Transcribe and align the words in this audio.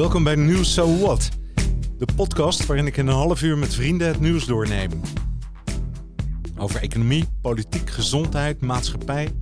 Welkom 0.00 0.24
bij 0.24 0.34
Nieuws 0.34 0.74
So 0.74 0.98
What, 0.98 1.28
de 1.98 2.06
podcast 2.16 2.66
waarin 2.66 2.86
ik 2.86 2.96
in 2.96 3.06
een 3.06 3.14
half 3.14 3.42
uur 3.42 3.58
met 3.58 3.74
vrienden 3.74 4.08
het 4.08 4.20
nieuws 4.20 4.44
doorneem. 4.44 5.00
Over 6.56 6.80
economie, 6.80 7.28
politiek, 7.42 7.90
gezondheid, 7.90 8.60
maatschappij, 8.60 9.32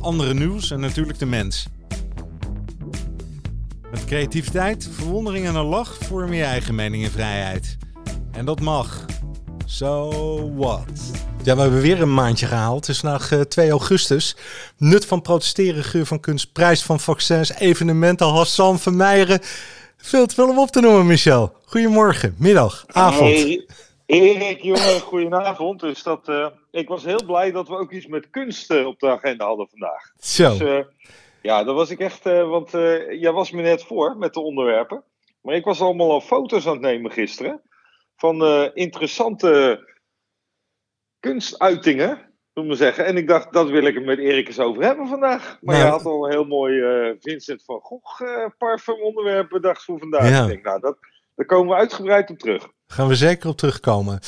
andere 0.00 0.34
nieuws 0.34 0.70
en 0.70 0.80
natuurlijk 0.80 1.18
de 1.18 1.26
mens. 1.26 1.66
Met 3.90 4.04
creativiteit, 4.04 4.88
verwondering 4.92 5.46
en 5.46 5.54
een 5.54 5.64
lach 5.64 5.96
vorm 6.00 6.32
je 6.32 6.44
eigen 6.44 6.74
mening 6.74 7.04
en 7.04 7.10
vrijheid. 7.10 7.76
En 8.32 8.44
dat 8.44 8.60
mag. 8.60 9.04
So 9.64 10.10
what? 10.54 11.10
Ja, 11.42 11.54
we 11.54 11.60
hebben 11.60 11.80
weer 11.80 12.02
een 12.02 12.14
maandje 12.14 12.46
gehaald. 12.46 12.86
Het 12.86 12.94
is 12.94 13.00
vandaag 13.00 13.32
eh, 13.32 13.40
2 13.40 13.70
augustus. 13.70 14.36
Nut 14.76 15.06
van 15.06 15.22
protesteren, 15.22 15.84
geur 15.84 16.06
van 16.06 16.20
kunst, 16.20 16.52
prijs 16.52 16.82
van 16.82 17.00
vaccins, 17.00 17.52
evenementen, 17.52 18.26
Hassan 18.26 18.78
Vermeijeren. 18.78 19.40
Veel 19.98 20.26
te 20.26 20.34
veel 20.34 20.48
om 20.48 20.58
op 20.58 20.68
te 20.68 20.80
noemen, 20.80 21.06
Michel. 21.06 21.52
Goedemorgen, 21.64 22.34
middag, 22.38 22.84
avond. 22.86 23.34
Hey, 23.34 23.66
Erik, 24.06 24.62
jongen, 24.62 25.00
goedenavond. 25.00 25.80
Dus 25.80 26.02
dat, 26.02 26.28
eh, 26.28 26.46
ik 26.70 26.88
was 26.88 27.04
heel 27.04 27.24
blij 27.26 27.50
dat 27.50 27.68
we 27.68 27.76
ook 27.76 27.92
iets 27.92 28.06
met 28.06 28.30
kunst 28.30 28.70
eh, 28.70 28.86
op 28.86 29.00
de 29.00 29.10
agenda 29.10 29.46
hadden 29.46 29.68
vandaag. 29.68 30.12
Zo, 30.18 30.48
Dus 30.48 30.60
eh, 30.60 30.80
ja, 31.42 31.64
dat 31.64 31.74
was 31.74 31.90
ik 31.90 31.98
echt, 31.98 32.24
want 32.24 32.70
jij 33.10 33.32
was 33.32 33.50
me 33.50 33.62
net 33.62 33.84
voor 33.84 34.16
met 34.16 34.34
de 34.34 34.40
onderwerpen. 34.40 35.02
Maar 35.40 35.54
ik 35.54 35.64
was 35.64 35.80
allemaal 35.80 36.10
al 36.10 36.20
foto's 36.20 36.66
aan 36.66 36.72
het 36.72 36.80
nemen 36.80 37.10
gisteren. 37.10 37.62
Van 38.16 38.42
interessante 38.74 39.80
kunstuitingen, 41.20 42.27
we 42.66 42.74
zeggen. 42.74 43.06
En 43.06 43.16
ik 43.16 43.28
dacht, 43.28 43.52
dat 43.52 43.70
wil 43.70 43.84
ik 43.84 43.94
het 43.94 44.04
met 44.04 44.18
Erik 44.18 44.46
eens 44.46 44.58
over 44.58 44.82
hebben 44.82 45.08
vandaag. 45.08 45.58
Maar 45.60 45.74
Nou, 45.74 45.86
je 45.86 45.92
had 45.92 46.04
al 46.04 46.24
een 46.24 46.30
heel 46.30 46.44
mooi 46.44 46.80
eh, 46.80 47.14
Vincent 47.20 47.62
van 47.64 47.80
Gogh 47.80 48.22
eh, 48.22 48.44
parfum 48.58 49.02
onderwerp 49.02 49.48
bedacht 49.48 49.84
voor 49.84 49.98
vandaag. 49.98 50.28
Ja. 50.28 50.42
Ik 50.42 50.48
denk, 50.48 50.64
nou, 50.64 50.80
dat, 50.80 50.96
daar 51.34 51.46
komen 51.46 51.68
we 51.68 51.80
uitgebreid 51.80 52.30
op 52.30 52.38
terug. 52.38 52.68
gaan 52.86 53.08
we 53.08 53.14
zeker 53.14 53.48
op 53.48 53.56
terugkomen. 53.56 54.18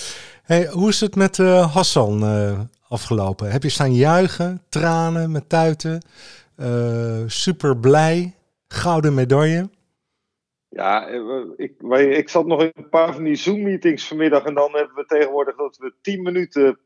Hey, 0.43 0.67
hoe 0.67 0.89
is 0.89 1.01
het 1.01 1.17
met 1.17 1.39
eh, 1.39 1.75
Hassan 1.75 2.25
afgelopen? 2.89 3.51
Heb 3.51 3.63
je 3.63 3.69
staan 3.69 3.95
juichen, 3.95 4.63
tranen 4.69 5.31
met 5.31 5.49
tuiten? 5.49 6.03
Super 7.27 7.77
blij, 7.77 8.35
gouden 8.69 9.15
medaille. 9.15 9.69
Ja, 10.69 11.07
ik, 11.57 11.75
wij, 11.79 12.07
ik 12.07 12.29
zat 12.29 12.47
nog 12.47 12.63
in 12.63 12.73
een 12.75 12.89
paar 12.89 13.15
van 13.15 13.25
die 13.25 13.35
Zoom-meetings 13.35 14.09
vanmiddag. 14.09 14.45
En 14.45 14.55
dan 14.55 14.73
hebben 14.73 14.95
we 14.95 15.05
tegenwoordig 15.07 15.57
dat 15.57 15.77
we 15.77 15.95
10 16.03 16.23
minuten, 16.23 16.79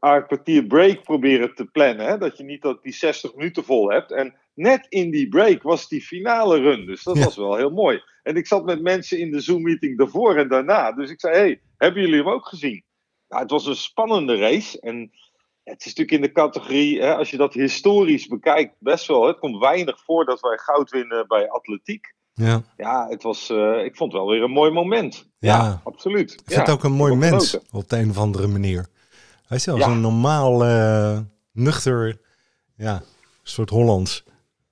een 0.00 0.26
kwartier 0.26 0.64
break 0.66 1.02
proberen 1.02 1.54
te 1.54 1.64
plannen. 1.64 2.06
Hè? 2.06 2.18
Dat 2.18 2.36
je 2.36 2.44
niet 2.44 2.62
dat 2.62 2.82
die 2.82 2.92
60 2.92 3.34
minuten 3.34 3.64
vol 3.64 3.90
hebt. 3.90 4.12
En 4.12 4.34
net 4.54 4.86
in 4.88 5.10
die 5.10 5.28
break 5.28 5.62
was 5.62 5.88
die 5.88 6.00
finale 6.02 6.58
run. 6.58 6.86
Dus 6.86 7.02
dat 7.02 7.16
Ja. 7.16 7.24
was 7.24 7.36
wel 7.36 7.56
heel 7.56 7.70
mooi. 7.70 8.02
En 8.22 8.36
ik 8.36 8.46
zat 8.46 8.64
met 8.64 8.82
mensen 8.82 9.18
in 9.18 9.30
de 9.30 9.40
Zoom-meeting 9.40 9.98
daarvoor 9.98 10.36
en 10.36 10.48
daarna. 10.48 10.92
Dus 10.92 11.10
ik 11.10 11.20
zei: 11.20 11.34
hey, 11.34 11.60
hebben 11.76 12.02
jullie 12.02 12.16
hem 12.18 12.28
ook 12.28 12.46
gezien? 12.46 12.84
Nou, 13.28 13.42
het 13.42 13.50
was 13.50 13.66
een 13.66 13.76
spannende 13.76 14.36
race. 14.36 14.80
En 14.80 15.10
het 15.64 15.80
is 15.80 15.86
natuurlijk 15.94 16.10
in 16.16 16.20
de 16.22 16.32
categorie, 16.32 17.00
hè, 17.00 17.16
als 17.16 17.30
je 17.30 17.36
dat 17.36 17.54
historisch 17.54 18.26
bekijkt, 18.26 18.74
best 18.78 19.06
wel. 19.06 19.26
Het 19.26 19.38
komt 19.38 19.58
weinig 19.58 20.00
voor 20.04 20.24
dat 20.24 20.40
wij 20.40 20.56
goud 20.58 20.90
winnen 20.90 21.24
bij 21.28 21.50
atletiek. 21.50 22.14
Ja, 22.34 22.62
Ja, 22.76 23.06
het 23.08 23.22
was, 23.22 23.50
eh, 23.50 23.84
ik 23.84 23.96
vond 23.96 24.12
het 24.12 24.20
wel 24.22 24.30
weer 24.30 24.42
een 24.42 24.50
mooi 24.50 24.70
moment. 24.70 25.30
Ja. 25.38 25.80
absoluut. 25.84 26.32
ik 26.32 26.40
vind 26.44 26.60
het 26.66 26.70
ook 26.70 26.84
een 26.84 26.92
mooi 26.92 27.14
mens 27.16 27.50
genoten. 27.50 27.68
op 27.78 27.88
de 27.88 27.96
een 27.96 28.10
of 28.10 28.18
andere 28.18 28.46
manier. 28.46 28.86
Hij 29.50 29.58
is 29.58 29.64
Ja. 29.64 29.78
zo'n 29.78 30.00
normaal, 30.00 30.64
eh, 30.64 31.18
nuchter, 31.52 32.20
ja, 32.76 33.02
soort 33.42 33.70
Hollands. 33.70 34.24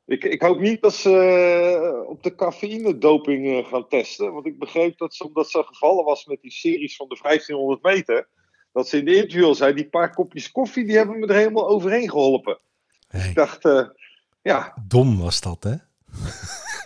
Ik, 0.07 0.25
ik 0.25 0.43
hoop 0.43 0.61
niet 0.61 0.83
dat 0.83 0.95
ze 0.95 1.11
eh, 1.11 2.09
op 2.11 2.23
de 2.23 2.35
cafeïne-doping 2.35 3.47
eh, 3.47 3.71
gaan 3.71 3.89
testen. 3.89 4.33
Want 4.33 4.47
ik 4.47 4.59
begreep 4.59 4.99
dat 4.99 5.15
ze, 5.15 5.25
omdat 5.27 5.51
ze 5.51 5.63
gevallen 5.67 6.05
was 6.05 6.25
met 6.27 6.41
die 6.41 6.51
series 6.51 6.97
van 6.97 7.09
de 7.09 7.19
1500 7.23 7.83
meter. 7.83 8.29
Dat 8.73 8.89
ze 8.89 8.99
in 8.99 9.05
de 9.05 9.15
interview 9.15 9.45
al 9.45 9.55
zei: 9.55 9.75
die 9.75 9.89
paar 9.89 10.15
kopjes 10.15 10.53
koffie 10.53 10.85
die 10.87 10.97
hebben 10.97 11.19
me 11.19 11.27
er 11.27 11.35
helemaal 11.35 11.69
overheen 11.69 12.11
geholpen. 12.11 12.59
Hey, 13.09 13.29
Ik 13.29 13.35
dacht, 13.35 13.63
ja, 14.43 14.75
dom 14.89 15.19
was 15.21 15.41
dat, 15.41 15.63
hè? 15.63 15.75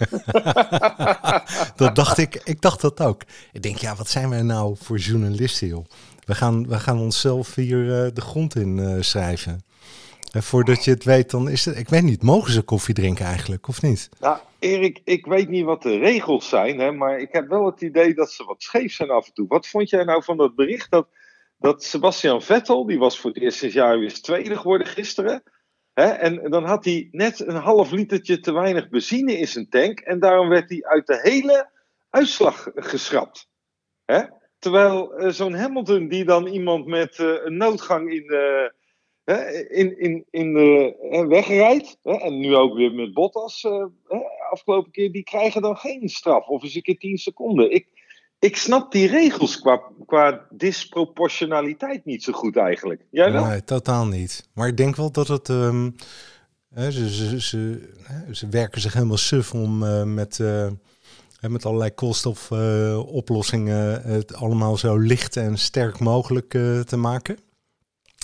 dat 1.77 1.97
dacht 1.97 2.19
ik, 2.19 2.34
ik 2.45 2.61
dacht 2.61 2.81
dat 2.81 3.00
ook. 3.03 3.22
Ik 3.53 3.62
denk, 3.62 3.77
ja, 3.77 3.95
wat 3.95 4.09
zijn 4.09 4.28
wij 4.31 4.43
nou 4.43 4.77
voor 4.78 4.99
journalisten, 4.99 5.69
joh? 5.69 5.84
We 6.32 6.38
gaan, 6.38 6.69
we 6.69 6.78
gaan 6.78 6.98
onszelf 6.98 7.54
hier 7.54 8.04
eh, 8.04 8.10
de 8.15 8.20
grond 8.20 8.56
in 8.56 8.78
eh, 8.78 8.97
schrijven. 9.00 9.65
En 10.32 10.43
voordat 10.43 10.84
je 10.84 10.91
het 10.91 11.04
weet, 11.04 11.31
dan 11.31 11.48
is 11.48 11.65
het... 11.65 11.78
Ik 11.78 11.88
weet 11.88 12.03
niet, 12.03 12.22
mogen 12.22 12.53
ze 12.53 12.62
koffie 12.62 12.94
drinken 12.94 13.25
eigenlijk, 13.25 13.69
of 13.69 13.82
niet? 13.82 14.09
Nou, 14.20 14.38
Erik, 14.59 15.00
ik 15.04 15.26
weet 15.26 15.48
niet 15.48 15.65
wat 15.65 15.82
de 15.82 15.98
regels 15.98 16.48
zijn, 16.48 16.78
hè, 16.78 16.92
maar 16.92 17.19
ik 17.19 17.28
heb 17.32 17.48
wel 17.48 17.66
het 17.66 17.81
idee 17.81 18.15
dat 18.15 18.31
ze 18.31 18.44
wat 18.44 18.62
scheef 18.62 18.92
zijn 18.92 19.10
af 19.10 19.26
en 19.26 19.32
toe. 19.32 19.47
Wat 19.48 19.66
vond 19.66 19.91
jij 19.91 20.04
nou 20.04 20.22
van 20.22 20.37
dat 20.37 20.54
bericht 20.54 20.91
dat, 20.91 21.09
dat 21.59 21.84
Sebastian 21.84 22.42
Vettel, 22.42 22.87
die 22.87 22.98
was 22.98 23.21
voor 23.21 23.31
het 23.31 23.42
eerst 23.42 23.59
sinds 23.59 23.75
jaar 23.75 23.98
weer 23.98 24.21
tweede 24.21 24.56
geworden 24.56 24.87
gisteren, 24.87 25.42
hè, 25.94 26.06
en 26.06 26.50
dan 26.50 26.65
had 26.65 26.84
hij 26.84 27.09
net 27.10 27.47
een 27.47 27.56
half 27.56 27.91
litertje 27.91 28.41
te 28.41 28.53
weinig 28.53 28.88
benzine 28.88 29.38
in 29.38 29.48
zijn 29.48 29.69
tank 29.69 30.00
en 30.00 30.21
daarom 30.21 30.48
werd 30.48 30.69
hij 30.69 30.84
uit 30.84 31.06
de 31.06 31.19
hele 31.22 31.71
uitslag 32.10 32.69
geschrapt. 32.75 33.48
Hè? 34.04 34.22
Terwijl 34.62 35.15
eh, 35.15 35.31
zo'n 35.31 35.55
Hamilton 35.55 36.09
die 36.09 36.25
dan 36.25 36.47
iemand 36.47 36.87
met 36.87 37.19
eh, 37.19 37.27
een 37.45 37.56
noodgang 37.56 38.12
in 38.12 38.27
de 38.27 38.73
in, 39.69 40.00
in, 40.00 40.25
in 40.31 40.53
de 40.53 41.27
wegrijdt. 41.28 41.97
En 42.03 42.39
nu 42.39 42.56
ook 42.56 42.75
weer 42.75 42.93
met 42.93 43.12
Bottas 43.12 43.65
eh, 43.65 43.84
afgelopen 44.51 44.91
keer. 44.93 45.12
Die 45.12 45.22
krijgen 45.22 45.62
dan 45.62 45.77
geen 45.77 46.09
straf. 46.09 46.47
Of 46.47 46.62
eens 46.62 46.75
een 46.75 46.83
keer 46.83 46.99
10 46.99 47.19
seconden. 47.19 47.72
Ik, 47.72 47.87
ik 48.39 48.56
snap 48.56 48.93
die 48.93 49.09
regels 49.09 49.61
qua, 49.61 49.83
qua 50.06 50.47
disproportionaliteit 50.51 52.05
niet 52.05 52.22
zo 52.22 52.33
goed 52.33 52.56
eigenlijk. 52.56 53.06
Jij 53.11 53.33
wel? 53.33 53.45
Nee, 53.45 53.65
totaal 53.65 54.06
niet. 54.06 54.49
Maar 54.55 54.69
ik 54.69 54.77
denk 54.77 54.97
wel 54.97 55.12
dat 55.12 55.28
het... 55.28 55.49
ehm, 55.49 55.91
ze, 56.75 57.11
ze, 57.11 57.41
ze, 57.41 57.93
ze 58.31 58.49
werken 58.49 58.81
zich 58.81 58.93
helemaal 58.93 59.17
suf 59.17 59.53
om 59.53 59.78
met, 60.15 60.41
met 61.50 61.64
allerlei 61.66 61.94
koolstofoplossingen 61.94 64.03
het 64.03 64.34
allemaal 64.34 64.76
zo 64.76 64.97
licht 64.98 65.36
en 65.36 65.58
sterk 65.58 65.98
mogelijk 65.98 66.54
eh, 66.54 66.80
te 66.80 66.97
maken. 66.97 67.38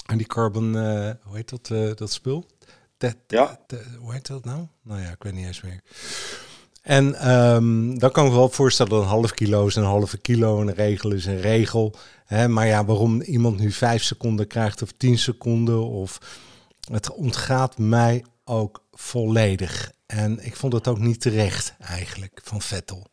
En 0.06 0.16
die 0.18 0.26
carbon, 0.26 0.76
eh, 0.76 1.10
hoe 1.22 1.36
heet 1.36 1.48
dat, 1.48 1.70
eh, 1.70 1.90
dat 1.94 2.12
spul? 2.12 2.46
Te- 2.96 3.14
Ja. 3.26 3.60
te- 3.66 3.84
hoe 4.00 4.12
heet 4.12 4.26
dat 4.26 4.44
nou? 4.44 4.66
Nou 4.82 5.00
ja, 5.00 5.10
ik 5.10 5.22
weet 5.22 5.32
niet 5.34 5.46
eens 5.46 5.60
meer. 5.62 5.80
En 6.82 7.14
ehm, 7.14 7.94
dan 7.98 8.10
kan 8.10 8.24
ik 8.24 8.30
me 8.30 8.36
wel 8.36 8.48
voorstellen 8.48 8.92
dat 8.92 9.02
een 9.02 9.08
half 9.08 9.32
kilo 9.32 9.66
is 9.66 9.74
een 9.76 9.82
halve 9.84 10.18
kilo. 10.18 10.60
Een 10.60 10.74
regel 10.74 11.12
is 11.12 11.26
een 11.26 11.40
regel. 11.40 11.94
Hè? 12.24 12.48
Maar 12.48 12.66
ja, 12.66 12.84
waarom 12.84 13.20
iemand 13.20 13.58
nu 13.58 13.72
vijf 13.72 14.02
seconden 14.02 14.46
krijgt 14.46 14.82
of 14.82 14.92
tien 14.96 15.18
seconden. 15.18 15.88
Of 15.88 16.18
het 16.92 17.12
ontgaat 17.12 17.78
mij 17.78 18.24
ook 18.44 18.82
volledig. 18.92 19.92
En 20.08 20.38
ik 20.44 20.56
vond 20.56 20.72
het 20.72 20.88
ook 20.88 20.98
niet 20.98 21.20
terecht 21.20 21.74
eigenlijk 21.80 22.40
van 22.44 22.60
Vettel. 22.60 23.06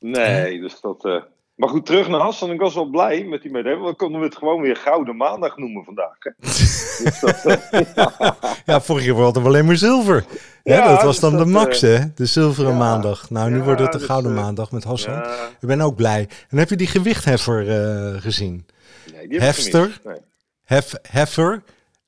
Nee, 0.00 0.60
dus 0.60 0.80
dat. 0.80 1.04
eh, 1.04 1.22
Maar 1.54 1.68
goed, 1.68 1.86
terug 1.86 2.08
naar 2.08 2.20
Hassan. 2.20 2.50
Ik 2.50 2.60
was 2.60 2.74
wel 2.74 2.86
blij 2.90 3.24
met 3.24 3.42
die. 3.42 3.52
Want 3.52 3.64
dan 3.64 3.96
konden 3.96 4.20
we 4.20 4.26
het 4.26 4.36
gewoon 4.36 4.60
weer 4.60 4.76
Gouden 4.76 5.16
Maandag 5.16 5.56
noemen 5.56 5.84
vandaag. 5.84 6.16
Hè? 6.18 6.30
dus 6.40 7.20
dat, 7.20 7.44
eh, 7.44 8.30
Ja, 8.66 8.80
vorig 8.80 9.04
jaar 9.04 9.14
hadden 9.14 9.42
we 9.42 9.48
alleen 9.48 9.66
maar 9.66 9.76
zilver. 9.76 10.24
Ja, 10.62 10.74
Ja, 10.74 10.88
dat 10.88 11.02
was 11.02 11.20
dus 11.20 11.20
dan 11.20 11.30
de 11.30 11.36
dat, 11.38 11.46
max, 11.46 11.82
eh, 11.82 11.98
hè? 11.98 12.04
De 12.14 12.26
zilveren 12.26 12.72
ja. 12.72 12.78
maandag. 12.78 13.30
Nou, 13.30 13.50
nu 13.50 13.56
Ja, 13.56 13.62
wordt 13.64 13.80
het 13.80 13.92
de 13.92 13.98
dus, 13.98 14.06
gouden 14.06 14.36
eh, 14.36 14.42
maandag 14.42 14.70
met 14.72 14.84
Hassan. 14.84 15.22
Ik 15.60 15.68
ben 15.68 15.80
ook 15.80 15.96
blij. 15.96 16.28
En 16.48 16.58
heb 16.58 16.68
je 16.68 16.76
die 16.76 16.86
gewichtheffer 16.86 17.68
eh, 17.68 18.20
gezien? 18.22 18.66
nee, 19.12 19.12
die 19.12 19.20
heb 19.20 19.30
ik 19.32 19.40
Hefster? 19.40 20.00
Nee. 20.04 20.16
Hef, 20.64 20.94
heffer, 21.02 21.62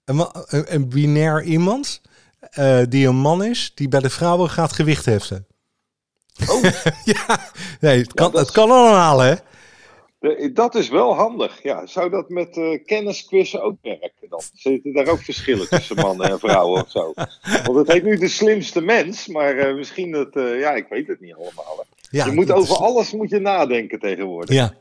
een, 0.05 0.27
een 0.75 0.89
binair 0.89 1.43
iemand 1.43 2.01
eh, 2.41 2.81
die 2.89 3.07
een 3.07 3.17
man 3.17 3.45
is, 3.45 3.73
die 3.75 3.89
bij 3.89 4.01
de 4.01 4.11
vrouwen 4.11 4.51
gaat 4.51 4.73
gewicht 4.73 5.05
heffen. 5.05 5.47
Oh, 6.49 6.63
ja, 7.15 7.41
nee, 7.81 7.99
het 7.99 8.15
kan, 8.15 8.31
dat 8.33 8.41
het 8.41 8.51
kan 8.51 8.71
allemaal, 8.71 9.19
hè? 9.19 9.35
Dat 10.53 10.75
is 10.75 10.89
wel 10.89 11.15
handig. 11.15 11.63
Ja, 11.63 11.87
zou 11.87 12.11
dat 12.11 12.29
met 12.29 12.57
eh 12.57 12.85
kennisquizzen 12.85 13.63
ook 13.63 13.77
werken 13.83 14.29
dan? 14.29 14.41
Zitten 14.55 14.93
daar 14.93 15.07
ook 15.09 15.21
verschillen 15.23 15.69
tussen 15.69 15.97
mannen 15.97 16.31
en 16.31 16.39
vrouwen 16.39 16.83
of 16.83 16.91
zo? 16.91 17.13
Want 17.65 17.77
het 17.79 17.93
heet 17.93 18.03
nu 18.05 18.17
de 18.17 18.29
slimste 18.29 18.81
mens, 18.81 19.27
maar 19.27 19.57
eh, 19.59 19.75
misschien 19.75 20.11
dat, 20.11 20.29
ja, 20.35 20.71
ik 20.71 20.87
weet 20.89 21.07
het 21.07 21.21
niet 21.21 21.35
allemaal. 21.35 21.77
hè. 21.77 22.19
Ja, 22.19 22.27
je 22.27 22.33
moet 22.33 22.51
over 22.51 22.75
is- 22.75 22.81
alles 22.81 23.13
moet 23.13 23.31
je 23.31 23.39
nadenken 23.39 23.99
tegenwoordig. 23.99 24.55
Ja, 24.55 24.75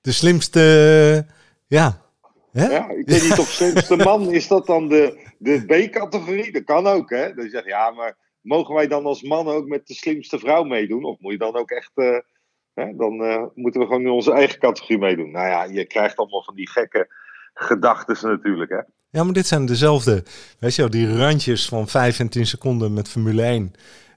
de 0.00 0.12
slimste, 0.12 1.26
ja. 1.66 2.01
Hè? 2.52 2.66
Ja, 2.66 2.90
ik 2.90 3.06
weet 3.06 3.22
niet 3.22 3.38
of 3.38 3.48
slimste 3.48 3.96
man, 3.96 4.32
is 4.32 4.48
dat 4.48 4.66
dan 4.66 4.88
de, 4.88 5.30
de 5.38 5.64
B-categorie? 5.66 6.52
Dat 6.52 6.64
kan 6.64 6.86
ook, 6.86 7.10
hè? 7.10 7.34
Dan 7.34 7.48
zeg 7.48 7.62
je, 7.64 7.68
ja, 7.68 7.90
maar 7.90 8.16
mogen 8.40 8.74
wij 8.74 8.86
dan 8.86 9.04
als 9.04 9.22
man 9.22 9.48
ook 9.48 9.66
met 9.66 9.86
de 9.86 9.94
slimste 9.94 10.38
vrouw 10.38 10.64
meedoen? 10.64 11.04
Of 11.04 11.18
moet 11.18 11.32
je 11.32 11.38
dan 11.38 11.56
ook 11.56 11.70
echt, 11.70 11.90
eh, 11.94 12.18
hè, 12.74 12.96
dan 12.96 13.24
eh, 13.24 13.44
moeten 13.54 13.80
we 13.80 13.86
gewoon 13.86 14.02
in 14.02 14.10
onze 14.10 14.32
eigen 14.32 14.58
categorie 14.58 14.98
meedoen? 14.98 15.30
Nou 15.30 15.46
ja, 15.46 15.64
je 15.64 15.86
krijgt 15.86 16.16
allemaal 16.16 16.44
van 16.44 16.54
die 16.54 16.70
gekke 16.70 17.08
gedachten 17.54 18.28
natuurlijk, 18.28 18.70
hè? 18.70 18.80
Ja, 19.10 19.24
maar 19.24 19.32
dit 19.32 19.46
zijn 19.46 19.66
dezelfde, 19.66 20.24
weet 20.58 20.74
je 20.74 20.82
wel, 20.82 20.90
die 20.90 21.16
randjes 21.16 21.68
van 21.68 21.88
5 21.88 22.18
en 22.18 22.28
10 22.28 22.46
seconden 22.46 22.92
met 22.92 23.08
Formule 23.08 23.42
1. 23.42 23.72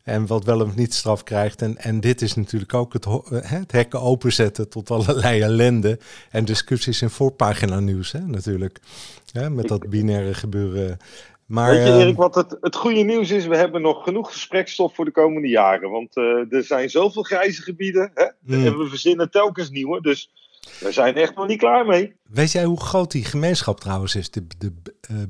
En 0.05 0.27
wat 0.27 0.43
wel 0.43 0.61
of 0.61 0.75
niet 0.75 0.93
straf 0.93 1.23
krijgt. 1.23 1.61
En, 1.61 1.77
en 1.77 1.99
dit 1.99 2.21
is 2.21 2.35
natuurlijk 2.35 2.73
ook 2.73 2.93
het, 2.93 3.05
het 3.29 3.71
hekken 3.71 4.01
openzetten 4.01 4.69
tot 4.69 4.91
allerlei 4.91 5.41
ellende. 5.41 5.99
En 6.31 6.45
discussies 6.45 7.01
in 7.01 7.09
voorpagina 7.09 7.79
nieuws 7.79 8.11
hè, 8.11 8.19
natuurlijk. 8.19 8.79
Ja, 9.25 9.49
met 9.49 9.67
dat 9.67 9.89
binaire 9.89 10.33
gebeuren. 10.33 10.97
Maar, 11.45 11.71
Weet 11.71 11.87
je 11.87 11.93
Erik, 11.93 12.15
wat 12.15 12.35
het, 12.35 12.57
het 12.61 12.75
goede 12.75 13.01
nieuws 13.01 13.31
is? 13.31 13.45
We 13.45 13.57
hebben 13.57 13.81
nog 13.81 14.03
genoeg 14.03 14.31
gesprekstof 14.31 14.95
voor 14.95 15.05
de 15.05 15.11
komende 15.11 15.47
jaren. 15.47 15.89
Want 15.89 16.17
uh, 16.17 16.53
er 16.53 16.63
zijn 16.63 16.89
zoveel 16.89 17.23
grijze 17.23 17.61
gebieden. 17.61 18.11
Hè? 18.13 18.25
Mm. 18.39 18.65
En 18.65 18.77
we 18.77 18.87
verzinnen 18.87 19.31
telkens 19.31 19.69
nieuwe. 19.69 20.01
Dus 20.01 20.31
we 20.79 20.91
zijn 20.91 21.15
echt 21.15 21.35
nog 21.35 21.47
niet 21.47 21.59
klaar 21.59 21.85
mee. 21.85 22.15
Weet 22.23 22.51
jij 22.51 22.63
hoe 22.63 22.79
groot 22.79 23.11
die 23.11 23.25
gemeenschap 23.25 23.79
trouwens 23.79 24.15
is? 24.15 24.31
De, 24.31 24.47
de, 24.57 24.73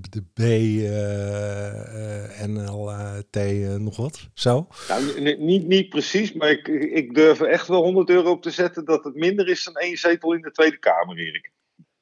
de 0.09 0.23
B, 0.33 0.39
uh, 0.39 2.45
NL, 2.47 2.91
T, 3.29 3.37
nog 3.79 3.97
wat? 3.97 4.29
Zo? 4.33 4.67
Nou, 4.87 5.21
niet, 5.39 5.67
niet 5.67 5.89
precies, 5.89 6.33
maar 6.33 6.49
ik, 6.49 6.67
ik 6.67 7.15
durf 7.15 7.39
er 7.39 7.47
echt 7.47 7.67
wel 7.67 7.83
100 7.83 8.09
euro 8.09 8.31
op 8.31 8.41
te 8.41 8.51
zetten 8.51 8.85
dat 8.85 9.03
het 9.03 9.15
minder 9.15 9.47
is 9.47 9.63
dan 9.63 9.75
één 9.75 9.97
zetel 9.97 10.33
in 10.33 10.41
de 10.41 10.51
Tweede 10.51 10.79
Kamer, 10.79 11.17
Erik. 11.17 11.51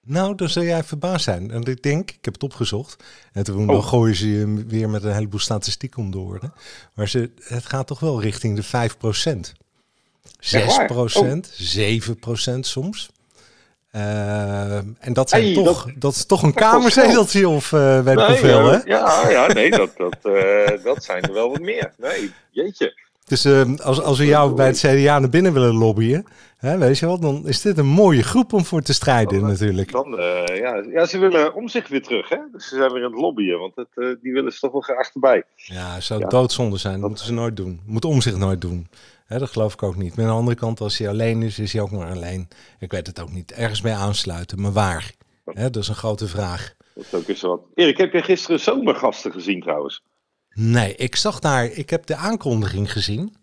Nou, 0.06 0.36
dan 0.36 0.50
zul 0.50 0.64
jij 0.64 0.84
verbaasd 0.84 1.24
zijn. 1.24 1.52
En 1.52 1.64
ik 1.64 1.82
denk, 1.82 2.12
ik 2.12 2.26
heb 2.26 2.34
het 2.34 2.44
opgezocht. 2.44 3.04
En 3.32 3.44
toen 3.44 3.70
oh. 3.70 3.88
gooien 3.88 4.16
ze 4.16 4.30
je 4.30 4.66
weer 4.68 4.90
met 4.90 5.04
een 5.04 5.14
heleboel 5.14 5.40
statistiek 5.40 5.98
om 5.98 6.12
de 6.12 6.18
oren. 6.18 6.54
Maar 6.96 7.10
ze, 7.10 7.32
het 7.44 7.66
gaat 7.66 7.88
toch 7.88 8.00
wel 8.00 8.22
richting 8.22 8.56
de 8.56 8.66
5% 8.66 8.70
6 10.40 10.86
procent, 10.86 11.52
7 11.54 12.20
procent 12.20 12.68
soms. 12.68 13.10
Uh, 13.96 14.76
en 14.76 15.14
dat, 15.14 15.30
zijn 15.30 15.54
toch, 15.54 15.86
dat, 15.86 15.94
dat, 15.96 16.14
is 16.14 16.26
toch 16.26 16.44
een 16.44 16.54
kamerzeteltje 16.54 17.48
of 17.48 17.72
uh, 17.72 18.04
weet 18.04 18.20
ik 18.20 18.26
hoeveel, 18.26 18.66
hè? 18.66 18.78
Ja, 18.86 19.30
ja, 19.30 19.48
nee, 19.48 19.72
dat, 19.72 19.90
dat, 19.98 20.18
uh, 20.24 20.84
dat 20.84 21.04
zijn 21.04 21.22
er 21.22 21.34
wel 21.34 21.50
wat 21.50 21.60
meer. 21.60 21.94
Nee, 21.98 22.32
jeetje. 22.50 23.02
Dus 23.26 23.48
als, 23.82 24.02
als 24.02 24.18
we 24.18 24.26
jou 24.26 24.54
bij 24.54 24.68
het 24.68 24.78
CDA 24.78 25.20
naar 25.20 25.30
binnen 25.30 25.54
willen 25.54 25.76
lobbyen, 25.76 26.26
hè, 26.58 26.78
weet 26.78 27.00
je 27.00 27.06
wel, 27.06 27.20
dan 27.20 27.48
is 27.48 27.62
dit 27.62 27.78
een 27.78 27.86
mooie 27.86 28.24
groep 28.24 28.54
om 28.54 28.66
voor 28.66 28.82
te 28.82 28.94
strijden 28.94 29.40
dan, 29.40 29.50
natuurlijk. 29.50 29.92
Dan, 29.92 30.16
ja, 30.54 30.84
ja, 30.92 31.06
ze 31.06 31.18
willen 31.18 31.54
om 31.54 31.68
zich 31.68 31.88
weer 31.88 32.04
terug, 32.04 32.30
hè? 32.30 32.38
Dus 32.52 32.68
ze 32.68 32.76
zijn 32.76 32.92
weer 32.94 33.04
aan 33.04 33.12
het 33.12 33.22
lobbyen, 33.22 33.60
want 33.60 33.76
het, 33.76 34.18
die 34.22 34.34
willen 34.34 34.52
ze 34.52 34.60
toch 34.60 34.72
wel 34.72 34.82
graag 34.82 35.14
erbij. 35.14 35.44
Ja, 35.56 36.00
zou 36.00 36.20
ja. 36.20 36.28
doodzonde 36.28 36.78
zijn, 36.78 37.00
dat 37.00 37.10
moeten 37.10 37.26
ze 37.26 37.34
nooit 37.34 37.56
doen. 37.56 37.82
Moet 37.86 38.06
om 38.06 38.22
zich 38.22 38.36
nooit 38.38 38.62
doen 38.62 38.88
dat 39.40 39.50
geloof 39.50 39.74
ik 39.74 39.84
ook 39.84 39.96
niet. 39.96 40.16
Maar 40.16 40.26
aan 40.26 40.32
de 40.32 40.38
andere 40.38 40.58
kant, 40.58 40.82
als 40.82 40.98
hij 40.98 41.10
alleen 41.10 41.44
is, 41.44 41.60
is 41.60 41.74
hij 41.74 41.82
ook 41.82 41.92
maar 41.92 42.12
alleen. 42.12 42.48
Ik 42.80 42.92
weet 42.92 43.08
het 43.08 43.22
ook 43.22 43.32
niet. 43.32 43.52
Ergens 43.52 43.82
bij 43.82 43.96
aansluiten, 43.96 44.62
maar 44.62 44.72
waar? 44.72 45.12
dat 45.44 45.76
is 45.76 45.88
een 45.88 45.96
grote 45.96 46.28
vraag. 46.28 46.76
Dat 46.96 47.04
is 47.06 47.14
ook 47.14 47.28
eens 47.28 47.42
wat. 47.42 47.62
Erik, 47.74 47.98
heb 47.98 48.14
je 48.14 48.22
gisteren 48.22 48.60
zomergasten 48.60 49.32
gezien 49.32 49.62
trouwens? 49.62 50.04
Nee, 50.50 50.96
ik 50.96 51.16
zag 51.16 51.40
daar, 51.40 51.66
ik 51.66 51.90
heb 51.90 52.06
de 52.06 52.16
aankondiging 52.16 52.92
gezien. 52.92 53.36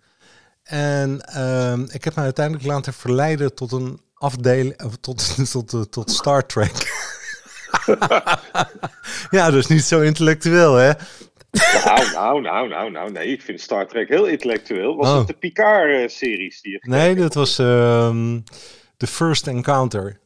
En 0.62 1.28
uh, 1.36 1.78
ik 1.86 2.04
heb 2.04 2.14
me 2.14 2.22
uiteindelijk 2.22 2.66
laten 2.66 2.92
verleiden 2.92 3.54
tot 3.54 3.72
een 3.72 4.00
afdeling, 4.14 4.76
tot, 5.00 5.34
tot, 5.52 5.68
tot, 5.68 5.92
tot 5.92 6.10
Star 6.10 6.46
Trek. 6.46 7.08
ja, 9.30 9.50
dus 9.50 9.66
niet 9.66 9.84
zo 9.84 10.00
intellectueel, 10.00 10.74
hè? 10.74 10.92
Nou, 11.84 12.10
nou, 12.12 12.40
nou, 12.40 12.68
nou, 12.68 12.90
nou, 12.90 13.12
nee. 13.12 13.26
Ik 13.26 13.42
vind 13.42 13.60
Star 13.60 13.86
Trek 13.86 14.08
heel 14.08 14.26
intellectueel. 14.26 14.96
Was 14.96 15.08
oh. 15.08 15.18
het 15.18 15.26
de 15.26 15.32
Picard-series 15.32 16.60
die 16.60 16.72
je 16.72 16.78
Nee, 16.80 17.14
dat 17.14 17.34
was 17.34 17.58
um, 17.58 18.44
The 18.96 19.06
First 19.06 19.46
Encounter. 19.46 20.20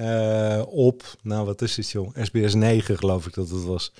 Uh, 0.00 0.62
op, 0.66 1.02
nou 1.22 1.46
wat 1.46 1.62
is 1.62 1.76
het 1.76 1.90
joh, 1.90 2.16
SBS 2.22 2.54
9 2.54 2.98
geloof 2.98 3.26
ik 3.26 3.34
dat 3.34 3.48
het 3.48 3.64
was. 3.64 3.92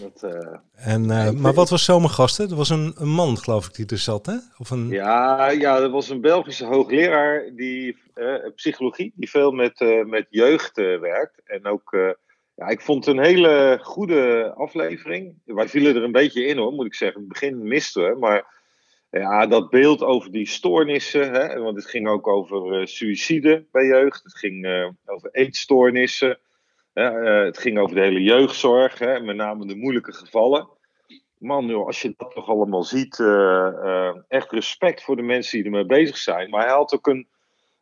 Dat, 0.00 0.32
uh, 0.32 0.56
en, 0.74 1.02
uh, 1.02 1.30
maar 1.30 1.52
wat 1.52 1.68
was 1.68 1.84
zomergasten? 1.84 2.50
Er 2.50 2.56
was 2.56 2.70
een, 2.70 2.94
een, 2.96 3.08
man 3.08 3.38
geloof 3.38 3.66
ik 3.66 3.74
die 3.74 3.86
er 3.86 3.98
zat 3.98 4.26
hè? 4.26 4.36
Of 4.58 4.70
een... 4.70 4.88
Ja, 4.88 5.50
ja, 5.50 5.76
er 5.76 5.90
was 5.90 6.08
een 6.08 6.20
Belgische 6.20 6.64
hoogleraar 6.64 7.50
die 7.56 7.96
psychologie, 8.54 9.12
die 9.16 9.30
veel 9.30 9.50
met, 9.50 10.04
met 10.06 10.26
jeugd 10.30 10.76
werkt. 11.00 11.40
En 11.44 11.66
ook 11.66 12.16
ja, 12.54 12.66
ik 12.68 12.80
vond 12.80 13.04
het 13.04 13.16
een 13.16 13.24
hele 13.24 13.78
goede 13.82 14.52
aflevering. 14.54 15.34
Wij 15.44 15.68
vielen 15.68 15.96
er 15.96 16.02
een 16.02 16.12
beetje 16.12 16.46
in 16.46 16.56
hoor, 16.56 16.72
moet 16.72 16.86
ik 16.86 16.94
zeggen. 16.94 17.20
In 17.20 17.28
het 17.28 17.40
begin 17.40 17.68
misten 17.68 18.10
we, 18.10 18.18
maar 18.18 18.62
ja, 19.10 19.46
dat 19.46 19.70
beeld 19.70 20.02
over 20.02 20.30
die 20.30 20.48
stoornissen, 20.48 21.32
hè, 21.32 21.58
want 21.58 21.76
het 21.76 21.86
ging 21.86 22.08
ook 22.08 22.26
over 22.26 22.80
uh, 22.80 22.86
suïcide 22.86 23.66
bij 23.72 23.84
jeugd, 23.86 24.22
het 24.22 24.36
ging 24.36 24.66
uh, 24.66 24.88
over 25.06 25.28
eetstoornissen, 25.32 26.38
uh, 26.94 27.44
het 27.44 27.58
ging 27.58 27.78
over 27.78 27.94
de 27.94 28.02
hele 28.02 28.22
jeugdzorg, 28.22 28.98
hè, 28.98 29.20
met 29.20 29.36
name 29.36 29.66
de 29.66 29.76
moeilijke 29.76 30.12
gevallen. 30.12 30.68
Man, 31.38 31.66
joh, 31.66 31.86
als 31.86 32.02
je 32.02 32.14
dat 32.16 32.30
toch 32.30 32.48
allemaal 32.48 32.82
ziet, 32.82 33.18
echt 34.28 34.50
respect 34.50 35.02
voor 35.02 35.16
de 35.16 35.22
mensen 35.22 35.56
die 35.56 35.66
ermee 35.66 35.86
bezig 35.86 36.16
zijn. 36.16 36.50
Maar 36.50 36.64
hij 36.64 36.74
had 36.74 36.94
ook 36.94 37.06
een, 37.06 37.28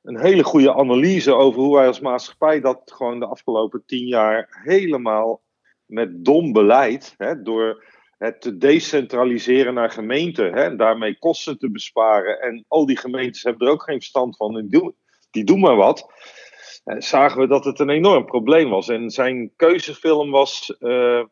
een 0.02 0.20
hele 0.20 0.44
goede 0.44 0.75
analyse 0.75 1.34
over 1.34 1.60
hoe 1.60 1.76
wij 1.76 1.87
als 1.87 2.00
maatschappij 2.00 2.60
dat 2.60 2.93
gewoon 2.94 3.19
de 3.19 3.26
afgelopen 3.26 3.82
tien 3.87 4.06
jaar 4.06 4.60
helemaal 4.62 5.43
met 5.87 6.25
dom 6.25 6.52
beleid, 6.52 7.14
hè, 7.19 7.43
door 7.43 7.84
het 8.19 8.40
te 8.40 8.56
decentraliseren 8.56 9.75
naar 9.75 9.90
gemeenten 9.90 10.52
hè, 10.52 10.62
en 10.62 10.76
daarmee 10.76 11.19
kosten 11.19 11.58
te 11.58 11.70
besparen. 11.70 12.40
En 12.40 12.64
al 12.69 12.87
die 12.87 12.99
gemeentes 12.99 13.43
hebben 13.43 13.66
er 13.66 13.72
ook 13.72 13.82
geen 13.82 13.99
verstand 13.99 14.37
van 14.37 14.69
die, 15.31 15.44
doen 15.44 15.60
maar 15.60 15.76
wat. 15.76 16.12
Eh, 16.84 16.96
zagen 16.98 17.40
we 17.40 17.46
dat 17.46 17.64
het 17.64 17.78
een 17.78 17.90
enorm 17.90 18.25
probleem 18.25 18.70
was. 18.70 18.88
En 18.88 19.10
zijn 19.10 19.52
keuzefilm 19.56 20.31
was 20.31 20.76
uh, 20.81 21.25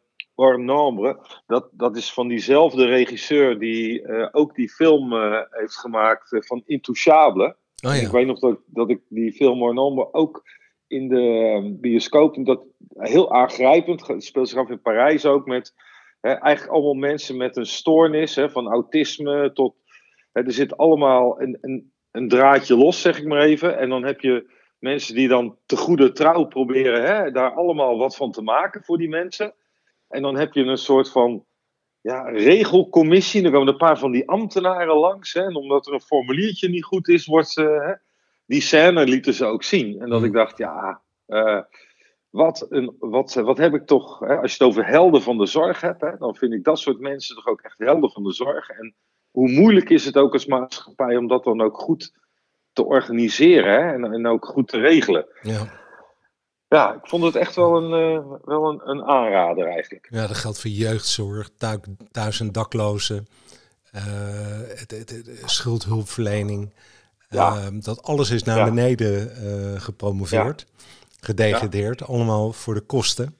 Nombre. 0.56 1.26
Dat, 1.46 1.68
dat 1.72 1.96
is 1.96 2.12
van 2.12 2.28
diezelfde 2.28 2.86
regisseur 2.86 3.58
die 3.58 4.02
uh, 4.02 4.28
ook 4.32 4.54
die 4.54 4.68
film 4.68 5.12
heeft 5.50 5.76
gemaakt 5.76 6.46
van 6.46 6.62
Intouchable. 6.66 7.56
Oh, 7.82 7.94
ja. 7.94 8.00
Ik 8.00 8.08
weet 8.08 8.26
nog 8.26 8.38
dat, 8.38 8.58
dat 8.66 8.90
ik 8.90 9.00
die 9.08 9.32
film 9.32 9.62
Ornombe 9.62 10.12
ook 10.12 10.42
in 10.86 11.08
de 11.08 11.52
ehm, 11.54 11.80
bioscoop, 11.80 12.44
dat 12.44 12.64
heel 12.94 13.32
aangrijpend, 13.32 14.06
het 14.06 14.24
speelt 14.24 14.48
zich 14.48 14.58
af 14.58 14.70
in 14.70 14.80
Parijs 14.80 15.26
ook, 15.26 15.46
met 15.46 15.74
hè, 16.20 16.30
eigenlijk 16.30 16.72
allemaal 16.74 16.94
mensen 16.94 17.36
met 17.36 17.56
een 17.56 17.66
stoornis, 17.66 18.34
hè, 18.34 18.50
van 18.50 18.68
autisme 18.68 19.50
tot, 19.52 19.74
hè, 20.32 20.42
er 20.42 20.52
zit 20.52 20.76
allemaal 20.76 21.40
een, 21.40 21.58
een, 21.60 21.92
een 22.10 22.28
draadje 22.28 22.76
los, 22.76 23.00
zeg 23.00 23.18
ik 23.18 23.26
maar 23.26 23.40
even, 23.40 23.78
en 23.78 23.88
dan 23.88 24.04
heb 24.04 24.20
je 24.20 24.50
mensen 24.78 25.14
die 25.14 25.28
dan 25.28 25.56
te 25.66 25.76
goede 25.76 26.12
trouw 26.12 26.44
proberen 26.44 27.02
hè, 27.02 27.30
daar 27.30 27.52
allemaal 27.52 27.98
wat 27.98 28.16
van 28.16 28.32
te 28.32 28.42
maken 28.42 28.84
voor 28.84 28.98
die 28.98 29.08
mensen. 29.08 29.54
En 30.08 30.22
dan 30.22 30.36
heb 30.36 30.52
je 30.52 30.62
een 30.62 30.78
soort 30.78 31.10
van 31.10 31.44
ja, 32.00 32.22
regelcommissie. 32.22 33.44
Er 33.44 33.50
komen 33.50 33.68
een 33.68 33.76
paar 33.76 33.98
van 33.98 34.12
die 34.12 34.28
ambtenaren 34.28 34.96
langs. 34.96 35.32
Hè, 35.32 35.42
en 35.42 35.56
omdat 35.56 35.86
er 35.86 35.92
een 35.92 36.00
formuliertje 36.00 36.68
niet 36.68 36.84
goed 36.84 37.08
is, 37.08 37.26
wordt 37.26 37.48
ze. 37.48 37.62
Hè, 37.62 37.94
die 38.46 38.60
scène 38.60 39.04
lieten 39.04 39.34
ze 39.34 39.44
ook 39.44 39.62
zien. 39.62 40.00
En 40.00 40.08
dat 40.08 40.18
mm. 40.18 40.24
ik 40.24 40.32
dacht, 40.32 40.58
ja, 40.58 41.00
uh, 41.28 41.60
wat, 42.30 42.66
een, 42.68 42.96
wat, 42.98 43.34
wat 43.34 43.58
heb 43.58 43.74
ik 43.74 43.86
toch. 43.86 44.18
Hè, 44.18 44.36
als 44.36 44.56
je 44.56 44.64
het 44.64 44.72
over 44.72 44.86
helden 44.86 45.22
van 45.22 45.38
de 45.38 45.46
zorg 45.46 45.80
hebt, 45.80 46.00
hè, 46.00 46.16
dan 46.18 46.34
vind 46.34 46.52
ik 46.52 46.64
dat 46.64 46.78
soort 46.78 47.00
mensen 47.00 47.34
toch 47.34 47.46
ook 47.46 47.60
echt 47.60 47.78
helden 47.78 48.10
van 48.10 48.22
de 48.22 48.32
zorg. 48.32 48.68
En 48.68 48.94
hoe 49.30 49.50
moeilijk 49.50 49.90
is 49.90 50.04
het 50.04 50.16
ook 50.16 50.32
als 50.32 50.46
maatschappij 50.46 51.16
om 51.16 51.26
dat 51.26 51.44
dan 51.44 51.60
ook 51.60 51.78
goed 51.78 52.12
te 52.72 52.84
organiseren 52.84 53.72
hè, 53.72 53.92
en, 53.92 54.12
en 54.12 54.26
ook 54.26 54.44
goed 54.44 54.68
te 54.68 54.78
regelen. 54.78 55.26
Ja. 55.42 55.78
Ja, 56.70 56.94
ik 56.94 57.08
vond 57.08 57.24
het 57.24 57.36
echt 57.36 57.54
wel 57.54 57.76
een, 57.76 58.14
uh, 58.14 58.32
wel 58.44 58.68
een, 58.68 58.80
een, 58.84 59.04
aanrader 59.04 59.66
eigenlijk. 59.66 60.08
Ja, 60.10 60.26
dat 60.26 60.36
geldt 60.36 60.60
voor 60.60 60.70
jeugdzorg, 60.70 61.50
thuis- 62.10 62.40
en 62.40 62.52
daklozen, 62.52 63.28
uh, 63.94 64.02
het, 64.68 64.90
het, 64.90 65.42
schuldhulpverlening. 65.44 66.72
Ja. 67.28 67.56
Uh, 67.56 67.66
dat 67.72 68.02
alles 68.02 68.30
is 68.30 68.42
naar 68.42 68.64
beneden 68.64 69.30
gepromoveerd, 69.80 70.66
ja. 70.68 70.84
gedegradeerd, 71.20 72.02
allemaal 72.02 72.52
voor 72.52 72.74
de 72.74 72.80
kosten. 72.80 73.36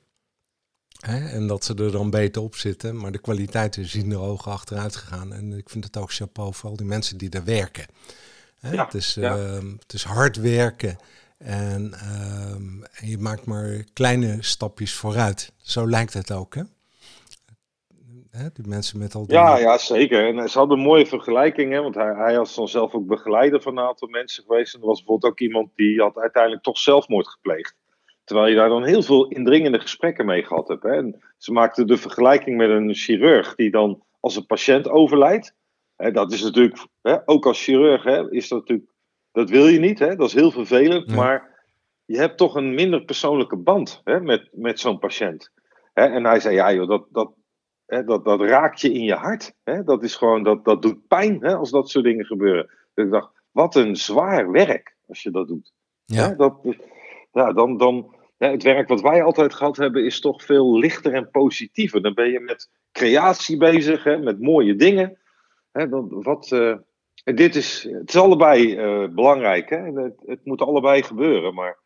Hè? 1.00 1.28
En 1.28 1.46
dat 1.46 1.64
ze 1.64 1.74
er 1.74 1.92
dan 1.92 2.10
beter 2.10 2.42
op 2.42 2.56
zitten, 2.56 2.96
maar 2.96 3.12
de 3.12 3.20
kwaliteiten 3.20 3.86
zien 3.86 4.10
er 4.10 4.16
hoog 4.16 4.48
achteruit 4.48 4.96
gegaan. 4.96 5.32
En 5.32 5.52
ik 5.52 5.70
vind 5.70 5.84
het 5.84 5.96
ook 5.96 6.12
chapeau 6.12 6.54
voor 6.54 6.70
al 6.70 6.76
die 6.76 6.86
mensen 6.86 7.18
die 7.18 7.28
daar 7.28 7.44
werken. 7.44 7.86
Hè? 8.60 8.76
Het, 8.76 8.94
is, 8.94 9.16
ehm, 9.16 9.70
het 9.78 9.92
is 9.92 10.04
hard 10.04 10.36
werken. 10.36 10.98
En, 11.44 11.92
um, 12.54 12.84
en, 12.92 13.08
je 13.08 13.18
maakt 13.18 13.46
maar 13.46 13.84
kleine 13.92 14.36
stapjes 14.40 14.94
vooruit. 14.94 15.52
Zo 15.56 15.88
lijkt 15.88 16.12
het 16.12 16.32
ook, 16.32 16.54
hè? 16.54 16.62
hè? 18.30 18.48
Die 18.54 18.68
mensen 18.68 18.98
met 18.98 19.14
al 19.14 19.26
die... 19.26 19.36
Ja, 19.36 19.58
ja, 19.58 19.78
zeker. 19.78 20.26
En 20.26 20.48
ze 20.48 20.58
hadden 20.58 20.78
een 20.78 20.84
mooie 20.84 21.06
vergelijking, 21.06 21.72
hè? 21.72 21.80
want 21.80 21.94
hij, 21.94 22.14
hij 22.14 22.36
was 22.36 22.54
dan 22.54 22.68
zelf 22.68 22.94
ook 22.94 23.06
begeleider 23.06 23.62
van 23.62 23.78
een 23.78 23.84
aantal 23.84 24.08
mensen 24.08 24.44
geweest. 24.44 24.74
En 24.74 24.80
er 24.80 24.86
was 24.86 24.98
bijvoorbeeld 24.98 25.32
ook 25.32 25.40
iemand 25.40 25.70
die 25.74 26.00
had 26.00 26.18
uiteindelijk 26.18 26.62
toch 26.62 26.78
zelfmoord 26.78 27.28
gepleegd. 27.28 27.76
Terwijl 28.24 28.48
je 28.48 28.56
daar 28.56 28.68
dan 28.68 28.84
heel 28.84 29.02
veel 29.02 29.28
indringende 29.28 29.80
gesprekken 29.80 30.26
mee 30.26 30.42
gehad 30.42 30.68
hebt. 30.68 30.82
Hè? 30.82 30.96
En 30.96 31.22
ze 31.38 31.52
maakten 31.52 31.86
de 31.86 31.96
vergelijking 31.96 32.56
met 32.56 32.70
een 32.70 32.94
chirurg 32.94 33.54
die 33.54 33.70
dan 33.70 34.02
als 34.20 34.36
een 34.36 34.46
patiënt 34.46 34.88
overlijdt. 34.88 35.54
Dat 35.96 36.32
is 36.32 36.42
natuurlijk, 36.42 36.86
hè, 37.02 37.28
ook 37.28 37.46
als 37.46 37.64
chirurg, 37.64 38.02
hè, 38.02 38.30
is 38.32 38.48
dat 38.48 38.58
natuurlijk 38.58 38.89
dat 39.32 39.50
wil 39.50 39.66
je 39.66 39.78
niet, 39.78 39.98
hè? 39.98 40.16
dat 40.16 40.26
is 40.26 40.34
heel 40.34 40.50
vervelend, 40.50 41.14
maar 41.14 41.64
je 42.04 42.18
hebt 42.18 42.36
toch 42.36 42.54
een 42.54 42.74
minder 42.74 43.04
persoonlijke 43.04 43.56
band 43.56 44.00
hè, 44.04 44.20
met, 44.20 44.48
met 44.52 44.80
zo'n 44.80 44.98
patiënt. 44.98 45.50
Hè? 45.92 46.04
En 46.04 46.24
hij 46.24 46.40
zei, 46.40 46.54
ja 46.54 46.72
joh, 46.72 46.88
dat, 46.88 47.06
dat, 47.10 47.32
hè, 47.86 48.04
dat, 48.04 48.24
dat 48.24 48.40
raakt 48.40 48.80
je 48.80 48.92
in 48.92 49.04
je 49.04 49.14
hart. 49.14 49.54
Hè? 49.64 49.82
Dat 49.84 50.02
is 50.02 50.16
gewoon, 50.16 50.42
dat, 50.42 50.64
dat 50.64 50.82
doet 50.82 51.06
pijn 51.06 51.38
hè, 51.40 51.56
als 51.56 51.70
dat 51.70 51.90
soort 51.90 52.04
dingen 52.04 52.24
gebeuren. 52.24 52.70
Dus 52.94 53.04
ik 53.04 53.10
dacht, 53.10 53.32
wat 53.50 53.74
een 53.74 53.96
zwaar 53.96 54.50
werk 54.50 54.96
als 55.06 55.22
je 55.22 55.30
dat 55.30 55.48
doet. 55.48 55.72
Ja. 56.04 56.28
Hè, 56.28 56.36
dat, 56.36 56.54
ja, 57.32 57.52
dan, 57.52 57.76
dan, 57.76 58.14
ja, 58.38 58.50
het 58.50 58.62
werk 58.62 58.88
wat 58.88 59.00
wij 59.00 59.22
altijd 59.22 59.54
gehad 59.54 59.76
hebben 59.76 60.04
is 60.04 60.20
toch 60.20 60.44
veel 60.44 60.78
lichter 60.78 61.12
en 61.12 61.30
positiever. 61.30 62.02
Dan 62.02 62.14
ben 62.14 62.30
je 62.30 62.40
met 62.40 62.70
creatie 62.92 63.56
bezig, 63.56 64.04
hè, 64.04 64.18
met 64.18 64.40
mooie 64.40 64.74
dingen. 64.74 65.18
Hè, 65.72 65.88
dan, 65.88 66.22
wat, 66.22 66.52
eh, 66.52 66.76
en 67.24 67.34
dit 67.34 67.56
is, 67.56 67.88
het 67.90 68.08
is 68.08 68.16
allebei 68.16 68.76
eh, 68.76 69.08
belangrijk. 69.08 69.70
Hè? 69.70 70.02
Het, 70.02 70.22
het 70.26 70.44
moet 70.44 70.60
allebei 70.60 71.02
gebeuren. 71.02 71.54
Maar 71.54 71.78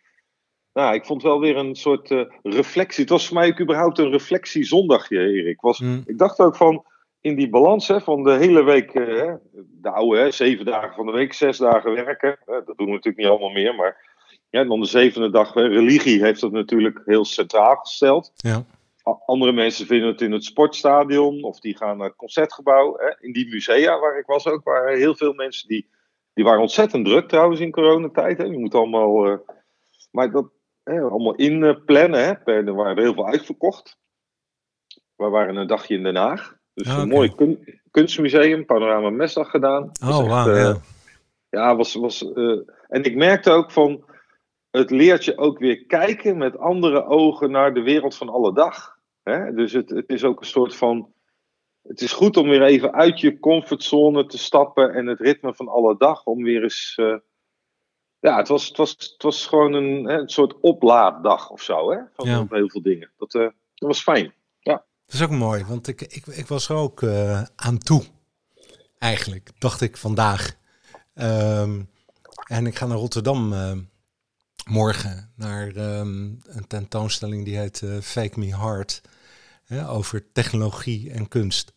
nou, 0.73 0.95
ik 0.95 1.05
vond 1.05 1.23
wel 1.23 1.41
weer 1.41 1.57
een 1.57 1.75
soort 1.75 2.11
eh, 2.11 2.25
reflectie. 2.43 3.01
Het 3.01 3.13
was 3.13 3.27
voor 3.27 3.37
mij 3.37 3.49
ook 3.49 3.61
überhaupt 3.61 3.99
een 3.99 4.11
reflectiezondagje, 4.11 5.19
Erik. 5.19 5.61
Was, 5.61 5.81
Mm. 5.81 6.03
Ik 6.07 6.19
dacht 6.19 6.39
ook 6.39 6.57
van, 6.57 6.85
in 7.21 7.37
die 7.37 7.49
balans 7.49 7.89
hè, 7.89 8.01
van 8.01 8.23
de 8.23 8.33
hele 8.33 8.65
week, 8.65 8.95
eh, 8.95 9.35
de 9.53 9.91
oude, 9.91 10.19
hè, 10.19 10.31
zeven 10.31 10.65
dagen 10.65 10.95
van 10.95 11.07
de 11.07 11.13
week, 11.13 11.33
zes 11.33 11.59
dagen 11.59 11.93
werken. 11.93 12.39
Dat 12.47 12.67
doen 12.67 12.87
we 12.87 12.93
natuurlijk 12.93 13.17
niet 13.17 13.27
allemaal 13.27 13.51
meer, 13.51 13.75
maar 13.75 14.13
ja, 14.51 14.65
dan 14.65 14.81
de 14.81 14.87
zevende 14.87 15.31
dag, 15.31 15.55
religie 15.55 16.23
heeft 16.23 16.41
dat 16.41 16.53
natuurlijk 16.53 17.03
heel 17.05 17.25
centraal 17.25 17.77
gesteld. 17.77 18.33
Ja. 18.37 18.65
Andere 19.27 19.53
mensen 19.53 19.87
vinden 19.87 20.09
het 20.09 20.21
in 20.21 20.33
het 20.33 20.45
sportstadion 20.45 21.43
of 21.43 21.61
die 21.61 21.77
gaan 21.77 21.97
naar 21.97 22.07
het 22.07 22.17
concertgebouw. 22.17 22.97
Hè. 22.97 23.27
In 23.27 23.33
die 23.33 23.49
musea 23.49 23.99
waar 23.99 24.19
ik 24.19 24.27
was 24.27 24.47
ook, 24.47 24.65
waren 24.65 24.97
heel 24.99 25.15
veel 25.17 25.33
mensen 25.33 25.69
die, 25.69 25.89
die 26.35 26.45
waren 26.45 26.61
ontzettend 26.61 27.05
druk 27.07 27.29
trouwens 27.29 27.61
in 27.61 27.71
coronatijd. 27.71 28.39
Hè. 28.39 28.45
Je 28.45 28.59
moet 28.59 28.75
allemaal, 28.75 29.27
eh, 29.27 29.39
maar 30.11 30.31
dat 30.31 30.47
hè, 30.83 31.01
allemaal 31.01 31.35
inplannen. 31.35 32.25
Hè. 32.25 32.33
Er 32.55 32.75
waren 32.75 32.99
heel 33.03 33.15
veel 33.15 33.27
uitverkocht. 33.27 33.99
We 35.17 35.29
waren 35.29 35.57
een 35.57 35.67
dagje 35.67 35.95
in 35.97 36.03
Den 36.03 36.17
Haag. 36.17 36.57
Dus 36.75 36.89
Ah, 36.89 36.99
een 36.99 37.09
mooi 37.09 37.35
kun- 37.35 37.81
kunstmuseum, 37.91 38.65
panorama 38.65 39.11
mesdag 39.11 39.51
gedaan. 39.51 39.91
Was 40.01 40.19
Oh, 40.19 40.39
echt, 40.39 40.47
eh, 40.47 40.63
ja. 40.63 40.77
ja, 41.49 41.77
was. 41.77 41.95
was 41.95 42.33
eh, 42.33 42.59
en 42.89 43.03
ik 43.03 43.15
merkte 43.17 43.51
ook 43.51 43.71
van. 43.71 44.05
Het 44.71 44.91
leert 44.91 45.25
je 45.25 45.39
ook 45.39 45.59
weer 45.59 45.85
kijken 45.87 46.37
met 46.39 46.59
andere 46.59 47.05
ogen 47.07 47.51
naar 47.51 47.75
de 47.75 47.83
wereld 47.83 48.17
van 48.17 48.29
alle 48.29 48.55
dag. 48.55 48.94
Hè? 49.25 49.53
Dus 49.55 49.73
het, 49.73 49.91
het 49.91 50.09
is 50.09 50.25
ook 50.25 50.41
een 50.41 50.47
soort 50.47 50.77
van. 50.77 51.13
Het 51.83 52.01
is 52.01 52.13
goed 52.13 52.37
om 52.37 52.49
weer 52.49 52.63
even 52.63 52.93
uit 52.93 53.21
je 53.21 53.39
comfortzone 53.39 54.27
te 54.27 54.39
stappen 54.39 54.95
en 54.95 55.07
het 55.07 55.21
ritme 55.21 55.55
van 55.55 55.69
alle 55.69 55.97
dag. 55.99 56.25
Om 56.25 56.43
weer 56.43 56.63
eens. 56.63 56.93
eh, 56.97 57.17
ja, 58.19 58.37
het 58.37 58.49
was, 58.49 58.69
het, 58.69 58.77
was, 58.77 58.91
het 58.91 59.23
was 59.23 59.47
gewoon 59.47 59.73
een, 59.73 60.05
hè, 60.05 60.19
een 60.19 60.29
soort 60.29 60.61
oplaaddag 60.61 61.51
of 61.51 61.63
zo. 61.63 61.91
Hè? 61.91 61.99
Van 62.13 62.29
Ja. 62.29 62.47
heel 62.51 62.71
veel 62.71 62.83
dingen. 62.83 63.11
Dat, 63.17 63.35
eh, 63.35 63.41
dat 63.75 63.89
was 63.89 64.03
fijn. 64.03 64.35
Dat 65.07 65.15
is 65.15 65.23
ook 65.23 65.31
mooi, 65.31 65.65
want 65.65 65.87
ik, 65.89 66.01
ik, 66.01 66.27
ik 66.27 66.47
was 66.47 66.69
er 66.69 66.77
ook 66.77 67.03
eh, 67.03 67.43
aan 67.57 67.79
toe. 67.79 68.03
Eigenlijk, 68.99 69.51
dacht 69.59 69.81
ik 69.81 69.97
vandaag. 69.97 70.57
Ehm, 71.15 71.83
en 72.47 72.67
ik 72.67 72.77
ga 72.77 72.87
naar 72.87 72.97
Rotterdam 72.97 73.55
morgen 74.69 75.33
naar 75.37 75.69
ehm, 75.77 76.25
een 76.43 76.67
tentoonstelling 76.69 77.45
die 77.45 77.59
heet 77.59 77.83
Fake 78.03 78.39
Me 78.39 78.55
Hard. 78.55 79.01
Hè, 79.65 79.89
over 79.89 80.33
technologie 80.33 81.11
en 81.11 81.29
kunst. 81.29 81.75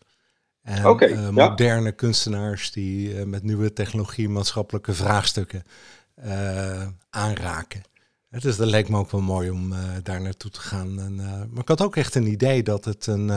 En 0.67 0.99
eh, 0.99 1.09
ja. 1.09 1.31
moderne 1.31 1.91
kunstenaars 1.91 2.71
die 2.71 3.17
eh, 3.17 3.25
met 3.25 3.43
nieuwe 3.43 3.73
technologie 3.73 4.29
maatschappelijke 4.29 4.93
vraagstukken 4.93 5.63
eh, 6.15 6.87
aanraken. 7.09 7.81
Het 8.29 8.41
dus 8.41 8.57
dat 8.57 8.67
leek 8.67 8.89
me 8.89 8.97
ook 8.97 9.11
wel 9.11 9.21
mooi 9.21 9.49
om 9.49 9.73
daar 10.03 10.21
naartoe 10.21 10.51
te 10.51 10.59
gaan. 10.59 10.99
En, 10.99 11.15
maar 11.51 11.61
ik 11.61 11.67
had 11.67 11.81
ook 11.81 11.95
echt 11.95 12.15
een 12.15 12.27
idee 12.27 12.63
dat, 12.63 12.85
het 12.85 13.07
een, 13.07 13.27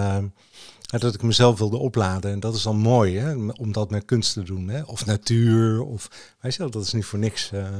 dat 0.80 1.14
ik 1.14 1.22
mezelf 1.22 1.58
wilde 1.58 1.76
opladen. 1.76 2.30
En 2.32 2.40
dat 2.40 2.54
is 2.54 2.62
dan 2.62 2.76
mooi, 2.76 3.18
hè, 3.18 3.34
om 3.52 3.72
dat 3.72 3.90
met 3.90 4.04
kunst 4.04 4.32
te 4.32 4.42
doen. 4.42 4.68
Hè? 4.68 4.82
Of 4.82 5.06
natuur, 5.06 5.82
of 5.82 6.36
weet 6.40 6.54
je 6.54 6.68
dat 6.68 6.82
is 6.82 6.92
niet 6.92 7.04
voor 7.04 7.18
niks. 7.18 7.50
hè, 7.50 7.70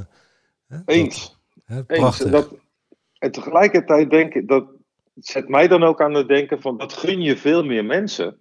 dat- 0.69 0.83
Eens. 0.85 1.37
Eens. 1.87 2.19
Dat, 2.19 2.55
en 3.19 3.33
tegelijkertijd 3.33 4.11
denk 4.11 4.35
ik, 4.35 4.49
dat 4.49 4.65
zet 5.21 5.49
mij 5.49 5.69
dan 5.69 5.83
ook 5.83 6.01
aan 6.01 6.15
het 6.15 6.29
denken 6.29 6.61
van 6.61 6.77
dat 6.77 6.93
gun 6.93 7.21
je 7.21 7.37
veel 7.37 7.65
meer 7.65 7.85
mensen. 7.85 8.39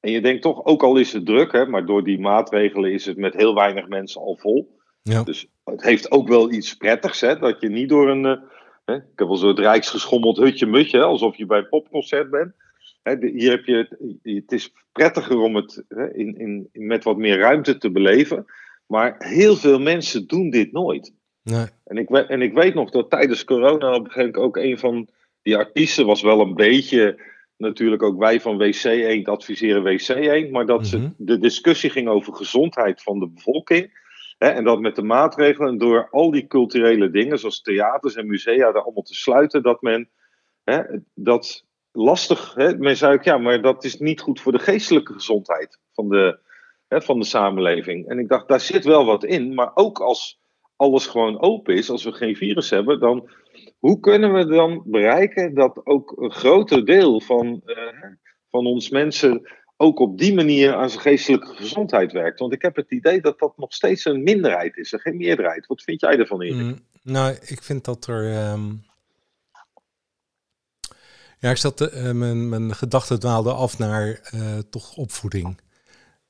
En 0.00 0.10
je 0.10 0.20
denkt 0.20 0.42
toch, 0.42 0.64
ook 0.64 0.82
al 0.82 0.96
is 0.96 1.12
het 1.12 1.26
druk, 1.26 1.52
hè, 1.52 1.66
maar 1.66 1.86
door 1.86 2.04
die 2.04 2.18
maatregelen 2.20 2.92
is 2.92 3.06
het 3.06 3.16
met 3.16 3.34
heel 3.34 3.54
weinig 3.54 3.88
mensen 3.88 4.20
al 4.20 4.36
vol. 4.36 4.76
ja. 5.02 5.22
Dus 5.22 5.46
het 5.64 5.82
heeft 5.82 6.10
ook 6.10 6.28
wel 6.28 6.52
iets 6.52 6.76
prettigs, 6.76 7.20
hè, 7.20 7.38
dat 7.38 7.60
je 7.60 7.68
niet 7.68 7.88
door 7.88 8.08
een, 8.08 8.24
eh, 8.26 8.36
hè, 8.84 8.94
ik 8.94 9.02
heb 9.16 9.26
wel 9.28 9.36
zo'n 9.36 9.56
rijksgeschommeld 9.56 10.36
hutje-mutje, 10.36 11.02
alsof 11.02 11.36
je 11.36 11.46
bij 11.46 11.58
een 11.58 11.68
popconcert 11.68 12.30
bent. 12.30 12.54
Hè, 13.02 13.18
de- 13.18 13.30
hier 13.30 13.50
heb 13.50 13.64
je, 13.64 13.76
het, 13.76 13.96
het 14.22 14.52
is 14.52 14.72
prettiger 14.92 15.38
om 15.38 15.56
het 15.56 15.84
hè, 15.88 16.14
in, 16.14 16.38
in, 16.38 16.68
met 16.72 17.04
wat 17.04 17.16
meer 17.16 17.38
ruimte 17.38 17.78
te 17.78 17.90
beleven. 17.90 18.46
Maar 18.86 19.14
heel 19.18 19.56
veel 19.56 19.78
mensen 19.80 20.26
doen 20.26 20.50
dit 20.50 20.72
nooit. 20.72 21.14
Nee. 21.42 21.66
En 21.84 21.96
ik, 21.96 22.10
en 22.10 22.42
ik 22.42 22.52
weet 22.52 22.74
nog 22.74 22.90
dat 22.90 23.10
tijdens 23.10 23.44
corona 23.44 23.94
op 23.94 24.04
een 24.04 24.10
gegeven 24.10 24.30
moment 24.30 24.36
ook 24.36 24.56
een 24.56 24.78
van 24.78 25.08
die 25.48 25.56
artiesten 25.56 26.06
was 26.06 26.22
wel 26.22 26.40
een 26.40 26.54
beetje, 26.54 27.20
natuurlijk 27.56 28.02
ook 28.02 28.18
wij 28.18 28.40
van 28.40 28.58
WC 28.58 28.84
Eend 28.84 29.28
adviseren 29.28 29.82
WC 29.82 30.08
Eend, 30.08 30.50
maar 30.50 30.66
dat 30.66 30.78
Mhm. 30.78 30.88
ze, 30.88 31.10
de 31.16 31.38
discussie 31.38 31.90
ging 31.90 32.08
over 32.08 32.34
gezondheid 32.34 33.02
van 33.02 33.18
de 33.18 33.28
bevolking. 33.28 34.06
Hè, 34.38 34.48
en 34.48 34.64
dat 34.64 34.80
met 34.80 34.96
de 34.96 35.02
maatregelen 35.02 35.68
en 35.68 35.78
door 35.78 36.08
al 36.10 36.30
die 36.30 36.46
culturele 36.46 37.10
dingen, 37.10 37.38
zoals 37.38 37.62
theaters 37.62 38.14
en 38.14 38.26
musea, 38.26 38.72
daar 38.72 38.82
allemaal 38.82 39.02
te 39.02 39.14
sluiten, 39.14 39.62
dat 39.62 39.82
men 39.82 40.08
hè, 40.64 40.82
dat 41.14 41.64
lastig, 41.92 42.54
hè, 42.54 42.78
men 42.78 42.96
zei 42.96 43.14
ook 43.14 43.24
ja, 43.24 43.38
maar 43.38 43.62
dat 43.62 43.84
is 43.84 43.98
niet 43.98 44.20
goed 44.20 44.40
voor 44.40 44.52
de 44.52 44.58
geestelijke 44.58 45.12
gezondheid 45.12 45.80
van 45.92 46.08
de, 46.08 46.38
hè, 46.88 47.02
van 47.02 47.18
de 47.18 47.24
samenleving. 47.24 48.08
En 48.08 48.18
ik 48.18 48.28
dacht, 48.28 48.48
daar 48.48 48.60
zit 48.60 48.84
wel 48.84 49.04
wat 49.04 49.24
in, 49.24 49.54
maar 49.54 49.70
ook 49.74 50.00
als 50.00 50.40
alles 50.78 51.06
gewoon 51.06 51.40
open 51.40 51.74
is, 51.74 51.90
als 51.90 52.04
we 52.04 52.12
geen 52.12 52.36
virus 52.36 52.70
hebben, 52.70 53.00
dan 53.00 53.30
hoe 53.78 54.00
kunnen 54.00 54.32
we 54.32 54.46
dan 54.46 54.82
bereiken 54.86 55.54
dat 55.54 55.80
ook 55.86 56.14
een 56.16 56.32
groter 56.32 56.84
deel 56.84 57.20
van, 57.20 57.62
eh, 57.64 57.76
van 58.50 58.66
ons 58.66 58.88
mensen 58.88 59.48
ook 59.76 59.98
op 59.98 60.18
die 60.18 60.34
manier 60.34 60.74
aan 60.74 60.90
zijn 60.90 61.02
geestelijke 61.02 61.54
gezondheid 61.54 62.12
werkt? 62.12 62.38
Want 62.38 62.52
ik 62.52 62.62
heb 62.62 62.76
het 62.76 62.90
idee 62.90 63.20
dat 63.20 63.38
dat 63.38 63.56
nog 63.56 63.72
steeds 63.74 64.04
een 64.04 64.22
minderheid 64.22 64.76
is 64.76 64.92
en 64.92 64.98
geen 65.00 65.16
meerderheid. 65.16 65.66
Wat 65.66 65.82
vind 65.82 66.00
jij 66.00 66.18
ervan, 66.18 66.42
Erik? 66.42 66.54
Mm, 66.54 66.78
nou, 67.02 67.36
ik 67.46 67.62
vind 67.62 67.84
dat 67.84 68.06
er. 68.06 68.32
ehm, 68.32 68.70
Ja, 71.40 71.50
ik 71.50 71.56
zat. 71.56 71.80
eh, 71.80 72.12
mijn, 72.12 72.48
mijn 72.48 72.74
gedachten 72.74 73.20
dwaalden 73.20 73.56
af 73.56 73.78
naar 73.78 74.20
eh, 74.32 74.58
toch 74.70 74.96
opvoeding. 74.96 75.60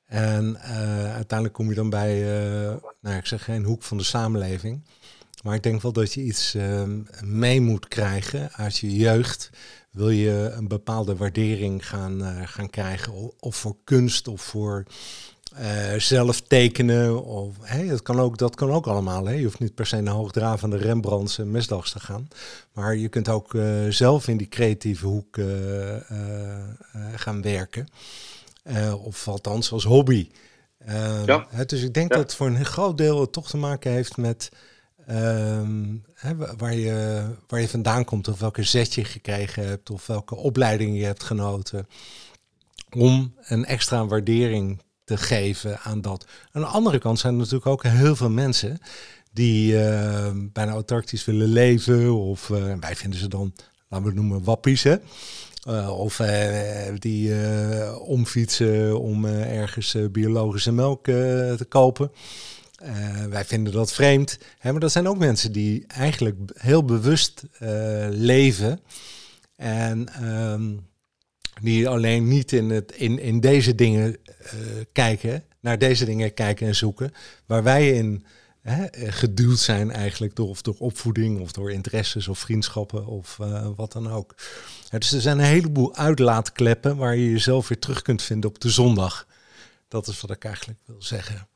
En 0.08 0.56
eh, 0.56 1.14
uiteindelijk 1.14 1.52
kom 1.52 1.68
je 1.68 1.74
dan 1.74 1.90
bij, 1.90 2.12
eh, 2.12 2.74
nou, 3.00 3.16
ik 3.16 3.26
zeg 3.26 3.44
geen 3.44 3.64
hoek 3.64 3.82
van 3.82 3.96
de 3.96 4.04
samenleving. 4.04 4.82
Maar 5.42 5.54
ik 5.54 5.62
denk 5.62 5.82
wel 5.82 5.92
dat 5.92 6.12
je 6.12 6.22
iets 6.22 6.54
ehm, 6.54 7.00
mee 7.24 7.60
moet 7.60 7.88
krijgen 7.88 8.52
uit 8.52 8.78
je 8.78 8.96
jeugd. 8.96 9.50
Wil 9.90 10.10
je 10.10 10.52
een 10.56 10.68
bepaalde 10.68 11.16
waardering 11.16 11.88
gaan, 11.88 12.24
eh, 12.24 12.40
gaan 12.44 12.70
krijgen, 12.70 13.32
of 13.40 13.56
voor 13.56 13.76
kunst 13.84 14.28
of 14.28 14.42
voor 14.42 14.84
eh, 15.54 15.94
zelf 15.94 16.40
tekenen. 16.40 17.24
Of, 17.24 17.56
hè, 17.60 17.86
dat, 17.86 18.02
kan 18.02 18.20
ook, 18.20 18.38
dat 18.38 18.54
kan 18.54 18.70
ook 18.70 18.86
allemaal. 18.86 19.26
Hè. 19.26 19.32
Je 19.32 19.44
hoeft 19.44 19.58
niet 19.58 19.74
per 19.74 19.86
se 19.86 20.00
naar 20.00 20.14
hoogdravende 20.14 20.76
Rembrandts 20.76 21.38
en 21.38 21.50
Mesdags 21.50 21.92
te 21.92 22.00
gaan. 22.00 22.28
Maar 22.72 22.96
je 22.96 23.08
kunt 23.08 23.28
ook 23.28 23.56
zelf 23.88 24.28
in 24.28 24.36
die 24.36 24.48
creatieve 24.48 25.06
hoek 25.06 25.38
gaan 27.14 27.42
werken. 27.42 27.88
Eh, 28.68 29.04
of 29.04 29.28
althans 29.28 29.72
als 29.72 29.84
hobby. 29.84 30.28
Eh, 30.78 31.24
Ja. 31.26 31.46
hè, 31.48 31.64
dus 31.64 31.82
ik 31.82 31.94
denk 31.94 32.10
Ja. 32.10 32.16
dat 32.16 32.24
het 32.26 32.34
voor 32.34 32.46
een 32.46 32.64
groot 32.64 32.98
deel 32.98 33.20
het 33.20 33.32
toch 33.32 33.48
te 33.48 33.56
maken 33.56 33.92
heeft 33.92 34.16
met 34.16 34.48
ehm, 35.06 35.96
hè, 36.14 36.36
wa- 36.36 36.54
waar, 36.56 36.74
je, 36.74 37.24
waar 37.46 37.60
je 37.60 37.68
vandaan 37.68 38.04
komt, 38.04 38.28
of 38.28 38.38
welke 38.40 38.62
zet 38.62 38.94
je 38.94 39.04
gekregen 39.04 39.66
hebt, 39.68 39.90
of 39.90 40.06
welke 40.06 40.34
opleiding 40.36 40.98
je 40.98 41.04
hebt 41.04 41.22
genoten. 41.22 41.86
Om 42.96 43.34
een 43.42 43.64
extra 43.64 44.06
waardering 44.06 44.82
te 45.04 45.16
geven 45.16 45.78
aan 45.80 46.00
dat. 46.00 46.26
Aan 46.52 46.60
de 46.62 46.66
andere 46.68 46.98
kant 46.98 47.18
zijn 47.18 47.32
er 47.32 47.38
natuurlijk 47.38 47.66
ook 47.66 47.82
heel 47.82 48.16
veel 48.16 48.30
mensen 48.30 48.78
die 49.32 49.82
eh, 49.84 50.30
bijna 50.34 50.72
autarkisch 50.72 51.24
willen 51.24 51.48
leven. 51.48 52.14
Of 52.14 52.50
eh, 52.50 52.74
wij 52.80 52.96
vinden 52.96 53.18
ze 53.20 53.28
dan, 53.28 53.52
laten 53.88 54.06
we 54.06 54.12
het 54.12 54.20
noemen, 54.22 54.44
wappies. 54.44 54.82
Hè? 54.82 54.96
Eh, 55.62 55.98
of 55.98 56.20
eh, 56.20 56.94
die 56.98 57.40
eh, 57.42 58.00
omfietsen 58.00 59.00
om 59.00 59.24
ergens 59.24 59.96
biologische 60.10 60.72
melk 60.72 61.04
te 61.04 61.66
kopen. 61.68 62.12
Wij 63.28 63.44
vinden 63.44 63.72
dat 63.72 63.92
vreemd. 63.92 64.38
Hè? 64.58 64.70
Maar 64.70 64.80
dat 64.80 64.92
zijn 64.92 65.08
ook 65.08 65.18
mensen 65.18 65.52
die 65.52 65.84
eigenlijk 65.86 66.36
heel 66.54 66.84
bewust 66.84 67.42
leven. 68.10 68.80
En 69.56 70.08
ehm, 70.08 70.76
die 71.62 71.88
alleen 71.88 72.28
niet 72.28 72.52
in, 72.52 72.70
het, 72.70 72.92
in, 72.96 73.18
in 73.18 73.40
deze 73.40 73.74
dingen 73.74 74.16
kijken, 74.92 75.44
naar 75.60 75.78
deze 75.78 76.04
dingen 76.04 76.34
kijken 76.34 76.66
en 76.66 76.74
zoeken. 76.74 77.12
Waar 77.46 77.62
wij 77.62 77.90
in 77.90 78.24
hè, 78.68 79.10
geduwd 79.12 79.58
zijn 79.58 79.90
eigenlijk 79.90 80.36
door, 80.36 80.48
of 80.48 80.62
door 80.62 80.76
opvoeding 80.78 81.40
of 81.40 81.52
door 81.52 81.72
interesses 81.72 82.28
of 82.28 82.38
vriendschappen 82.38 83.06
of 83.06 83.38
uh, 83.40 83.68
wat 83.76 83.92
dan 83.92 84.10
ook. 84.10 84.34
dus 84.90 85.12
er 85.12 85.20
zijn 85.20 85.38
een 85.38 85.44
heleboel 85.44 85.96
uitlaatkleppen 85.96 86.96
waar 86.96 87.16
je 87.16 87.30
jezelf 87.30 87.68
weer 87.68 87.78
terug 87.78 88.02
kunt 88.02 88.22
vinden 88.22 88.50
op 88.50 88.60
de 88.60 88.68
zondag. 88.68 89.26
Dat 89.88 90.06
is 90.06 90.20
wat 90.20 90.30
ik 90.30 90.44
eigenlijk 90.44 90.78
wil 90.86 91.02
zeggen. 91.02 91.48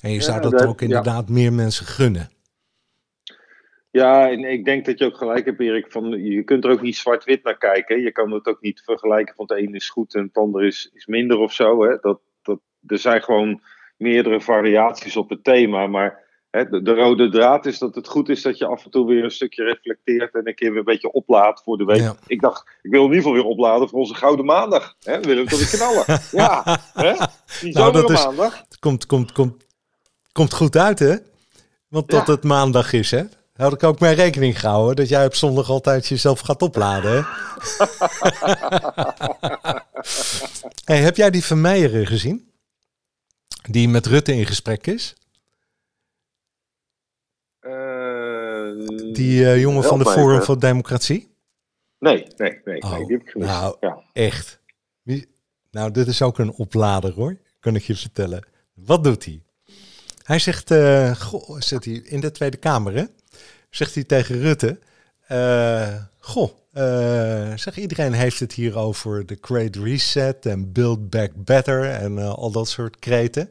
En 0.00 0.10
je 0.10 0.20
zou 0.20 0.40
dat, 0.40 0.66
ook 0.66 0.80
inderdaad 0.80 1.28
meer 1.28 1.52
mensen 1.52 1.86
gunnen. 1.86 2.30
Ja, 3.90 4.30
en 4.30 4.44
ik 4.44 4.64
denk 4.64 4.84
dat 4.84 4.98
je 4.98 5.04
ook 5.04 5.16
gelijk 5.16 5.44
hebt, 5.44 5.60
Erik. 5.60 5.92
Van, 5.92 6.22
je 6.22 6.42
kunt 6.42 6.64
er 6.64 6.70
ook 6.70 6.82
niet 6.82 6.96
zwart-wit 6.96 7.44
naar 7.44 7.58
kijken. 7.58 8.00
Je 8.00 8.12
kan 8.12 8.30
het 8.30 8.46
ook 8.46 8.60
niet 8.60 8.82
vergelijken 8.84 9.34
van 9.34 9.44
het 9.48 9.58
ene 9.58 9.76
is 9.76 9.90
goed 9.90 10.14
en 10.14 10.22
het 10.22 10.36
andere 10.36 10.66
is, 10.66 10.90
is 10.94 11.06
minder 11.06 11.38
of 11.38 11.52
zo. 11.52 11.84
Hè. 11.84 11.96
Dat, 12.00 12.20
dat, 12.42 12.60
er 12.86 12.98
zijn 12.98 13.22
gewoon 13.22 13.62
meerdere 13.96 14.40
variaties 14.40 15.16
op 15.16 15.30
het 15.30 15.44
thema. 15.44 15.86
Maar 15.86 16.23
de, 16.54 16.82
de, 16.82 16.94
rode 16.94 17.30
draad 17.30 17.66
is 17.66 17.78
dat 17.78 17.94
het 17.94 18.08
goed 18.08 18.28
is 18.28 18.42
dat 18.42 18.58
je 18.58 18.66
af 18.66 18.84
en 18.84 18.90
toe 18.90 19.06
weer 19.06 19.24
een 19.24 19.30
stukje 19.30 19.64
reflecteert 19.64 20.34
en 20.34 20.48
een 20.48 20.54
keer 20.54 20.70
weer 20.70 20.78
een 20.78 20.84
beetje 20.84 21.12
oplaadt 21.12 21.62
voor 21.62 21.78
de 21.78 21.84
week. 21.84 22.12
Ik 22.26 22.40
dacht, 22.40 22.64
ik 22.82 22.90
wil 22.90 23.00
in 23.00 23.06
ieder 23.06 23.22
geval 23.22 23.32
weer 23.32 23.44
opladen 23.44 23.88
voor 23.88 23.98
onze 23.98 24.14
Gouden 24.14 24.44
Maandag. 24.44 24.94
Hè. 25.02 25.20
We 25.20 25.26
willen 25.26 25.46
toch 25.46 25.58
weer 25.58 25.78
knallen. 25.78 26.20
ja, 26.42 26.80
hè? 26.92 27.14
die 27.60 27.74
nou, 27.74 27.92
dat 27.92 28.10
is, 28.10 28.24
maandag. 28.24 28.64
Komt, 28.80 29.06
komt, 29.06 29.32
komt, 29.32 29.64
komt 30.32 30.54
goed 30.54 30.76
uit, 30.76 30.98
hè? 30.98 31.16
Want 31.88 32.10
dat 32.10 32.26
het 32.26 32.44
maandag 32.44 32.92
is, 32.92 33.10
hè? 33.10 33.22
had 33.56 33.72
ik 33.72 33.82
ook 33.82 34.00
mee 34.00 34.14
rekening 34.14 34.60
gehouden 34.60 34.96
dat 34.96 35.08
jij 35.08 35.24
op 35.24 35.34
zondag 35.34 35.70
altijd 35.70 36.06
jezelf 36.06 36.40
gaat 36.40 36.62
opladen. 36.62 37.14
hey, 40.84 41.00
heb 41.00 41.16
jij 41.16 41.30
die 41.30 41.44
Vermeijeren 41.44 42.06
gezien? 42.06 42.52
Die 43.70 43.88
met 43.88 44.06
Rutte 44.06 44.34
in 44.34 44.46
gesprek 44.46 44.86
is? 44.86 45.14
Uh, 47.66 48.86
die 49.12 49.40
uh, 49.40 49.60
jongen 49.60 49.84
van 49.84 49.98
de 49.98 50.04
Forum 50.04 50.42
voor 50.42 50.58
Democratie? 50.58 51.34
Nee, 51.98 52.26
nee, 52.36 52.60
nee, 52.64 52.82
oh, 52.82 52.90
nee 52.90 53.06
die 53.06 53.16
heb 53.16 53.26
ik 53.26 53.30
gemist. 53.30 53.50
Nou, 53.50 53.76
ja. 53.80 54.02
echt. 54.12 54.60
Nou, 55.70 55.90
dit 55.90 56.06
is 56.06 56.22
ook 56.22 56.38
een 56.38 56.52
oplader 56.52 57.12
hoor, 57.12 57.36
kan 57.60 57.74
ik 57.74 57.82
je 57.82 57.96
vertellen. 57.96 58.46
Wat 58.74 59.04
doet 59.04 59.24
hij? 59.24 59.42
Hij 60.22 60.38
zegt, 60.38 60.70
uh, 60.70 61.14
goh, 61.14 61.60
zit 61.60 61.84
hij 61.84 61.94
in 61.94 62.20
de 62.20 62.30
Tweede 62.30 62.56
Kamer, 62.56 62.94
hè? 62.94 63.04
zegt 63.70 63.94
hij 63.94 64.04
tegen 64.04 64.40
Rutte. 64.40 64.78
Uh, 65.28 65.94
goh, 66.18 66.50
uh, 66.72 67.56
zeg, 67.56 67.76
iedereen 67.76 68.12
heeft 68.12 68.40
het 68.40 68.52
hier 68.52 68.76
over 68.78 69.26
de 69.26 69.38
Great 69.40 69.76
Reset 69.76 70.46
en 70.46 70.72
Build 70.72 71.10
Back 71.10 71.30
Better 71.34 71.90
en 71.90 72.18
al 72.18 72.50
dat 72.50 72.68
soort 72.68 72.98
kreten. 72.98 73.50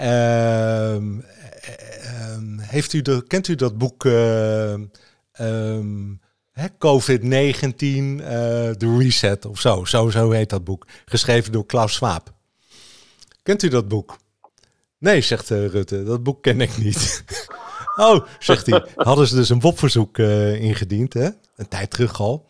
Uh, 0.00 0.96
heeft 2.60 2.92
u 2.92 3.02
de, 3.02 3.24
kent 3.26 3.48
u 3.48 3.54
dat 3.54 3.78
boek 3.78 4.04
um, 5.40 6.20
COVID-19, 6.78 6.78
The 8.78 8.96
Reset 8.98 9.44
of 9.44 9.60
zo? 9.60 9.84
zo? 9.84 10.10
Zo 10.10 10.30
heet 10.30 10.50
dat 10.50 10.64
boek. 10.64 10.86
Geschreven 11.04 11.52
door 11.52 11.66
Klaus 11.66 11.94
Schwab. 11.94 12.32
Kent 13.42 13.62
u 13.62 13.68
dat 13.68 13.88
boek? 13.88 14.18
Nee, 14.98 15.20
zegt 15.20 15.48
Rutte, 15.48 16.04
dat 16.04 16.22
boek 16.22 16.42
ken 16.42 16.60
ik 16.60 16.78
niet. 16.78 17.24
Oh, 17.98 18.26
zegt 18.38 18.66
hij. 18.66 18.84
Hadden 18.94 19.26
ze 19.26 19.34
dus 19.34 19.48
een 19.48 19.60
WOP-verzoek 19.60 20.18
uh, 20.18 20.60
ingediend, 20.60 21.12
hè? 21.12 21.28
een 21.56 21.68
tijd 21.68 21.90
terug 21.90 22.20
al. 22.20 22.46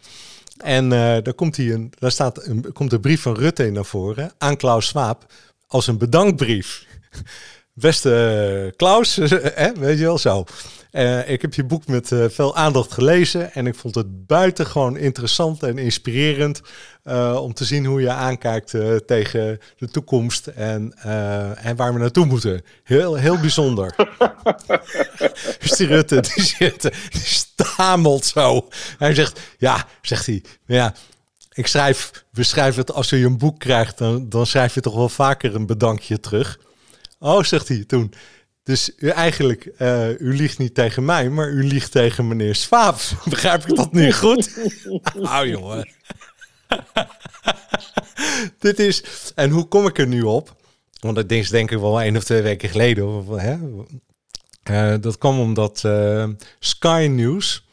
En 0.56 0.84
uh, 0.84 0.90
daar, 0.90 1.34
komt 1.34 1.56
hij 1.56 1.72
een, 1.72 1.92
daar 1.98 2.10
staat 2.10 2.46
een, 2.46 2.72
komt 2.72 2.92
een 2.92 3.00
brief 3.00 3.22
van 3.22 3.34
Rutte 3.34 3.70
naar 3.70 3.84
voren 3.84 4.32
aan 4.38 4.56
Klaus 4.56 4.86
Schwab 4.86 5.32
als 5.66 5.86
een 5.86 5.98
bedankbrief. 5.98 6.86
Beste 7.72 8.62
uh, 8.64 8.76
Klaus, 8.76 9.16
weet 9.86 9.98
je 9.98 10.04
wel 10.04 10.18
zo. 10.18 10.44
Uh, 10.92 11.30
ik 11.30 11.42
heb 11.42 11.54
je 11.54 11.64
boek 11.64 11.86
met 11.86 12.10
uh, 12.10 12.24
veel 12.28 12.56
aandacht 12.56 12.92
gelezen 12.92 13.52
en 13.52 13.66
ik 13.66 13.74
vond 13.74 13.94
het 13.94 14.26
buitengewoon 14.26 14.96
interessant 14.96 15.62
en 15.62 15.78
inspirerend 15.78 16.60
uh, 17.04 17.38
om 17.42 17.54
te 17.54 17.64
zien 17.64 17.84
hoe 17.84 18.00
je 18.00 18.10
aankijkt 18.10 18.70
tegen 19.06 19.60
de 19.76 19.88
toekomst 19.90 20.46
en, 20.46 20.92
en 21.56 21.76
waar 21.76 21.92
we 21.92 21.98
naartoe 21.98 22.26
moeten. 22.26 22.62
Heel, 22.84 23.14
heel 23.14 23.38
bijzonder. 23.38 23.94
dus 25.60 25.70
die 25.70 25.86
Rutte, 25.86 26.20
die, 26.20 26.44
zit, 26.44 26.82
die 26.82 27.20
stamelt 27.20 28.24
zo. 28.24 28.68
Hij 28.98 29.14
zegt, 29.14 29.40
ja, 29.58 29.86
zegt 30.02 30.26
hij, 30.26 30.44
ja, 30.66 30.94
ik 31.52 31.66
schrijf, 31.66 32.24
we 32.30 32.42
schrijven 32.42 32.80
het 32.80 32.92
als 32.92 33.10
je 33.10 33.16
een 33.16 33.38
boek 33.38 33.58
krijgt, 33.58 33.98
dan, 33.98 34.28
dan 34.28 34.46
schrijf 34.46 34.74
je 34.74 34.80
toch 34.80 34.94
wel 34.94 35.08
vaker 35.08 35.54
een 35.54 35.66
bedankje 35.66 36.20
terug. 36.20 36.58
Oh, 37.18 37.42
zegt 37.42 37.68
hij 37.68 37.84
toen. 37.84 38.12
Dus 38.62 38.92
u 38.96 39.08
eigenlijk, 39.08 39.70
uh, 39.78 40.20
u 40.20 40.36
liegt 40.36 40.58
niet 40.58 40.74
tegen 40.74 41.04
mij, 41.04 41.30
maar 41.30 41.48
u 41.48 41.64
liegt 41.64 41.92
tegen 41.92 42.28
meneer 42.28 42.54
Swaap. 42.54 43.00
Begrijp 43.30 43.66
ik 43.66 43.76
dat 43.76 43.92
nu 43.92 44.12
goed? 44.12 44.56
nou 45.14 45.48
jongen. 45.56 45.88
Dit 48.58 48.78
is, 48.78 49.02
en 49.34 49.50
hoe 49.50 49.64
kom 49.64 49.86
ik 49.86 49.98
er 49.98 50.06
nu 50.06 50.22
op? 50.22 50.56
Want 51.00 51.16
dat 51.16 51.30
is 51.30 51.48
denk 51.48 51.70
ik 51.70 51.78
wel 51.78 52.00
één 52.00 52.16
of 52.16 52.24
twee 52.24 52.42
weken 52.42 52.68
geleden. 52.68 53.08
Of, 53.08 53.40
hè? 53.40 53.56
Uh, 54.70 55.00
dat 55.00 55.18
kwam 55.18 55.40
omdat 55.40 55.88
Sky 56.58 57.08
News, 57.10 57.66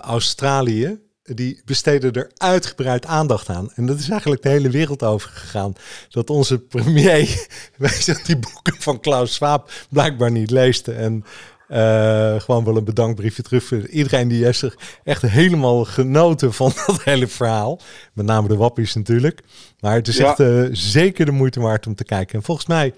Australië, 0.00 1.00
die 1.34 1.60
besteden 1.64 2.12
er 2.12 2.30
uitgebreid 2.36 3.06
aandacht 3.06 3.48
aan. 3.48 3.72
En 3.74 3.86
dat 3.86 3.98
is 3.98 4.08
eigenlijk 4.08 4.42
de 4.42 4.48
hele 4.48 4.70
wereld 4.70 5.02
over 5.02 5.30
gegaan. 5.30 5.72
Dat 6.08 6.30
onze 6.30 6.58
premier 6.58 7.46
wij 7.76 8.16
die 8.24 8.38
boeken 8.38 8.74
van 8.78 9.00
Klaus 9.00 9.34
Schwab 9.34 9.70
blijkbaar 9.88 10.30
niet 10.30 10.50
leest. 10.50 10.88
En 10.88 11.24
uh, 11.68 12.40
gewoon 12.40 12.64
wel 12.64 12.76
een 12.76 12.84
bedankbriefje 12.84 13.42
terug. 13.42 13.88
Iedereen 13.88 14.28
die 14.28 14.44
heeft 14.44 14.58
zich 14.58 14.76
echt 15.04 15.22
helemaal 15.22 15.84
genoten 15.84 16.52
van 16.52 16.72
dat 16.86 17.02
hele 17.02 17.26
verhaal. 17.26 17.80
Met 18.12 18.26
name 18.26 18.48
de 18.48 18.56
wappies 18.56 18.94
natuurlijk. 18.94 19.40
Maar 19.80 19.94
het 19.94 20.08
is 20.08 20.18
echt 20.18 20.40
uh, 20.40 20.68
zeker 20.72 21.26
de 21.26 21.32
moeite 21.32 21.60
waard 21.60 21.86
om 21.86 21.94
te 21.94 22.04
kijken. 22.04 22.34
En 22.38 22.44
volgens 22.44 22.66
mij 22.66 22.94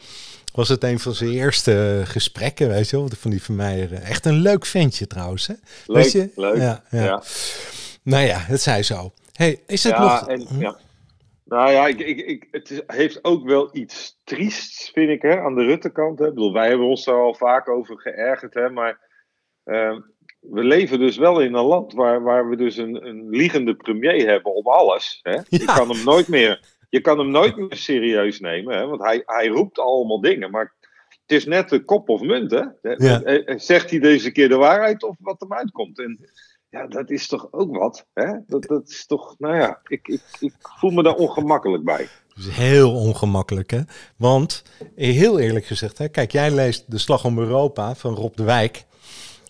was 0.53 0.69
het 0.69 0.85
een 0.85 0.99
van 0.99 1.15
zijn 1.15 1.31
eerste 1.31 2.03
gesprekken, 2.05 2.69
weet 2.69 2.91
je 2.91 2.97
wel, 2.97 3.09
van 3.19 3.31
die 3.31 3.43
van 3.43 3.57
mij. 3.57 3.89
Echt 3.91 4.27
een 4.27 4.41
leuk 4.41 4.67
ventje 4.67 5.07
trouwens, 5.07 5.47
hè? 5.47 5.55
Leuk, 5.87 6.03
weet 6.03 6.13
je? 6.13 6.31
leuk. 6.37 6.57
Ja, 6.57 6.83
ja. 6.91 7.05
ja. 7.05 7.23
Nou 8.03 8.27
ja, 8.27 8.39
het 8.39 8.61
zij 8.61 8.83
zo. 8.83 9.13
Hey, 9.33 9.61
is 9.67 9.85
het 9.85 9.93
ja, 9.93 10.01
nog... 10.01 10.29
En, 10.29 10.47
hm? 10.47 10.61
ja. 10.61 10.79
Nou 11.45 11.71
ja, 11.71 11.87
ik, 11.87 12.01
ik, 12.01 12.21
ik, 12.21 12.49
het 12.51 12.71
is, 12.71 12.81
heeft 12.87 13.25
ook 13.25 13.45
wel 13.45 13.69
iets 13.73 14.21
triests, 14.25 14.91
vind 14.91 15.11
ik, 15.11 15.23
hè, 15.23 15.41
aan 15.41 15.55
de 15.55 15.65
Rutte-kant. 15.65 16.21
Ik 16.21 16.27
bedoel, 16.27 16.53
wij 16.53 16.69
hebben 16.69 16.87
ons 16.87 17.05
daar 17.05 17.15
al 17.15 17.35
vaak 17.35 17.69
over 17.69 18.01
geërgerd, 18.01 18.55
hè, 18.55 18.71
maar 18.71 19.01
uh, 19.65 19.99
we 20.41 20.65
leven 20.65 20.99
dus 20.99 21.17
wel 21.17 21.41
in 21.41 21.55
een 21.55 21.65
land 21.65 21.93
waar, 21.93 22.23
waar 22.23 22.49
we 22.49 22.57
dus 22.57 22.77
een, 22.77 23.07
een 23.07 23.29
liegende 23.29 23.75
premier 23.75 24.29
hebben 24.29 24.55
op 24.55 24.67
alles. 24.67 25.19
Hè. 25.23 25.33
Ja. 25.33 25.45
Je, 25.49 25.65
kan 25.65 25.91
hem 25.91 26.05
nooit 26.05 26.29
meer, 26.29 26.65
je 26.89 27.01
kan 27.01 27.19
hem 27.19 27.31
nooit 27.31 27.57
meer 27.57 27.77
serieus 27.77 28.41
nemen, 28.41 28.77
hè, 28.77 28.87
want 28.87 29.03
hij, 29.03 29.23
hij 29.27 29.47
roept 29.47 29.79
allemaal 29.79 30.21
dingen, 30.21 30.51
maar 30.51 30.75
het 31.09 31.41
is 31.41 31.45
net 31.45 31.69
de 31.69 31.85
kop 31.85 32.09
of 32.09 32.21
munt. 32.21 32.51
Hè. 32.51 32.65
Ja. 32.81 33.23
Eh, 33.23 33.49
eh, 33.49 33.59
zegt 33.59 33.91
hij 33.91 33.99
deze 33.99 34.33
keer 34.33 34.49
de 34.49 34.57
waarheid 34.57 35.03
of 35.03 35.17
wat 35.19 35.41
hem 35.41 35.53
uitkomt? 35.53 35.99
En, 35.99 36.31
ja, 36.73 36.87
dat 36.87 37.11
is 37.11 37.29
toch 37.29 37.49
ook 37.51 37.77
wat. 37.77 38.07
Hè? 38.15 38.33
Dat, 38.47 38.63
dat 38.63 38.89
is 38.89 39.07
toch, 39.07 39.35
nou 39.39 39.57
ja, 39.57 39.81
ik, 39.87 40.09
ik, 40.09 40.23
ik 40.41 40.55
voel 40.61 40.91
me 40.91 41.03
daar 41.03 41.15
ongemakkelijk 41.15 41.85
bij. 41.85 42.09
is 42.37 42.49
heel 42.49 42.95
ongemakkelijk, 42.95 43.71
hè? 43.71 43.81
Want, 44.17 44.63
heel 44.95 45.39
eerlijk 45.39 45.67
gezegd, 45.67 45.99
hè, 45.99 46.09
kijk, 46.09 46.33
jij 46.33 46.51
leest 46.51 46.91
De 46.91 46.99
Slag 46.99 47.25
om 47.25 47.39
Europa 47.39 47.95
van 47.95 48.15
Rob 48.15 48.37
de 48.37 48.43
Wijk. 48.43 48.85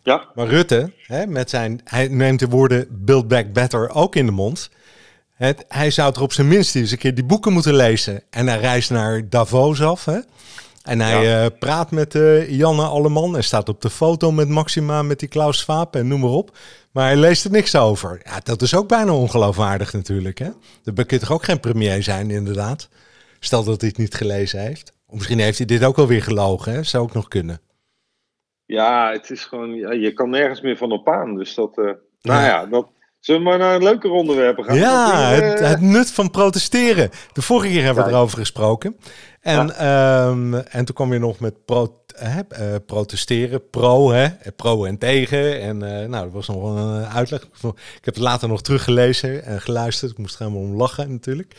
Ja. 0.02 0.28
Maar 0.34 0.46
Rutte, 0.46 0.92
hè, 1.06 1.26
met 1.26 1.50
zijn, 1.50 1.80
hij 1.84 2.08
neemt 2.08 2.38
de 2.38 2.48
woorden 2.48 2.86
Build 2.90 3.28
Back 3.28 3.52
Better 3.52 3.94
ook 3.94 4.16
in 4.16 4.26
de 4.26 4.32
mond. 4.32 4.70
Het, 5.34 5.64
hij 5.68 5.90
zou 5.90 6.14
er 6.14 6.22
op 6.22 6.32
zijn 6.32 6.48
minst 6.48 6.76
eens 6.76 6.90
een 6.90 6.98
keer 6.98 7.14
die 7.14 7.24
boeken 7.24 7.52
moeten 7.52 7.74
lezen. 7.74 8.22
En 8.30 8.48
hij 8.48 8.58
reist 8.58 8.90
naar 8.90 9.28
Davos 9.28 9.82
af, 9.82 10.04
hè? 10.04 10.18
En 10.82 11.00
hij 11.00 11.44
uh, 11.44 11.50
praat 11.58 11.90
met 11.90 12.14
uh, 12.14 12.50
Janne 12.50 12.82
Alleman 12.82 13.36
en 13.36 13.44
staat 13.44 13.68
op 13.68 13.80
de 13.80 13.90
foto 13.90 14.30
met 14.32 14.48
Maxima, 14.48 15.02
met 15.02 15.18
die 15.18 15.28
Klaus 15.28 15.58
Schwab 15.58 15.96
en 15.96 16.08
noem 16.08 16.20
maar 16.20 16.30
op. 16.30 16.56
Maar 16.92 17.04
hij 17.04 17.16
leest 17.16 17.44
er 17.44 17.50
niks 17.50 17.76
over. 17.76 18.20
Ja, 18.24 18.40
dat 18.42 18.62
is 18.62 18.74
ook 18.74 18.88
bijna 18.88 19.12
ongeloofwaardig 19.12 19.92
natuurlijk. 19.92 20.38
Hè? 20.38 20.50
Kun 20.94 21.04
je 21.06 21.18
toch 21.18 21.32
ook 21.32 21.44
geen 21.44 21.60
premier 21.60 22.02
zijn, 22.02 22.30
inderdaad. 22.30 22.88
Stel 23.40 23.64
dat 23.64 23.80
hij 23.80 23.88
het 23.88 23.98
niet 23.98 24.14
gelezen 24.14 24.60
heeft. 24.60 24.92
Of 25.06 25.14
misschien 25.14 25.38
heeft 25.38 25.58
hij 25.58 25.66
dit 25.66 25.84
ook 25.84 25.98
alweer 25.98 26.22
gelogen, 26.22 26.72
hè? 26.72 26.82
Zou 26.82 27.02
ook 27.02 27.12
nog 27.12 27.28
kunnen. 27.28 27.60
Ja, 28.66 29.12
het 29.12 29.30
is 29.30 29.44
gewoon, 29.44 29.74
ja, 29.74 29.92
je 29.92 30.12
kan 30.12 30.30
nergens 30.30 30.60
meer 30.60 30.76
van 30.76 30.92
op 30.92 31.08
aan. 31.08 31.34
Dus 31.34 31.54
dat, 31.54 31.78
uh, 31.78 31.84
nou 32.20 32.44
ja, 32.44 32.66
dat, 32.66 32.88
Zullen 33.22 33.42
we 33.42 33.48
maar 33.48 33.58
naar 33.58 33.74
een 33.74 33.82
leuke 33.82 34.08
onderwerpen 34.08 34.64
gaan? 34.64 34.76
Ja, 34.76 35.30
het, 35.30 35.58
het, 35.58 35.80
nut 35.80 36.10
van 36.10 36.30
protesteren. 36.30 37.10
De 37.32 37.42
vorige 37.42 37.72
keer 37.72 37.84
hebben 37.84 38.04
we 38.04 38.10
erover 38.10 38.38
gesproken. 38.38 38.96
En, 39.40 39.66
ja. 39.66 40.26
um, 40.26 40.54
en 40.54 40.84
toen 40.84 40.94
kwam 40.94 41.12
je 41.12 41.18
nog 41.18 41.40
met 41.40 41.64
pro, 41.64 42.04
uh, 42.22 42.74
protesteren, 42.86 43.70
pro, 43.70 44.10
hè, 44.10 44.28
pro 44.56 44.84
en 44.84 44.98
tegen. 44.98 45.60
En 45.60 45.76
uh, 45.76 46.08
nou, 46.08 46.24
dat 46.24 46.32
was 46.32 46.48
nog 46.48 46.76
een 46.76 47.06
uitleg. 47.06 47.42
Ik 47.42 48.04
heb 48.04 48.14
het 48.14 48.16
later 48.16 48.48
nog 48.48 48.62
teruggelezen 48.62 49.44
en 49.44 49.60
geluisterd. 49.60 50.10
Ik 50.10 50.18
moest 50.18 50.34
er 50.34 50.46
helemaal 50.46 50.68
om 50.68 50.76
lachen 50.76 51.10
natuurlijk. 51.10 51.56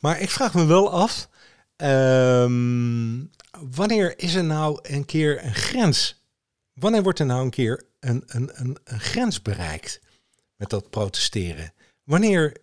Maar 0.00 0.20
ik 0.20 0.30
vraag 0.30 0.54
me 0.54 0.66
wel 0.66 0.90
af, 0.90 1.28
um, 1.76 3.30
wanneer 3.74 4.14
is 4.16 4.34
er 4.34 4.44
nou 4.44 4.78
een 4.82 5.04
keer 5.04 5.44
een 5.44 5.54
grens 5.54 6.24
wanneer 6.74 7.02
wordt 7.02 7.18
er 7.18 7.26
nou 7.26 7.42
een 7.42 7.50
keer 7.50 7.82
een, 8.00 8.22
een, 8.26 8.50
een, 8.54 8.78
een 8.84 9.00
grens 9.00 9.42
bereikt 9.42 10.00
met 10.60 10.70
dat 10.70 10.90
protesteren? 10.90 11.72
Wanneer 12.04 12.56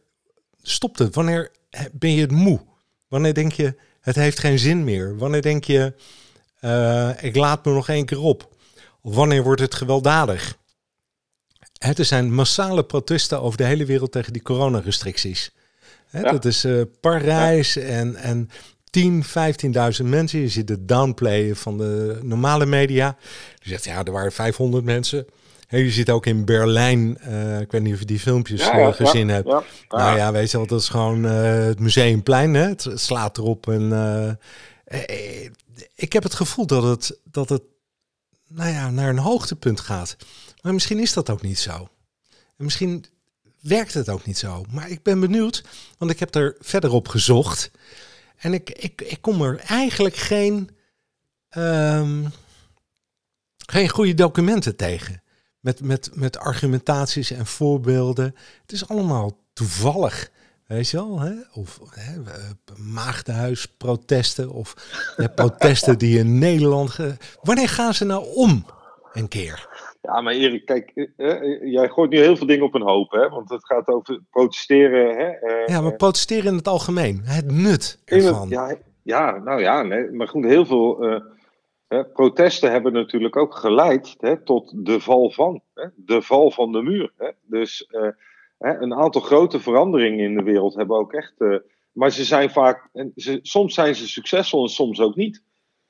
stopt 0.62 1.00
het? 1.00 1.16
Wanneer 1.16 1.52
ben 1.92 2.12
je 2.12 2.22
het 2.22 2.32
moe? 2.32 2.60
Wanneer 3.08 3.34
denk 3.34 3.52
je, 3.52 3.76
het 4.02 4.16
heeft 4.16 4.40
geen 4.40 4.60
zin 4.60 4.84
meer? 4.84 5.18
Wanneer 5.18 5.42
denk 5.42 5.64
je, 5.64 5.94
uh, 6.62 7.24
ik 7.24 7.36
laat 7.36 7.66
me 7.66 7.74
nog 7.74 7.90
één 7.90 8.06
keer 8.06 8.20
op? 8.20 8.56
Of 9.02 9.16
wanneer 9.16 9.44
wordt 9.44 9.62
het 9.62 9.76
gewelddadig? 9.76 10.58
Het, 11.78 12.00
er 12.00 12.06
zijn 12.06 12.34
massale 12.34 12.84
protesten 12.86 13.42
over 13.42 13.58
de 13.58 13.64
hele 13.66 13.86
wereld 13.86 14.12
tegen 14.12 14.34
die 14.34 14.42
coronarestricties. 14.42 15.52
Hè, 16.08 16.22
Dat 16.22 16.46
is 16.46 16.66
uh, 16.66 16.82
Parijs 17.02 17.76
en, 17.76 18.16
en 18.16 18.50
10, 18.90 19.26
15.000 19.26 20.06
mensen. 20.06 20.40
Je 20.40 20.50
ziet 20.50 20.68
de 20.68 20.86
downplayen 20.86 21.56
van 21.56 21.78
de 21.78 22.20
normale 22.24 22.66
media. 22.66 23.18
Je 23.60 23.70
zegt, 23.70 23.86
ja, 23.86 24.04
er 24.04 24.12
waren 24.12 24.32
500 24.32 24.84
mensen. 24.84 25.28
Je 25.68 25.92
ziet 25.92 26.10
ook 26.10 26.26
in 26.26 26.46
Berlijn, 26.46 27.18
uh, 27.28 27.60
ik 27.60 27.72
weet 27.72 27.82
niet 27.82 27.94
of 27.94 28.00
je 28.00 28.06
die 28.06 28.20
filmpjes 28.20 28.62
ja, 28.62 28.78
ja, 28.78 28.92
gezien 28.92 29.28
hebt. 29.28 29.48
Nou 29.90 30.18
ja, 30.18 30.32
weet 30.32 30.52
je 30.52 30.58
wel, 30.58 30.68
dat 30.68 30.82
is 30.82 30.90
gewoon 30.90 31.26
uh, 31.26 31.66
het 31.66 31.80
museumplein. 31.80 32.54
Hè? 32.54 32.68
Het 32.68 32.88
slaat 32.94 33.38
erop. 33.38 33.70
En, 33.70 33.82
uh, 33.82 34.32
ik 35.96 36.14
heb 36.14 36.24
het 36.24 36.34
gevoel 36.34 36.68
dat 36.68 36.84
het, 36.84 37.20
dat 37.24 37.50
het 37.50 37.62
nou 38.48 38.72
ja, 38.72 38.90
naar 38.90 39.10
een 39.10 39.18
hoogtepunt 39.18 39.80
gaat. 39.80 40.18
Maar 40.62 40.74
misschien 40.74 41.00
is 41.00 41.14
dat 41.14 41.30
ook 41.30 41.42
niet 41.42 41.60
zo. 41.60 41.90
En 42.58 42.64
misschien 42.64 43.06
werkt 43.62 43.94
het 43.94 44.10
ook 44.10 44.26
niet 44.26 44.38
zo. 44.38 44.66
Maar 44.70 44.90
ik 44.90 45.04
ben 45.04 45.20
benieuwd, 45.20 45.64
want 45.98 46.12
ik 46.12 46.20
heb 46.20 46.36
er 46.36 46.56
verder 46.60 46.92
op 46.92 47.08
gezocht. 47.08 47.72
En 48.38 48.54
ik, 48.54 48.70
ik, 48.70 49.02
ik 49.02 49.22
kom 49.22 49.42
er 49.42 49.60
eigenlijk 49.60 50.16
geen, 50.16 50.70
um, 51.58 52.32
geen 53.66 53.90
goede 53.90 54.14
documenten 54.14 54.76
tegen. 54.76 55.22
Met, 55.68 55.82
met, 55.82 56.10
met 56.14 56.38
argumentaties 56.38 57.32
en 57.32 57.46
voorbeelden. 57.46 58.36
Het 58.62 58.72
is 58.72 58.90
allemaal 58.90 59.38
toevallig. 59.54 60.32
Weet 60.68 60.90
je 60.90 60.98
wel? 60.98 61.20
Hè? 61.20 61.34
Of 61.54 61.80
hè, 61.90 62.12
maagdenhuisprotesten. 62.94 64.50
Of 64.50 64.74
hè, 65.16 65.30
protesten 65.42 65.98
die 65.98 66.20
in 66.20 66.40
Nederland. 66.40 66.98
Wanneer 67.42 67.70
gaan 67.70 67.94
ze 67.94 68.06
nou 68.06 68.26
om? 68.36 68.66
Een 69.14 69.28
keer. 69.28 69.68
Ja, 70.02 70.22
maar 70.22 70.34
Erik, 70.34 70.66
kijk, 70.66 70.92
eh, 70.96 71.32
eh, 71.32 71.72
jij 71.72 71.90
gooit 71.90 72.12
nu 72.12 72.18
heel 72.18 72.36
veel 72.36 72.48
dingen 72.48 72.66
op 72.66 72.74
een 72.74 72.88
hoop, 72.88 73.12
hè? 73.12 73.30
Want 73.30 73.50
het 73.50 73.66
gaat 73.66 73.88
over 73.88 74.22
protesteren. 74.30 75.18
Hè? 75.18 75.30
Eh, 75.30 75.68
ja, 75.68 75.82
maar 75.82 75.96
protesteren 75.96 76.46
in 76.46 76.58
het 76.58 76.68
algemeen. 76.68 77.22
Het 77.24 77.52
nut 77.52 78.00
ervan. 78.06 78.50
ja, 78.50 78.76
ja, 79.04 79.38
nou 79.38 79.62
ja, 79.62 79.82
nee, 79.82 80.12
maar 80.12 80.28
goed, 80.28 80.46
heel 80.46 80.66
veel 80.66 81.24
protesten 82.14 82.72
hebben 82.72 82.94
natuurlijk 82.94 83.36
ook 83.36 83.56
geleid 83.56 84.16
hè, 84.20 84.44
tot 84.44 84.86
de 84.86 85.00
val 85.00 85.32
van. 85.32 85.62
Hè? 85.74 85.88
De 85.96 86.22
val 86.22 86.52
van 86.52 86.72
de 86.72 86.82
muur. 86.82 87.12
Dus 87.42 87.88
een 88.58 88.94
aantal 88.94 89.22
grote 89.22 89.60
veranderingen 89.60 90.26
in 90.26 90.38
de 90.38 90.44
wereld 90.44 90.76
hebben 90.76 90.98
ook 90.98 91.14
echt. 91.14 91.36
maar 91.92 92.12
ze 92.12 92.24
zijn 92.24 92.50
vaak. 92.50 92.90
Ze, 93.16 93.40
soms 93.42 93.74
zijn 93.74 93.96
ze 93.96 94.08
succesvol 94.08 94.64
en 94.64 94.70
soms 94.70 95.00
ook 95.00 95.16
niet. 95.16 95.44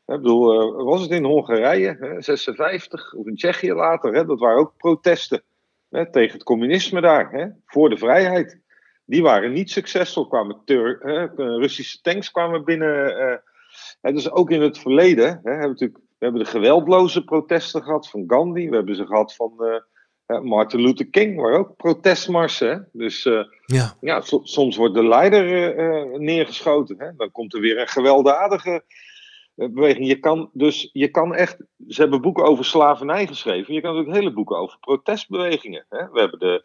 Ik 0.07 0.15
bedoel, 0.15 0.79
uh, 0.79 0.85
was 0.85 1.01
het 1.01 1.11
in 1.11 1.23
Hongarije, 1.23 1.97
hè, 1.99 2.21
56, 2.21 3.13
of 3.13 3.27
in 3.27 3.35
Tsjechië 3.35 3.73
later, 3.73 4.27
dat 4.27 4.39
waren 4.39 4.59
ook 4.59 4.73
protesten 4.77 5.41
tegen 5.89 6.33
het 6.33 6.43
communisme 6.43 7.01
daar, 7.01 7.55
voor 7.65 7.89
de 7.89 7.97
vrijheid. 7.97 8.59
Die 9.05 9.21
waren 9.21 9.53
niet 9.53 9.71
succesvol, 9.71 10.27
kwamen 10.27 10.61
Russische 11.35 12.01
tanks 12.01 12.31
kwamen 12.31 12.63
binnen. 12.63 13.41
Uh, 14.01 14.13
dus 14.13 14.31
ook 14.31 14.51
in 14.51 14.61
het 14.61 14.77
verleden 14.77 15.25
hè, 15.25 15.31
hebben 15.31 15.61
we 15.61 15.67
natuurlijk, 15.67 15.99
we 15.99 16.25
hebben 16.25 16.43
de 16.43 16.49
geweldloze 16.49 17.23
protesten 17.23 17.83
gehad 17.83 18.09
van 18.09 18.23
Gandhi, 18.27 18.69
we 18.69 18.75
hebben 18.75 18.95
ze 18.95 19.05
gehad 19.05 19.35
van 19.35 19.53
uh, 20.27 20.41
Martin 20.41 20.81
Luther 20.81 21.09
King, 21.09 21.35
maar 21.35 21.53
ook 21.53 21.75
protestmarsen. 21.75 22.69
Hè. 22.69 22.77
Dus 22.91 23.23
ja. 23.65 23.95
Ja, 24.01 24.21
soms 24.43 24.75
wordt 24.75 24.95
de 24.95 25.07
leider 25.07 25.75
neergeschoten, 26.19 26.95
hè. 26.99 27.15
dan 27.15 27.31
komt 27.31 27.53
er 27.53 27.59
weer 27.61 27.79
een 27.79 27.87
gewelddadige 27.87 28.83
eh, 29.57 29.69
beweging. 29.69 30.07
Je 30.07 30.19
kan 30.19 30.49
dus, 30.53 30.89
je 30.93 31.07
kan 31.07 31.35
echt, 31.35 31.57
ze 31.87 32.01
hebben 32.01 32.21
boeken 32.21 32.43
over 32.43 32.65
slavernij 32.65 33.27
geschreven. 33.27 33.73
Je 33.73 33.81
kan 33.81 33.97
ook 33.97 34.13
hele 34.13 34.33
boeken 34.33 34.57
over 34.57 34.79
protestbewegingen. 34.79 35.85
Hè? 35.89 36.09
We 36.11 36.19
hebben 36.19 36.39
de, 36.39 36.63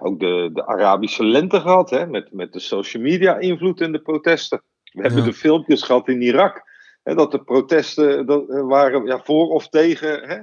ook 0.00 0.20
de, 0.20 0.50
de 0.52 0.66
Arabische 0.66 1.24
lente 1.24 1.60
gehad, 1.60 1.90
hè? 1.90 2.06
Met, 2.06 2.32
met 2.32 2.52
de 2.52 2.58
social 2.58 3.02
media 3.02 3.38
invloed 3.38 3.80
in 3.80 3.92
de 3.92 4.02
protesten. 4.02 4.62
We 4.92 5.02
hebben 5.02 5.24
de 5.24 5.32
filmpjes 5.32 5.82
gehad 5.82 6.08
in 6.08 6.22
Irak. 6.22 6.70
Hè, 7.02 7.14
dat 7.14 7.30
de 7.30 7.44
protesten 7.44 8.26
dat, 8.26 8.50
eh, 8.50 8.60
waren 8.60 9.06
ja, 9.06 9.22
voor 9.22 9.48
of 9.48 9.68
tegen 9.68 10.28
hè, 10.28 10.38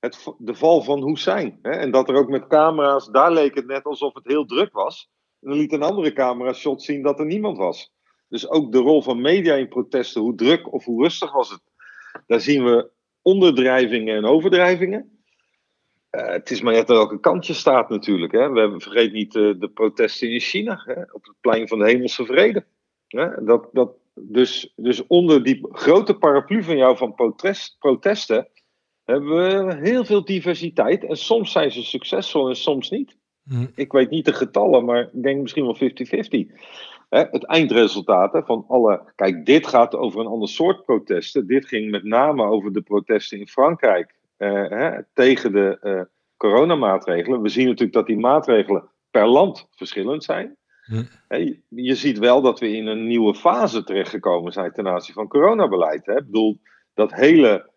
het, 0.00 0.34
de 0.38 0.54
val 0.54 0.82
van 0.82 1.06
Hussein. 1.06 1.58
Hè? 1.62 1.70
En 1.70 1.90
dat 1.90 2.08
er 2.08 2.14
ook 2.14 2.28
met 2.28 2.46
camera's, 2.46 3.06
daar 3.06 3.32
leek 3.32 3.54
het 3.54 3.66
net 3.66 3.84
alsof 3.84 4.14
het 4.14 4.26
heel 4.26 4.44
druk 4.44 4.72
was. 4.72 5.10
En 5.40 5.50
dan 5.50 5.58
liet 5.58 5.72
een 5.72 5.82
andere 5.82 6.12
camera 6.12 6.52
shot 6.52 6.82
zien 6.82 7.02
dat 7.02 7.18
er 7.18 7.26
niemand 7.26 7.56
was. 7.56 7.92
Dus 8.28 8.48
ook 8.48 8.72
de 8.72 8.78
rol 8.78 9.02
van 9.02 9.20
media 9.20 9.54
in 9.54 9.68
protesten, 9.68 10.20
hoe 10.20 10.34
druk 10.34 10.72
of 10.72 10.84
hoe 10.84 11.02
rustig 11.02 11.32
was 11.32 11.50
het. 11.50 11.62
Daar 12.26 12.40
zien 12.40 12.64
we 12.64 12.90
onderdrijvingen 13.22 14.16
en 14.16 14.24
overdrijvingen. 14.24 15.24
Uh, 16.10 16.26
het 16.26 16.50
is 16.50 16.60
maar 16.60 16.72
net 16.72 16.90
aan 16.90 16.96
welke 16.96 17.20
kant 17.20 17.46
je 17.46 17.52
staat 17.52 17.88
natuurlijk. 17.88 18.32
Hè. 18.32 18.50
We 18.50 18.60
hebben, 18.60 18.80
vergeet 18.80 19.12
niet 19.12 19.34
uh, 19.34 19.54
de 19.58 19.68
protesten 19.68 20.30
in 20.30 20.40
China, 20.40 20.82
hè, 20.84 21.02
op 21.12 21.24
het 21.24 21.36
plein 21.40 21.68
van 21.68 21.78
de 21.78 21.84
hemelse 21.84 22.24
vrede. 22.24 22.64
Hè. 23.12 23.44
Dat, 23.44 23.68
dat, 23.72 23.92
dus, 24.14 24.72
dus 24.76 25.06
onder 25.06 25.42
die 25.42 25.68
grote 25.70 26.14
paraplu 26.14 26.62
van 26.62 26.76
jou 26.76 26.96
van 26.96 27.14
protest, 27.14 27.76
protesten 27.78 28.48
hebben 29.04 29.36
we 29.36 29.76
heel 29.80 30.04
veel 30.04 30.24
diversiteit. 30.24 31.04
En 31.04 31.16
soms 31.16 31.52
zijn 31.52 31.70
ze 31.70 31.82
succesvol 31.84 32.48
en 32.48 32.56
soms 32.56 32.90
niet. 32.90 33.16
Hm. 33.44 33.66
Ik 33.74 33.92
weet 33.92 34.10
niet 34.10 34.24
de 34.24 34.32
getallen, 34.32 34.84
maar 34.84 35.10
ik 35.12 35.22
denk 35.22 35.40
misschien 35.40 35.64
wel 35.64 35.76
50-50 35.76 36.60
het 37.12 37.46
eindresultaat 37.46 38.42
van 38.44 38.64
alle. 38.68 39.12
Kijk, 39.14 39.46
dit 39.46 39.66
gaat 39.66 39.96
over 39.96 40.20
een 40.20 40.26
ander 40.26 40.48
soort 40.48 40.84
protesten. 40.84 41.46
Dit 41.46 41.66
ging 41.66 41.90
met 41.90 42.04
name 42.04 42.44
over 42.44 42.72
de 42.72 42.82
protesten 42.82 43.38
in 43.38 43.48
Frankrijk 43.48 44.14
eh, 44.36 44.68
hè, 44.68 45.02
tegen 45.12 45.52
de 45.52 45.78
uh, 45.82 46.00
coronamaatregelen. 46.36 47.42
We 47.42 47.48
zien 47.48 47.66
natuurlijk 47.66 47.92
dat 47.92 48.06
die 48.06 48.18
maatregelen 48.18 48.90
per 49.10 49.26
land 49.26 49.68
verschillend 49.70 50.24
zijn. 50.24 50.56
Je 51.68 51.94
ziet 51.94 52.18
wel 52.18 52.42
dat 52.42 52.60
we 52.60 52.76
in 52.76 52.86
een 52.86 53.06
nieuwe 53.06 53.34
fase 53.34 53.84
terechtgekomen 53.84 54.52
zijn 54.52 54.72
ten 54.72 54.88
aanzien 54.88 55.14
van 55.14 55.28
coronabeleid. 55.28 56.06
Hè. 56.06 56.16
Ik 56.16 56.24
bedoel, 56.24 56.60
dat 56.94 57.14
hele 57.14 57.70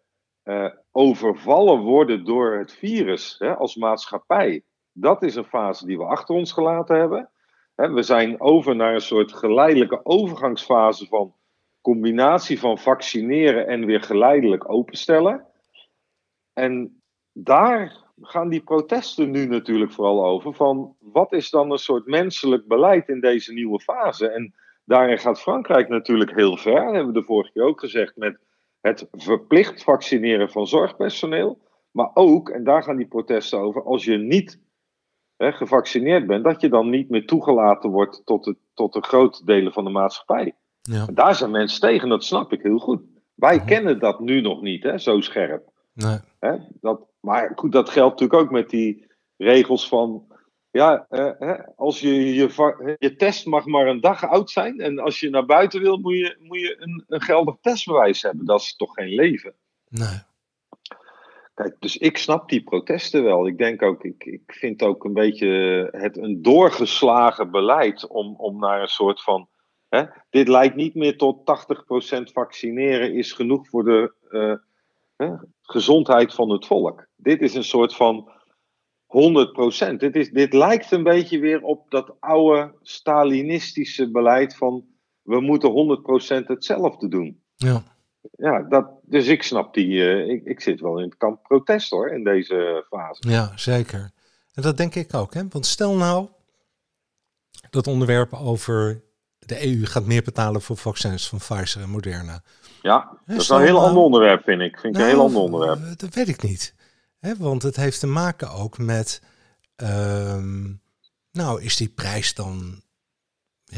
uh, 0.43 0.69
overvallen 0.91 1.79
worden 1.79 2.25
door 2.25 2.57
het 2.57 2.73
virus 2.73 3.35
hè, 3.39 3.55
als 3.55 3.75
maatschappij. 3.75 4.63
Dat 4.91 5.23
is 5.23 5.35
een 5.35 5.45
fase 5.45 5.85
die 5.85 5.97
we 5.97 6.03
achter 6.03 6.35
ons 6.35 6.51
gelaten 6.51 6.99
hebben 6.99 7.29
we 7.75 8.01
zijn 8.01 8.41
over 8.41 8.75
naar 8.75 8.93
een 8.93 9.01
soort 9.01 9.33
geleidelijke 9.33 10.05
overgangsfase 10.05 11.07
van 11.07 11.35
combinatie 11.81 12.59
van 12.59 12.77
vaccineren 12.77 13.67
en 13.67 13.85
weer 13.85 14.01
geleidelijk 14.01 14.69
openstellen. 14.69 15.45
En 16.53 17.01
daar 17.31 18.03
gaan 18.21 18.49
die 18.49 18.61
protesten 18.61 19.31
nu 19.31 19.45
natuurlijk 19.45 19.91
vooral 19.91 20.25
over. 20.25 20.53
Van 20.53 20.95
wat 20.99 21.33
is 21.33 21.49
dan 21.49 21.71
een 21.71 21.77
soort 21.77 22.05
menselijk 22.05 22.67
beleid 22.67 23.09
in 23.09 23.19
deze 23.19 23.53
nieuwe 23.53 23.79
fase? 23.79 24.27
En 24.27 24.53
daarin 24.85 25.19
gaat 25.19 25.41
Frankrijk 25.41 25.89
natuurlijk 25.89 26.35
heel 26.35 26.57
ver. 26.57 26.85
Dat 26.85 26.93
hebben 26.93 27.13
we 27.13 27.19
de 27.19 27.25
vorige 27.25 27.51
keer 27.51 27.63
ook 27.63 27.79
gezegd 27.79 28.15
met 28.15 28.37
het 28.81 29.07
verplicht 29.11 29.83
vaccineren 29.83 30.49
van 30.49 30.67
zorgpersoneel. 30.67 31.59
Maar 31.91 32.09
ook, 32.13 32.49
en 32.49 32.63
daar 32.63 32.83
gaan 32.83 32.97
die 32.97 33.07
protesten 33.07 33.59
over, 33.59 33.83
als 33.83 34.03
je 34.05 34.17
niet 34.17 34.59
hè, 35.37 35.51
gevaccineerd 35.51 36.27
bent, 36.27 36.43
dat 36.43 36.61
je 36.61 36.69
dan 36.69 36.89
niet 36.89 37.09
meer 37.09 37.25
toegelaten 37.25 37.89
wordt 37.89 38.21
tot 38.25 38.43
de, 38.43 38.55
tot 38.73 38.93
de 38.93 39.01
grote 39.01 39.45
delen 39.45 39.73
van 39.73 39.83
de 39.83 39.89
maatschappij. 39.89 40.55
Ja. 40.81 41.05
Daar 41.13 41.35
zijn 41.35 41.51
mensen 41.51 41.81
tegen, 41.81 42.09
dat 42.09 42.23
snap 42.23 42.53
ik 42.53 42.61
heel 42.61 42.77
goed. 42.77 43.01
Wij 43.33 43.55
mhm. 43.55 43.65
kennen 43.65 43.99
dat 43.99 44.19
nu 44.19 44.41
nog 44.41 44.61
niet, 44.61 44.83
hè, 44.83 44.97
zo 44.97 45.21
scherp. 45.21 45.69
Nee. 45.93 46.17
Hè, 46.39 46.57
dat, 46.81 47.01
maar 47.25 47.51
goed, 47.55 47.71
dat 47.71 47.89
geldt 47.89 48.19
natuurlijk 48.19 48.41
ook 48.41 48.51
met 48.51 48.69
die 48.69 49.07
regels 49.37 49.87
van. 49.87 50.33
Ja, 50.71 51.05
eh, 51.09 51.59
als 51.75 51.99
je, 51.99 52.33
je, 52.33 52.95
je 52.99 53.15
test 53.15 53.45
mag 53.45 53.65
maar 53.65 53.87
een 53.87 54.01
dag 54.01 54.27
oud 54.27 54.51
zijn. 54.51 54.79
En 54.79 54.99
als 54.99 55.19
je 55.19 55.29
naar 55.29 55.45
buiten 55.45 55.81
wil, 55.81 55.97
moet 55.97 56.17
je, 56.17 56.37
moet 56.39 56.59
je 56.59 56.75
een, 56.79 57.03
een 57.07 57.21
geldig 57.21 57.55
testbewijs 57.61 58.21
hebben. 58.21 58.45
Dat 58.45 58.61
is 58.61 58.75
toch 58.75 58.93
geen 58.93 59.13
leven? 59.13 59.53
Nee. 59.87 60.21
Kijk, 61.53 61.75
dus 61.79 61.97
ik 61.97 62.17
snap 62.17 62.49
die 62.49 62.63
protesten 62.63 63.23
wel. 63.23 63.47
Ik 63.47 63.57
denk 63.57 63.81
ook, 63.81 64.03
ik, 64.03 64.25
ik 64.25 64.43
vind 64.45 64.83
ook 64.83 65.03
een 65.03 65.13
beetje 65.13 65.47
het 65.91 66.17
een 66.17 66.41
doorgeslagen 66.41 67.51
beleid 67.51 68.07
om, 68.07 68.35
om 68.35 68.59
naar 68.59 68.81
een 68.81 68.87
soort 68.87 69.21
van. 69.21 69.49
Hè, 69.89 70.03
dit 70.29 70.47
lijkt 70.47 70.75
niet 70.75 70.95
meer 70.95 71.17
tot 71.17 71.39
80% 72.19 72.21
vaccineren 72.33 73.13
is 73.13 73.31
genoeg 73.31 73.67
voor 73.67 73.83
de 73.83 74.13
uh, 75.17 75.41
gezondheid 75.65 76.33
van 76.33 76.49
het 76.49 76.65
volk. 76.65 77.07
Dit 77.15 77.41
is 77.41 77.53
een 77.53 77.63
soort 77.63 77.95
van 77.95 78.31
100%. 79.05 79.95
Dit, 79.97 80.15
is, 80.15 80.31
dit 80.31 80.53
lijkt 80.53 80.91
een 80.91 81.03
beetje 81.03 81.39
weer 81.39 81.61
op 81.61 81.91
dat 81.91 82.15
oude 82.19 82.73
Stalinistische 82.81 84.11
beleid 84.11 84.55
van 84.55 84.85
we 85.21 85.41
moeten 85.41 85.99
100% 86.43 86.45
hetzelfde 86.45 87.07
doen. 87.07 87.41
Ja. 87.55 87.83
ja, 88.31 88.61
dat, 88.61 88.87
dus 89.01 89.27
ik 89.27 89.43
snap 89.43 89.73
die. 89.73 90.25
ik, 90.27 90.45
ik 90.45 90.61
zit 90.61 90.79
wel 90.79 90.97
in 90.97 91.05
het 91.05 91.17
kamp 91.17 91.43
protest 91.43 91.89
hoor, 91.89 92.09
in 92.09 92.23
deze 92.23 92.85
fase. 92.89 93.29
Ja, 93.29 93.51
zeker. 93.55 94.11
En 94.53 94.61
dat 94.61 94.77
denk 94.77 94.95
ik 94.95 95.13
ook. 95.13 95.33
Hè? 95.33 95.41
Want 95.49 95.65
stel 95.65 95.95
nou 95.95 96.27
dat 97.69 97.87
onderwerp 97.87 98.33
over 98.33 99.03
de 99.45 99.65
EU 99.67 99.85
gaat 99.85 100.05
meer 100.05 100.23
betalen 100.23 100.61
voor 100.61 100.77
vaccins 100.77 101.27
van 101.27 101.37
Pfizer 101.37 101.81
en 101.81 101.89
Moderna. 101.89 102.41
Ja, 102.81 103.17
dat 103.25 103.41
is 103.41 103.49
een 103.49 103.61
heel 103.61 103.85
ander 103.85 104.03
onderwerp, 104.03 104.43
vind 104.43 104.61
ik. 104.61 104.79
Vind 104.79 104.95
ik 104.95 105.01
een 105.01 105.07
heel 105.07 105.15
nou, 105.15 105.27
ander 105.27 105.41
onderwerp. 105.41 105.99
Dat 105.99 106.13
weet 106.13 106.27
ik 106.27 106.41
niet. 106.41 106.73
Want 107.37 107.61
het 107.61 107.75
heeft 107.75 107.99
te 107.99 108.07
maken 108.07 108.51
ook 108.51 108.77
met. 108.77 109.21
Ehm, 109.75 110.73
nou, 111.31 111.61
is 111.61 111.75
die 111.75 111.89
prijs 111.89 112.33
dan. 112.33 112.83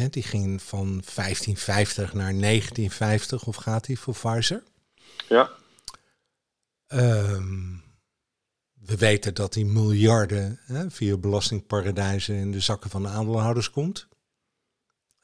Die 0.09 0.23
ging 0.23 0.61
van 0.61 0.87
1550 0.87 2.13
naar 2.13 2.33
1950 2.33 3.45
of 3.45 3.55
gaat 3.55 3.85
die 3.85 3.99
voor 3.99 4.13
Pfizer? 4.13 4.63
Ja. 5.27 5.49
Um, 6.87 7.83
we 8.73 8.97
weten 8.97 9.33
dat 9.33 9.53
die 9.53 9.65
miljarden 9.65 10.59
via 10.87 11.17
belastingparadijzen 11.17 12.35
in 12.35 12.51
de 12.51 12.59
zakken 12.59 12.89
van 12.89 13.03
de 13.03 13.09
aandeelhouders 13.09 13.69
komt. 13.69 14.07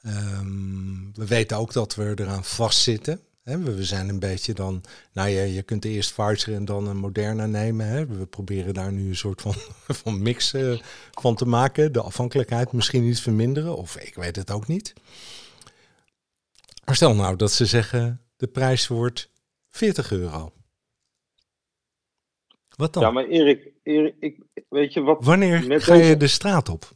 Um, 0.06 1.10
we 1.14 1.26
weten 1.26 1.56
ook 1.56 1.72
dat 1.72 1.94
we 1.94 2.12
eraan 2.16 2.44
vastzitten. 2.44 3.20
Hè. 3.42 3.58
We 3.58 3.84
zijn 3.84 4.08
een 4.08 4.18
beetje 4.18 4.52
dan, 4.52 4.82
nou 5.12 5.28
ja, 5.28 5.42
je 5.42 5.62
kunt 5.62 5.84
eerst 5.84 6.14
Pfizer 6.14 6.54
en 6.54 6.64
dan 6.64 6.88
een 6.88 6.96
Moderna 6.96 7.46
nemen. 7.46 7.86
Hè. 7.86 8.06
We 8.06 8.26
proberen 8.26 8.74
daar 8.74 8.92
nu 8.92 9.08
een 9.08 9.16
soort 9.16 9.40
van, 9.40 9.54
van 10.02 10.22
mix 10.22 10.52
uh, 10.52 10.80
van 11.12 11.34
te 11.34 11.46
maken. 11.46 11.92
De 11.92 12.00
afhankelijkheid 12.00 12.72
misschien 12.72 13.04
iets 13.04 13.20
verminderen, 13.20 13.76
of 13.76 13.96
ik 13.96 14.14
weet 14.14 14.36
het 14.36 14.50
ook 14.50 14.66
niet. 14.66 14.92
Maar 16.84 16.94
stel 16.94 17.14
nou 17.14 17.36
dat 17.36 17.52
ze 17.52 17.66
zeggen, 17.66 18.20
de 18.36 18.46
prijs 18.46 18.86
wordt 18.86 19.30
40 19.70 20.12
euro. 20.12 20.52
Wat 22.76 22.92
dan? 22.92 23.02
Ja, 23.02 23.10
maar 23.10 23.24
Erik, 23.24 23.72
Erik 23.82 24.14
ik, 24.20 24.42
weet 24.68 24.92
je 24.92 25.00
wat... 25.00 25.24
Wanneer 25.24 25.80
ga 25.80 25.94
je 25.94 26.16
de 26.16 26.26
straat 26.26 26.68
op? 26.68 26.92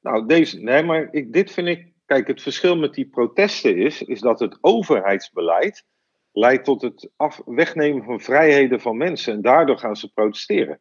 Nou, 0.00 0.26
deze, 0.26 0.58
nee, 0.58 0.82
maar 0.82 1.08
ik, 1.12 1.32
dit 1.32 1.50
vind 1.50 1.68
ik... 1.68 1.89
Kijk, 2.10 2.26
het 2.26 2.42
verschil 2.42 2.76
met 2.76 2.94
die 2.94 3.08
protesten 3.08 3.76
is, 3.76 4.02
is 4.02 4.20
dat 4.20 4.40
het 4.40 4.58
overheidsbeleid 4.60 5.84
leidt 6.32 6.64
tot 6.64 6.82
het 6.82 7.10
af, 7.16 7.42
wegnemen 7.44 8.04
van 8.04 8.20
vrijheden 8.20 8.80
van 8.80 8.96
mensen. 8.96 9.32
En 9.32 9.40
daardoor 9.40 9.78
gaan 9.78 9.96
ze 9.96 10.12
protesteren. 10.12 10.80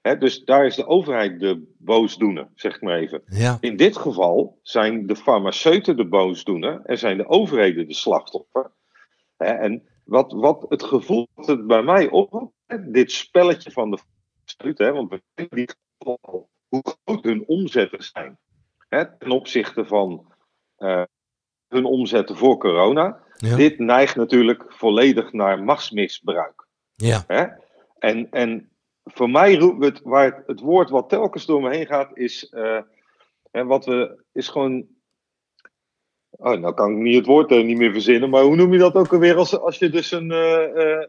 dus 0.00 0.44
daar 0.44 0.66
is 0.66 0.74
de 0.74 0.86
overheid 0.86 1.40
de 1.40 1.74
boosdoener, 1.78 2.48
zeg 2.54 2.74
ik 2.74 2.82
maar 2.82 2.98
even. 2.98 3.22
Ja. 3.26 3.58
In 3.60 3.76
dit 3.76 3.96
geval 3.96 4.58
zijn 4.62 5.06
de 5.06 5.16
farmaceuten 5.16 5.96
de 5.96 6.08
boosdoener 6.08 6.80
en 6.84 6.98
zijn 6.98 7.16
de 7.16 7.28
overheden 7.28 7.88
de 7.88 7.94
slachtoffer. 7.94 8.70
en 9.36 9.88
wat, 10.04 10.32
wat 10.32 10.66
het 10.68 10.82
gevoel 10.82 11.28
dat 11.34 11.46
het 11.46 11.66
bij 11.66 11.82
mij 11.82 12.10
oproept, 12.10 12.54
dit 12.92 13.12
spelletje 13.12 13.70
van 13.70 13.90
de 13.90 13.98
hè, 14.76 14.92
want 14.92 15.10
we 15.10 15.22
weten 15.34 15.56
niet 15.56 15.76
hoe 16.68 16.96
groot 17.04 17.24
hun 17.24 17.44
omzetten 17.46 18.02
zijn 18.02 18.38
ten 19.18 19.30
opzichte 19.30 19.84
van 19.84 20.31
hun 21.68 21.84
omzetten 21.84 22.36
voor 22.36 22.58
corona. 22.58 23.20
Dit 23.36 23.78
neigt 23.78 24.16
natuurlijk 24.16 24.64
volledig 24.68 25.32
naar 25.32 25.62
machtsmisbruik. 25.62 26.66
Ja. 26.94 27.24
Hè? 27.26 27.46
En, 27.98 28.30
en 28.30 28.70
voor 29.04 29.30
mij 29.30 29.54
roept 29.54 29.84
het, 29.84 30.00
waar 30.02 30.24
het, 30.24 30.46
het 30.46 30.60
woord 30.60 30.90
wat 30.90 31.08
telkens 31.08 31.46
door 31.46 31.62
me 31.62 31.76
heen 31.76 31.86
gaat, 31.86 32.16
is, 32.16 32.52
uh, 32.52 32.80
hè, 33.50 33.64
wat 33.64 33.84
we, 33.84 34.22
is 34.32 34.48
gewoon 34.48 34.86
Oh, 36.38 36.60
nou 36.60 36.74
kan 36.74 36.90
ik 36.90 36.96
niet 36.96 37.16
het 37.16 37.26
woord 37.26 37.50
uh, 37.50 37.64
niet 37.64 37.76
meer 37.76 37.92
verzinnen, 37.92 38.30
maar 38.30 38.42
hoe 38.42 38.56
noem 38.56 38.72
je 38.72 38.78
dat 38.78 38.94
ook 38.94 39.12
alweer 39.12 39.36
als, 39.36 39.58
als 39.58 39.78
je 39.78 39.90
dus 39.90 40.10
een, 40.10 40.30
uh, 40.30 41.02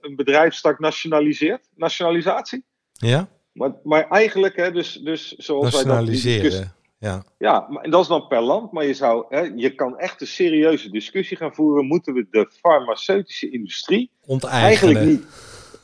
een 0.00 0.16
bedrijfstak 0.16 0.78
nationaliseert? 0.78 1.68
Nationalisatie? 1.74 2.64
Ja. 2.92 3.28
Maar, 3.52 3.72
maar 3.82 4.08
eigenlijk, 4.08 4.56
hè, 4.56 4.70
dus, 4.70 4.92
dus 4.92 5.32
zoals 5.32 5.72
Nationaliseren, 5.72 6.50
wij 6.50 6.60
dat, 6.60 6.68
ja. 7.04 7.22
Ja, 7.38 7.66
maar, 7.68 7.82
en 7.82 7.90
dat 7.90 8.02
is 8.02 8.08
dan 8.08 8.26
per 8.26 8.40
land, 8.40 8.72
maar 8.72 8.84
je, 8.84 8.94
zou, 8.94 9.24
hè, 9.28 9.40
je 9.40 9.74
kan 9.74 9.98
echt 9.98 10.20
een 10.20 10.26
serieuze 10.26 10.90
discussie 10.90 11.36
gaan 11.36 11.54
voeren. 11.54 11.86
Moeten 11.86 12.14
we 12.14 12.26
de 12.30 12.50
farmaceutische 12.60 13.50
industrie 13.50 14.10
onteigenen? 14.26 14.66
Eigenlijk 14.66 15.04
niet, 15.04 15.26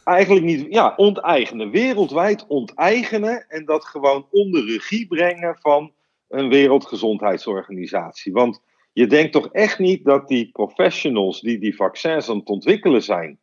eigenlijk 0.04 0.44
niet, 0.44 0.66
ja, 0.70 0.94
onteigenen. 0.96 1.70
Wereldwijd 1.70 2.46
onteigenen 2.46 3.44
en 3.48 3.64
dat 3.64 3.84
gewoon 3.84 4.26
onder 4.30 4.64
regie 4.64 5.06
brengen 5.06 5.56
van 5.60 5.92
een 6.28 6.48
wereldgezondheidsorganisatie. 6.48 8.32
Want 8.32 8.60
je 8.92 9.06
denkt 9.06 9.32
toch 9.32 9.48
echt 9.52 9.78
niet 9.78 10.04
dat 10.04 10.28
die 10.28 10.50
professionals 10.52 11.40
die 11.40 11.58
die 11.58 11.76
vaccins 11.76 12.28
aan 12.28 12.38
het 12.38 12.48
ontwikkelen 12.48 13.02
zijn, 13.02 13.38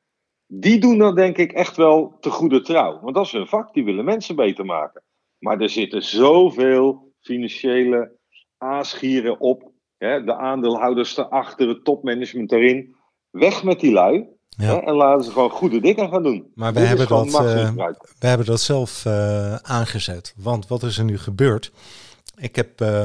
die 0.47 0.79
doen 0.79 0.97
dan 0.97 1.15
denk 1.15 1.37
ik 1.37 1.51
echt 1.51 1.75
wel 1.75 2.17
te 2.19 2.29
goede 2.29 2.61
trouw. 2.61 2.99
Want 3.01 3.15
dat 3.15 3.25
is 3.25 3.31
hun 3.31 3.47
vak, 3.47 3.73
die 3.73 3.83
willen 3.83 4.05
mensen 4.05 4.35
beter 4.35 4.65
maken. 4.65 5.03
Maar 5.39 5.59
er 5.59 5.69
zitten 5.69 6.03
zoveel 6.03 7.06
financiële 7.21 8.11
aasgieren 8.57 9.39
op. 9.39 9.71
Hè, 9.97 10.23
de 10.23 10.35
aandeelhouders 10.35 11.17
erachter, 11.17 11.67
het 11.67 11.83
topmanagement 11.83 12.51
erin. 12.51 12.95
Weg 13.29 13.63
met 13.63 13.79
die 13.79 13.91
lui. 13.91 14.27
Hè, 14.57 14.77
en 14.77 14.93
laten 14.93 15.23
ze 15.25 15.31
gewoon 15.31 15.49
goede 15.49 15.79
dingen 15.79 16.09
gaan 16.09 16.23
doen. 16.23 16.51
Maar 16.55 16.73
we 16.73 16.79
hebben, 16.79 17.07
dat, 17.07 17.27
uh, 17.27 17.75
we 18.19 18.27
hebben 18.27 18.45
dat 18.45 18.61
zelf 18.61 19.05
uh, 19.05 19.55
aangezet. 19.55 20.33
Want 20.37 20.67
wat 20.67 20.83
is 20.83 20.97
er 20.97 21.03
nu 21.03 21.17
gebeurd? 21.17 21.71
Ik 22.35 22.55
heb 22.55 22.81
uh, 22.81 22.99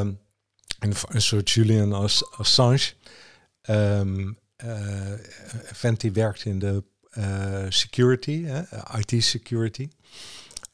een, 0.78 0.94
een, 1.08 1.22
soort 1.22 1.50
Julian 1.50 1.92
Assange. 2.36 2.92
Um, 3.70 4.38
vent 5.72 6.00
die 6.00 6.12
werkt 6.12 6.44
in 6.44 6.58
de 6.58 6.82
security, 7.68 8.46
IT 8.98 9.24
security. 9.24 9.88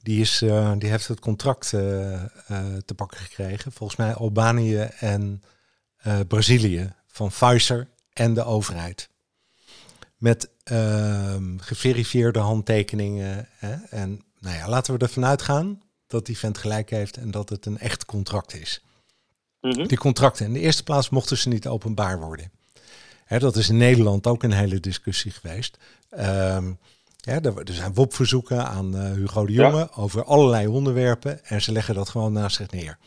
Die, 0.03 0.21
is, 0.21 0.43
uh, 0.43 0.73
die 0.79 0.91
heeft 0.91 1.09
het 1.09 1.21
contract 1.21 1.69
te 1.69 2.95
pakken 2.97 3.19
gekregen. 3.19 3.73
Volgens 3.73 3.99
mij 3.99 4.15
Albanië 4.15 4.89
en 4.99 5.43
Brazilië. 6.29 6.93
Van 7.07 7.29
Pfizer 7.29 7.89
en 8.13 8.35
de 8.35 8.45
overheid. 8.45 9.09
Met 10.17 10.51
ehm, 10.65 11.59
geverifieerde 11.59 12.39
handtekeningen. 12.39 13.49
Hè? 13.57 13.75
En 13.75 14.23
nou 14.41 14.57
ja, 14.57 14.69
laten 14.69 14.95
we 14.95 15.01
ervan 15.01 15.25
uitgaan 15.25 15.83
dat 16.07 16.27
die 16.27 16.39
vent 16.39 16.59
gelijk 16.59 16.91
heeft 16.91 17.17
en 17.17 17.31
dat 17.31 17.49
het 17.49 17.67
een 17.67 17.79
echt 17.79 18.05
contract 18.05 18.55
is. 18.55 18.83
Mhm. 19.61 19.87
Die 19.87 19.99
contracten 19.99 20.47
in 20.47 20.53
de 20.53 20.61
eerste 20.61 20.83
plaats 20.83 21.09
mochten 21.09 21.39
ze 21.39 21.49
niet 21.49 21.67
openbaar 21.67 22.21
worden. 22.21 22.51
Hè, 23.25 23.39
dat 23.39 23.57
is 23.57 23.69
in 23.69 23.77
Nederland 23.77 24.27
ook 24.27 24.43
een 24.43 24.53
hele 24.53 24.81
discussie 24.81 25.31
geweest. 25.31 25.79
Um, 26.19 26.79
ja, 27.29 27.41
er, 27.41 27.55
zijn 27.65 27.95
WOP-verzoeken 27.95 28.67
aan 28.67 28.97
uh, 28.97 29.13
Hugo 29.13 29.47
de 29.47 29.53
Jonge 29.53 29.93
over 29.93 30.25
allerlei 30.25 30.67
onderwerpen 30.67 31.45
en 31.45 31.63
ze 31.63 31.73
leggen 31.73 31.95
dat 31.95 32.09
gewoon 32.09 32.33
naast 32.33 32.57
zich 32.57 32.71
neer. 32.71 32.99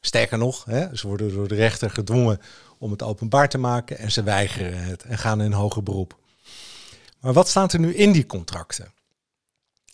Sterker 0.00 0.38
nog, 0.38 0.64
hè, 0.64 0.96
ze 0.96 1.06
worden 1.06 1.32
door 1.32 1.48
de 1.48 1.54
rechter 1.54 1.90
gedwongen 1.90 2.40
om 2.78 2.90
het 2.90 3.02
openbaar 3.02 3.48
te 3.48 3.58
maken 3.58 3.98
en 3.98 4.12
ze 4.12 4.22
weigeren 4.22 4.84
het 4.84 5.02
en 5.02 5.18
gaan 5.18 5.40
in 5.40 5.52
hoger 5.52 5.82
beroep. 5.82 6.18
Maar 7.20 7.32
wat 7.32 7.48
staat 7.48 7.72
er 7.72 7.78
nu 7.78 7.94
in 7.94 8.12
die 8.12 8.26
contracten? 8.26 8.92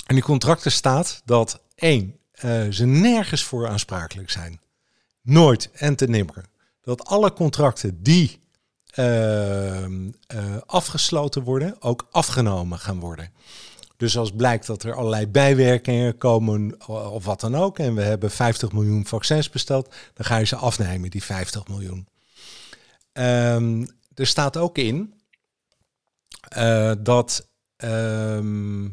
In 0.06 0.14
die 0.14 0.24
contracten 0.24 0.72
staat 0.72 1.22
dat 1.24 1.60
één, 1.74 2.18
uh, 2.44 2.68
ze 2.70 2.86
nergens 2.86 3.42
voor 3.42 3.68
aansprakelijk 3.68 4.30
zijn. 4.30 4.60
Nooit 5.22 5.70
en 5.72 5.96
te 5.96 6.06
nimmer. 6.06 6.44
Dat 6.82 7.04
alle 7.04 7.32
contracten 7.32 8.02
die 8.02 8.40
uh, 8.94 9.86
uh, 9.86 10.08
afgesloten 10.66 11.42
worden, 11.42 11.82
ook 11.82 12.06
afgenomen 12.10 12.78
gaan 12.78 13.00
worden. 13.00 13.32
Dus 13.98 14.18
als 14.18 14.32
blijkt 14.32 14.66
dat 14.66 14.82
er 14.82 14.94
allerlei 14.94 15.26
bijwerkingen 15.26 16.18
komen 16.18 16.88
of 16.88 17.24
wat 17.24 17.40
dan 17.40 17.54
ook, 17.54 17.78
en 17.78 17.94
we 17.94 18.02
hebben 18.02 18.30
50 18.30 18.72
miljoen 18.72 19.06
vaccins 19.06 19.50
besteld, 19.50 19.94
dan 20.14 20.26
ga 20.26 20.36
je 20.36 20.46
ze 20.46 20.56
afnemen, 20.56 21.10
die 21.10 21.24
50 21.24 21.68
miljoen. 21.68 22.08
Um, 23.12 23.86
er 24.14 24.26
staat 24.26 24.56
ook 24.56 24.78
in 24.78 25.14
uh, 26.56 26.92
dat 26.98 27.48
um, 27.76 28.92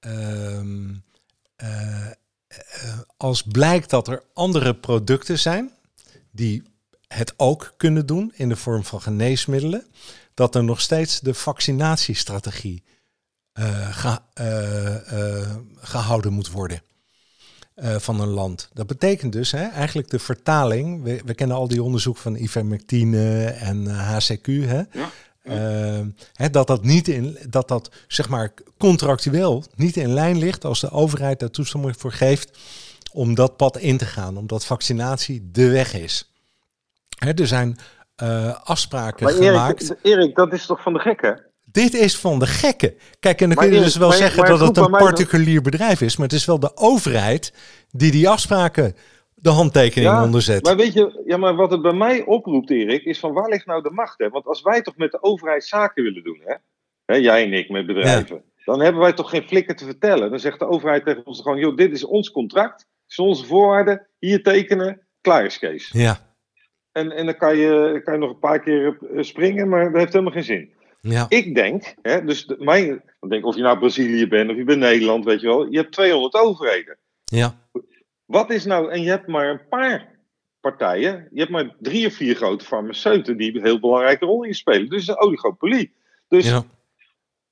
um, 0.00 1.04
uh, 1.62 2.10
als 3.16 3.42
blijkt 3.42 3.90
dat 3.90 4.08
er 4.08 4.22
andere 4.32 4.74
producten 4.74 5.38
zijn 5.38 5.72
die 6.30 6.62
het 7.08 7.34
ook 7.36 7.74
kunnen 7.76 8.06
doen 8.06 8.32
in 8.34 8.48
de 8.48 8.56
vorm 8.56 8.84
van 8.84 9.02
geneesmiddelen, 9.02 9.86
dat 10.34 10.54
er 10.54 10.64
nog 10.64 10.80
steeds 10.80 11.20
de 11.20 11.34
vaccinatiestrategie 11.34 12.84
ga, 13.90 14.24
uh, 14.40 15.54
gehouden 15.76 16.32
moet 16.32 16.50
worden. 16.50 16.82
van 17.76 18.20
een 18.20 18.28
land. 18.28 18.70
Dat 18.72 18.86
betekent 18.86 19.32
dus 19.32 19.52
hè, 19.52 19.66
eigenlijk 19.66 20.10
de 20.10 20.18
vertaling. 20.18 21.02
We, 21.02 21.20
we 21.24 21.34
kennen 21.34 21.56
al 21.56 21.68
die 21.68 21.82
onderzoek 21.82 22.16
van 22.16 22.36
ivermectine 22.36 23.44
en 23.44 23.86
HCQ. 23.86 24.46
Hè? 24.46 24.82
Ja. 24.92 25.10
Uh, 25.48 26.48
dat 26.50 26.66
dat 26.66 26.84
niet 26.84 27.08
in 27.08 27.38
dat 27.48 27.68
dat 27.68 27.90
zeg 28.08 28.28
maar 28.28 28.54
contractueel 28.78 29.64
niet 29.74 29.96
in 29.96 30.12
lijn 30.12 30.38
ligt 30.38 30.64
als 30.64 30.80
de 30.80 30.90
overheid 30.90 31.40
daar 31.40 31.50
toestemming 31.50 31.96
voor 31.96 32.12
geeft 32.12 32.58
om 33.12 33.34
dat 33.34 33.56
pad 33.56 33.78
in 33.78 33.96
te 33.96 34.04
gaan, 34.06 34.36
omdat 34.36 34.66
vaccinatie 34.66 35.48
de 35.52 35.68
weg 35.68 35.94
is. 35.94 36.32
Hè, 37.18 37.32
er 37.32 37.46
zijn 37.46 37.78
uh, 38.22 38.54
afspraken 38.64 39.24
maar 39.24 39.32
gemaakt. 39.32 39.82
Erik, 39.82 39.98
Erik, 40.02 40.34
dat 40.34 40.52
is 40.52 40.66
toch 40.66 40.82
van 40.82 40.92
de 40.92 40.98
gekken? 40.98 41.44
Dit 41.82 41.94
is 41.94 42.18
van 42.18 42.38
de 42.38 42.46
gekken. 42.46 42.94
Kijk, 43.20 43.40
en 43.40 43.46
dan 43.46 43.56
Maar 43.56 43.66
kun 43.66 43.74
je 43.76 43.82
dus 43.82 43.96
wel 43.96 44.08
maar- 44.08 44.16
zeggen 44.16 44.40
maar 44.40 44.48
dat 44.48 44.60
het 44.60 44.76
een 44.76 44.90
particulier 44.90 45.62
bedrijf 45.62 46.00
is, 46.00 46.16
maar 46.16 46.26
het 46.26 46.36
is 46.36 46.44
wel 46.44 46.58
de 46.60 46.76
overheid 46.76 47.52
die 47.90 48.10
die 48.10 48.28
afspraken 48.28 48.94
de 49.34 49.50
handtekening 49.50 50.10
Ja, 50.12 50.22
onderzet. 50.22 50.64
Maar 50.64 50.76
weet 50.76 50.92
je, 50.92 51.22
ja, 51.26 51.36
maar 51.36 51.54
wat 51.54 51.70
het 51.70 51.82
bij 51.82 51.92
mij 51.92 52.24
oproept, 52.24 52.70
Erik, 52.70 53.04
is 53.04 53.18
van 53.18 53.32
waar 53.32 53.48
ligt 53.48 53.66
nou 53.66 53.82
de 53.82 53.90
macht? 53.90 54.18
Hè? 54.18 54.28
Want 54.28 54.46
als 54.46 54.62
wij 54.62 54.82
toch 54.82 54.96
met 54.96 55.10
de 55.10 55.22
overheid 55.22 55.64
zaken 55.64 56.02
willen 56.02 56.22
doen, 56.24 56.40
hè? 56.44 56.54
Hè, 57.04 57.14
jij 57.16 57.44
en 57.44 57.52
ik 57.52 57.68
met 57.68 57.86
bedrijven, 57.86 58.42
dan 58.64 58.80
hebben 58.80 59.00
wij 59.00 59.12
toch 59.12 59.30
geen 59.30 59.42
flikker 59.46 59.76
te 59.76 59.84
vertellen. 59.84 60.30
Dan 60.30 60.38
zegt 60.40 60.58
de 60.58 60.68
overheid 60.68 61.04
tegen 61.04 61.26
ons 61.26 61.40
gewoon, 61.42 61.58
joh, 61.58 61.76
dit 61.76 61.92
is 61.92 62.04
ons 62.04 62.30
contract, 62.30 62.78
dit 62.78 62.86
zijn 63.06 63.28
onze 63.28 63.46
voorwaarden, 63.46 64.06
hier 64.18 64.42
tekenen, 64.42 65.00
klaar 65.20 65.44
is 65.44 65.58
Kees. 65.58 65.90
Ja, 65.92 66.18
En, 66.92 67.12
en 67.12 67.24
dan 67.26 67.36
kan 67.36 67.56
je, 67.56 68.00
kan 68.04 68.14
je 68.14 68.20
nog 68.20 68.30
een 68.30 68.38
paar 68.38 68.60
keer 68.60 68.98
eh, 69.14 69.22
springen, 69.22 69.68
maar 69.68 69.84
dat 69.84 70.00
heeft 70.00 70.12
helemaal 70.12 70.32
geen 70.34 70.44
zin. 70.44 70.72
Ja, 71.10 71.26
Ik 71.28 71.54
denk, 71.54 71.94
hè, 72.02 72.24
dus 72.24 72.46
de, 72.46 72.56
mijn, 72.58 73.02
ik 73.20 73.30
denk 73.30 73.44
of 73.44 73.56
je 73.56 73.62
nou 73.62 73.78
Brazilië 73.78 74.28
bent 74.28 74.50
of 74.50 74.56
je 74.56 74.64
bent 74.64 74.78
Nederland, 74.78 75.24
weet 75.24 75.40
je 75.40 75.46
wel, 75.46 75.70
je 75.70 75.78
hebt 75.78 75.92
200 75.92 76.34
overheden. 76.34 76.98
ja, 77.24 77.68
Wat 78.24 78.50
is 78.50 78.64
nou, 78.64 78.90
en 78.90 79.02
je 79.02 79.08
hebt 79.08 79.26
maar 79.26 79.50
een 79.50 79.68
paar 79.68 80.16
partijen, 80.60 81.28
je 81.30 81.38
hebt 81.38 81.50
maar 81.50 81.74
drie 81.78 82.06
of 82.06 82.14
vier 82.14 82.34
grote 82.34 82.64
farmaceuten 82.64 83.36
die 83.36 83.56
een 83.56 83.64
heel 83.64 83.80
belangrijke 83.80 84.24
rol 84.24 84.44
in 84.44 84.54
spelen. 84.54 84.88
Dus 84.88 85.08
een 85.08 85.18
oligopolie. 85.18 85.94
Dus 86.28 86.48
ja. 86.48 86.64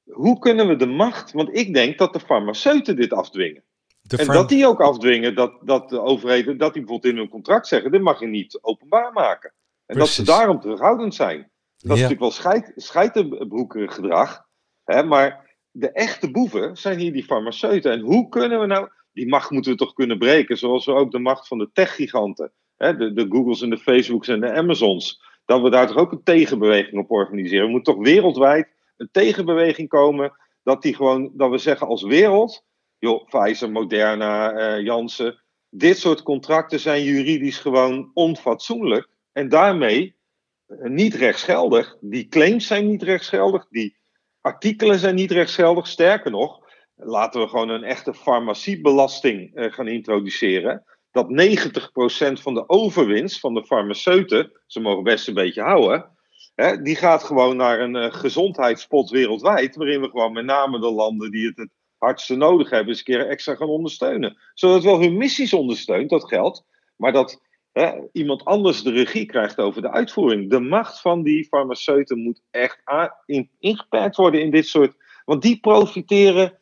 hoe 0.05 0.39
kunnen 0.39 0.69
we 0.69 0.77
de 0.77 0.87
macht, 0.87 1.33
want 1.33 1.57
ik 1.57 1.75
denk 1.75 1.99
dat 1.99 2.13
de 2.13 2.21
farmaceuten 2.21 2.97
dit 2.97 3.13
afdwingen. 3.13 3.63
De 4.03 4.17
en 4.17 4.27
dat 4.27 4.49
die 4.49 4.67
ook 4.67 4.81
afdwingen 4.81 5.35
dat, 5.35 5.59
dat 5.63 5.89
de 5.89 6.01
overheden, 6.01 6.59
dat 6.59 6.73
die 6.73 6.83
bijvoorbeeld 6.83 7.13
in 7.13 7.19
hun 7.19 7.29
contract 7.29 7.67
zeggen, 7.67 7.91
dit 7.91 8.01
mag 8.01 8.21
je 8.21 8.27
niet 8.27 8.59
openbaar 8.61 9.13
maken. 9.13 9.53
En 9.87 9.99
dat 9.99 10.09
ze 10.09 10.23
daarom 10.23 10.61
terughoudend 10.61 11.15
zijn. 11.15 11.51
Dat 11.85 11.97
is 11.97 12.03
Ja. 12.03 12.09
natuurlijk 12.09 12.21
wel 12.21 12.31
scheid, 12.31 12.73
scheitenbroekerig 12.77 13.95
gedrag. 13.95 14.47
Hè, 14.85 15.03
maar 15.03 15.57
de 15.71 15.93
echte 15.93 16.31
boeven 16.31 16.77
zijn 16.77 16.99
hier 16.99 17.13
die 17.13 17.25
farmaceuten. 17.25 17.93
En 17.93 18.01
hoe 18.01 18.29
kunnen 18.29 18.61
we 18.61 18.67
nou... 18.67 18.89
Die 19.13 19.29
macht 19.29 19.51
moeten 19.51 19.73
we 19.73 19.79
toch 19.79 19.93
kunnen 19.93 20.19
breken. 20.19 20.57
Zoals 20.59 20.87
we 20.87 20.93
ook 20.93 21.11
de 21.11 21.19
macht 21.19 21.49
van 21.49 21.59
de 21.59 21.71
techgiganten. 21.73 22.53
Hè, 22.77 22.97
de, 22.97 23.13
de 23.13 23.27
Googles 23.29 23.63
en 23.63 23.71
de 23.71 23.79
Facebooks 23.79 24.29
en 24.29 24.41
de 24.41 24.53
Amazons. 24.53 25.23
Dat 25.45 25.63
we 25.63 25.71
daar 25.71 25.87
toch 25.87 25.97
ook 25.97 26.13
een 26.13 26.23
tegenbeweging 26.23 26.99
op 27.03 27.11
organiseren. 27.11 27.65
We 27.65 27.71
moeten 27.71 27.95
toch 27.95 28.05
wereldwijd 28.05 28.69
een 28.97 29.09
tegenbeweging 29.13 29.89
komen. 29.89 30.33
Dat, 30.63 30.83
die 30.83 30.95
gewoon, 30.95 31.31
dat 31.35 31.51
we 31.51 31.59
zeggen 31.59 31.87
als 31.87 32.03
wereld... 32.03 32.65
Joh, 32.99 33.29
Pfizer, 33.29 33.71
Moderna, 33.71 34.53
eh, 34.53 34.85
Janssen... 34.85 35.43
Dit 35.77 35.99
soort 35.99 36.23
contracten 36.23 36.81
zijn 36.81 37.03
juridisch 37.03 37.59
gewoon 37.59 38.11
onfatsoenlijk. 38.15 39.09
En 39.33 39.49
daarmee 39.49 40.17
niet 40.83 41.15
rechtsgeldig. 41.15 41.97
Die 42.01 42.29
claims 42.29 42.67
zijn 42.67 42.87
niet 42.87 43.03
rechtsgeldig. 43.03 43.67
Die 43.69 43.97
artikelen 44.41 44.99
zijn 44.99 45.15
niet 45.15 45.31
rechtsgeldig. 45.31 45.87
Sterker 45.87 46.31
nog, 46.31 46.61
laten 46.97 47.41
we 47.41 47.49
gewoon 47.49 47.69
een 47.69 47.85
echte 47.85 48.15
farmaciebelasting 48.15 49.55
eh, 49.55 49.73
gaan 49.73 49.89
introduceren. 49.89 50.85
Dat 51.11 51.27
90% 51.29 52.43
van 52.43 52.55
de 52.55 52.69
overwinst 52.69 53.41
van 53.41 53.55
de 53.55 53.65
farmaceuten, 53.65 54.61
ze 54.67 54.81
mogen 54.81 55.03
best 55.03 55.29
een 55.29 55.35
beetje 55.35 55.63
houden, 55.63 56.11
hè, 56.55 56.83
die 56.83 56.97
gaat 56.97 57.23
gewoon 57.23 57.57
naar 57.57 57.81
een 57.81 57.97
eh, 57.97 58.13
gezondheidspot 58.13 59.11
wereldwijd. 59.11 59.77
Waarin 59.77 60.01
we 60.01 60.09
gewoon 60.09 60.33
met 60.33 60.45
name 60.45 60.81
de 60.81 60.93
landen 60.93 61.31
die 61.31 61.47
het 61.47 61.57
het 61.57 61.71
hardste 61.99 62.37
nodig 62.37 62.71
hebben, 62.71 62.89
eens 62.89 62.99
een 62.99 63.05
keer 63.05 63.29
extra 63.29 63.55
gaan 63.55 63.69
ondersteunen. 63.69 64.37
Zodat 64.55 64.83
wel 64.83 65.01
hun 65.01 65.17
missies 65.17 65.53
ondersteunt, 65.53 66.11
dat 66.11 66.29
geld. 66.29 66.65
Maar 66.97 67.13
dat 67.13 67.41
iemand 68.13 68.45
anders 68.45 68.83
de 68.83 68.91
regie 68.91 69.27
krijgt 69.27 69.59
over 69.59 69.83
de 69.83 69.91
uitvoering. 69.91 70.51
De 70.51 70.61
macht 70.61 71.01
van 71.01 71.23
die 71.23 71.45
farmaceuten 71.45 72.19
moet 72.19 72.43
echt 72.51 72.83
in- 73.27 73.51
ingeperkt 73.59 74.17
worden 74.17 74.43
in 74.43 74.51
dit 74.51 74.67
soort. 74.67 74.95
Want 75.25 75.43
die 75.43 75.61
profiteren 75.61 76.59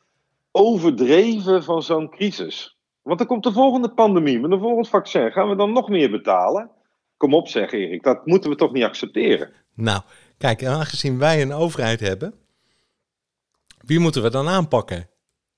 overdreven 0.51 1.65
van 1.65 1.83
zo'n 1.83 2.11
crisis. 2.11 2.77
Want 3.03 3.19
dan 3.19 3.27
komt 3.27 3.43
de 3.43 3.53
volgende 3.53 3.91
pandemie 3.95 4.41
met 4.41 4.51
een 4.51 4.59
volgend 4.59 4.89
vaccin. 4.89 5.33
Gaan 5.33 5.49
we 5.49 5.57
dan 5.57 5.73
nog 5.73 5.89
meer 5.89 6.11
betalen? 6.11 6.71
Kom 7.17 7.35
op, 7.35 7.49
zeg 7.49 7.73
Erik. 7.73 8.03
Dat 8.03 8.27
moeten 8.27 8.51
we 8.51 8.57
toch 8.57 8.73
niet 8.73 8.85
accepteren? 8.85 9.53
Nou, 9.75 10.01
kijk, 10.39 10.65
aangezien 10.65 11.19
wij 11.19 11.43
een 11.43 11.53
overheid 11.53 12.01
hebben, 12.01 12.35
wie 13.85 13.99
moeten 13.99 14.23
we 14.23 14.31
dan 14.31 14.49
aanpakken? 14.49 15.09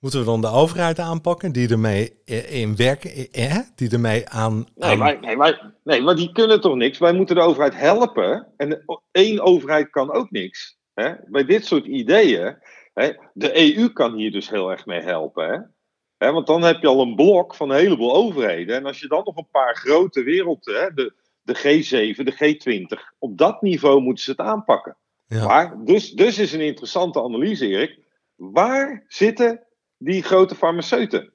Moeten 0.05 0.23
we 0.23 0.29
dan 0.31 0.41
de 0.41 0.51
overheid 0.51 0.99
aanpakken 0.99 1.53
die 1.53 1.69
ermee 1.69 2.13
eh, 2.25 2.61
in 2.61 2.77
werken, 2.77 3.11
eh, 3.33 3.59
die 3.75 3.91
ermee 3.91 4.29
aan... 4.29 4.67
Nee, 4.75 5.03
aan- 5.03 5.21
nee, 5.21 5.55
nee, 5.85 6.01
maar 6.03 6.17
die 6.17 6.33
kunnen 6.33 6.61
toch 6.61 6.75
niks? 6.75 6.99
Wij 6.99 7.13
moeten 7.13 7.35
de 7.35 7.43
overheid 7.43 7.75
helpen. 7.75 8.47
En 8.57 8.85
één 9.11 9.41
overheid 9.41 9.91
kan 9.91 10.13
ook 10.13 10.31
niks. 10.31 10.79
Hè? 10.95 11.13
Bij 11.27 11.45
dit 11.45 11.67
soort 11.67 11.87
ideeën. 11.87 12.57
Hè? 12.95 13.13
De 13.33 13.77
EU 13.79 13.89
kan 13.89 14.15
hier 14.15 14.33
dus 14.33 14.51
heel 14.51 14.71
erg 14.71 14.87
mee 14.87 15.01
helpen. 15.01 15.75
Hè? 16.19 16.33
Want 16.33 16.47
dan 16.47 16.63
heb 16.63 16.81
je 16.81 16.89
al 16.89 17.01
een 17.01 17.15
blok 17.15 17.55
van 17.55 17.71
een 17.71 17.79
heleboel 17.79 18.15
overheden. 18.15 18.77
En 18.77 18.87
als 18.87 19.01
je 19.01 19.09
dan 19.09 19.23
nog 19.25 19.37
een 19.37 19.49
paar 19.51 19.77
grote 19.77 20.23
werelden, 20.23 20.95
de, 20.95 21.15
de 21.43 21.57
G7, 21.57 22.23
de 22.23 22.57
G20, 22.97 23.15
op 23.19 23.39
dat 23.39 23.63
niveau 23.63 24.01
moeten 24.01 24.25
ze 24.25 24.31
het 24.31 24.41
aanpakken. 24.41 24.97
Ja. 25.27 25.47
Maar, 25.47 25.85
dus, 25.85 26.11
dus 26.11 26.39
is 26.39 26.53
een 26.53 26.61
interessante 26.61 27.23
analyse, 27.23 27.67
Erik. 27.67 27.99
Waar 28.35 29.05
zitten 29.09 29.67
die 30.05 30.23
grote 30.23 30.55
farmaceuten? 30.55 31.33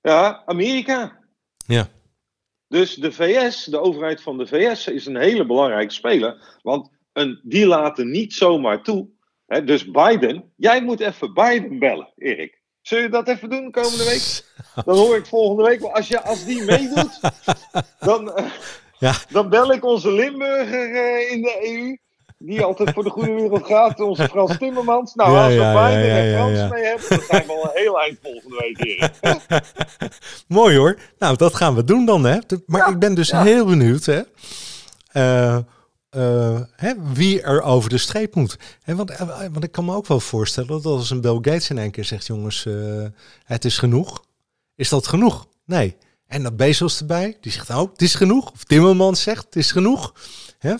Ja, 0.00 0.42
Amerika. 0.46 1.18
Ja. 1.66 1.88
Dus 2.68 2.94
de 2.94 3.12
VS, 3.12 3.64
de 3.64 3.80
overheid 3.80 4.22
van 4.22 4.38
de 4.38 4.46
VS, 4.46 4.86
is 4.86 5.06
een 5.06 5.16
hele 5.16 5.46
belangrijke 5.46 5.92
speler. 5.92 6.58
Want 6.62 6.90
een, 7.12 7.40
die 7.42 7.66
laten 7.66 8.10
niet 8.10 8.32
zomaar 8.34 8.82
toe. 8.82 9.08
Hè, 9.46 9.64
dus 9.64 9.90
Biden, 9.90 10.52
jij 10.56 10.82
moet 10.82 11.00
even 11.00 11.34
Biden 11.34 11.78
bellen, 11.78 12.12
Erik. 12.16 12.60
Zul 12.80 12.98
je 12.98 13.08
dat 13.08 13.28
even 13.28 13.50
doen 13.50 13.70
komende 13.70 14.04
week? 14.04 14.44
Dan 14.84 14.96
hoor 14.96 15.16
ik 15.16 15.26
volgende 15.26 15.62
week. 15.62 15.82
Als, 15.82 16.08
je, 16.08 16.22
als 16.22 16.44
die 16.44 16.64
meedoet, 16.64 17.20
dan, 18.08 18.32
eh, 18.34 18.50
Ja. 18.98 19.14
dan 19.28 19.48
bel 19.48 19.72
ik 19.72 19.84
onze 19.84 20.12
Limburger 20.12 20.94
eh, 20.94 21.32
in 21.32 21.42
de 21.42 21.58
EU. 21.62 21.96
Die 22.44 22.62
altijd 22.62 22.90
voor 22.90 23.02
de 23.04 23.10
goede 23.10 23.32
wereld 23.32 23.66
gaat. 23.66 24.00
Onze 24.00 24.28
Frans 24.28 24.58
Timmermans. 24.58 25.14
Nou, 25.14 25.32
Ja, 25.32 25.44
als 25.44 25.54
we 25.54 25.60
ja, 25.60 25.88
Biden 25.88 26.06
ja, 26.06 26.16
en 26.16 26.34
Frans 26.34 26.72
mee 26.72 26.84
hebben, 26.84 27.08
dan 27.08 27.20
zijn 27.28 27.46
we 27.46 27.52
al 27.52 27.64
een 27.64 27.70
heel 27.74 28.00
eind 28.00 28.18
volgende 28.22 28.56
week, 28.56 28.84
Erik. 28.84 29.12
Mooi 30.58 30.76
hoor. 30.76 30.98
Nou, 31.18 31.36
dat 31.36 31.54
gaan 31.54 31.74
we 31.74 31.84
doen 31.84 32.04
dan, 32.04 32.24
hè. 32.24 32.38
Maar 32.66 32.90
ik 32.90 32.98
ben 32.98 33.14
dus 33.14 33.30
heel 33.30 33.66
benieuwd, 33.66 34.04
hè. 34.04 34.22
Eh, 35.12 35.56
eh, 36.10 36.60
hè, 36.76 36.92
wie 37.12 37.42
er 37.42 37.62
over 37.62 37.90
de 37.90 37.98
streep 37.98 38.34
moet. 38.34 38.58
Hè, 38.82 38.94
want, 38.96 39.10
eh, 39.10 39.28
want 39.28 39.64
ik 39.64 39.72
kan 39.72 39.84
me 39.84 39.94
ook 39.94 40.06
wel 40.06 40.20
voorstellen 40.20 40.68
dat 40.68 40.84
als 40.84 41.10
een 41.10 41.20
Bill 41.20 41.34
Gates 41.34 41.70
in 41.70 41.78
één 41.78 41.90
keer 41.90 42.04
zegt... 42.04 42.26
jongens, 42.26 42.66
het 43.44 43.64
is 43.64 43.78
genoeg. 43.78 44.24
Is 44.74 44.88
dat 44.88 45.06
genoeg? 45.06 45.46
Nee. 45.64 45.96
En 46.32 46.42
dat 46.42 46.56
Bezos 46.56 47.00
erbij, 47.00 47.36
die 47.40 47.52
zegt 47.52 47.72
ook, 47.72 47.90
het 47.90 48.02
is 48.02 48.14
genoeg. 48.14 48.50
Of 48.50 48.64
Timmermans 48.64 49.22
zegt, 49.22 49.44
het 49.44 49.56
is 49.56 49.72
genoeg. 49.72 50.14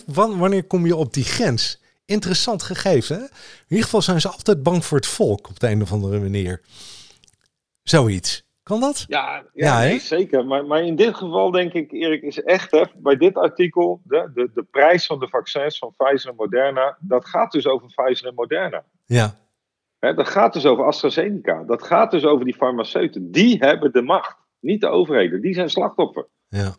Wanneer 0.05 0.63
kom 0.63 0.85
je 0.85 0.95
op 0.95 1.13
die 1.13 1.23
grens? 1.23 1.81
Interessant 2.05 2.63
gegeven, 2.63 3.15
hè? 3.15 3.21
In 3.21 3.29
ieder 3.67 3.85
geval 3.85 4.01
zijn 4.01 4.21
ze 4.21 4.29
altijd 4.29 4.63
bang 4.63 4.85
voor 4.85 4.97
het 4.97 5.07
volk 5.07 5.49
op 5.49 5.59
de 5.59 5.69
een 5.69 5.81
of 5.81 5.91
andere 5.91 6.19
manier. 6.19 6.61
Zoiets. 7.83 8.45
Kan 8.63 8.79
dat? 8.79 9.05
Ja, 9.07 9.35
ja, 9.35 9.43
Ja, 9.53 9.79
hè? 9.79 9.87
nee, 9.87 9.99
zeker. 9.99 10.45
Maar, 10.45 10.65
maar 10.65 10.83
in 10.83 10.95
dit 10.95 11.15
geval 11.15 11.51
denk 11.51 11.73
ik, 11.73 11.91
Erik, 11.91 12.21
is 12.21 12.41
echt 12.41 12.71
hè, 12.71 12.83
bij 12.95 13.15
dit 13.17 13.35
artikel 13.35 14.01
de, 14.03 14.31
de, 14.33 14.51
de 14.53 14.63
prijs 14.63 15.05
van 15.05 15.19
de 15.19 15.27
vaccins 15.27 15.77
van 15.77 15.93
Pfizer 15.97 16.29
en 16.29 16.35
Moderna, 16.35 16.97
dat 16.99 17.25
gaat 17.25 17.51
dus 17.51 17.67
over 17.67 17.87
Pfizer 17.87 18.27
en 18.27 18.33
Moderna. 18.33 18.83
Ja. 19.05 19.35
Hè, 19.99 20.13
dat 20.13 20.27
gaat 20.27 20.53
dus 20.53 20.65
over 20.65 20.85
AstraZeneca. 20.85 21.63
Dat 21.63 21.83
gaat 21.83 22.11
dus 22.11 22.25
over 22.25 22.45
die 22.45 22.55
farmaceuten. 22.55 23.31
Die 23.31 23.57
hebben 23.57 23.91
de 23.91 24.01
macht, 24.01 24.37
niet 24.63 24.81
de 24.81 24.87
overheden. 24.87 25.41
Die 25.41 25.53
zijn 25.53 25.69
slachtoffer. 25.69 26.27
Ja. 26.49 26.73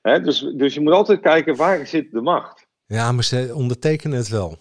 Hè, 0.00 0.20
dus, 0.20 0.40
dus 0.56 0.74
je 0.74 0.80
moet 0.80 0.92
altijd 0.92 1.20
kijken 1.20 1.56
waar 1.56 1.86
zit 1.86 2.10
de 2.12 2.20
macht. 2.20 2.66
Ja, 2.86 3.12
maar 3.12 3.24
ze 3.24 3.50
ondertekenen 3.54 4.16
het 4.16 4.28
wel. 4.28 4.56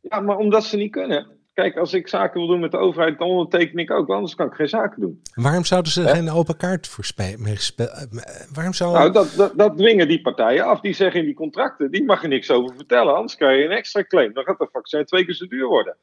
Ja, 0.00 0.20
maar 0.20 0.36
omdat 0.36 0.64
ze 0.64 0.76
niet 0.76 0.92
kunnen. 0.92 1.26
Kijk, 1.52 1.76
als 1.76 1.92
ik 1.92 2.08
zaken 2.08 2.40
wil 2.40 2.48
doen 2.48 2.60
met 2.60 2.70
de 2.70 2.76
overheid, 2.76 3.18
dan 3.18 3.28
onderteken 3.28 3.78
ik 3.78 3.90
ook. 3.90 4.10
Anders 4.10 4.34
kan 4.34 4.46
ik 4.46 4.52
geen 4.52 4.68
zaken 4.68 5.00
doen. 5.00 5.22
Waarom 5.34 5.64
zouden 5.64 5.92
ze 5.92 6.08
geen 6.08 6.30
open 6.30 6.56
kaart 6.56 6.86
voor 6.88 7.04
spe- 7.04 7.34
mee 7.38 7.56
gespe- 7.56 7.90
eh, 7.90 8.52
Waarom 8.52 8.72
zou... 8.72 8.92
Nou, 8.92 9.12
dat, 9.12 9.34
dat, 9.36 9.52
dat 9.56 9.76
dwingen 9.76 10.08
die 10.08 10.20
partijen 10.20 10.64
af. 10.64 10.80
Die 10.80 10.92
zeggen 10.92 11.20
in 11.20 11.26
die 11.26 11.34
contracten, 11.34 11.90
die 11.90 12.04
mag 12.04 12.22
je 12.22 12.28
niks 12.28 12.50
over 12.50 12.76
vertellen. 12.76 13.14
Anders 13.14 13.36
krijg 13.36 13.58
je 13.58 13.64
een 13.64 13.70
extra 13.76 14.04
claim. 14.04 14.32
Dan 14.32 14.44
gaat 14.44 14.58
het 14.58 14.70
vaccin 14.72 15.04
twee 15.04 15.24
keer 15.24 15.34
zo 15.34 15.46
duur 15.46 15.66
worden. 15.66 15.96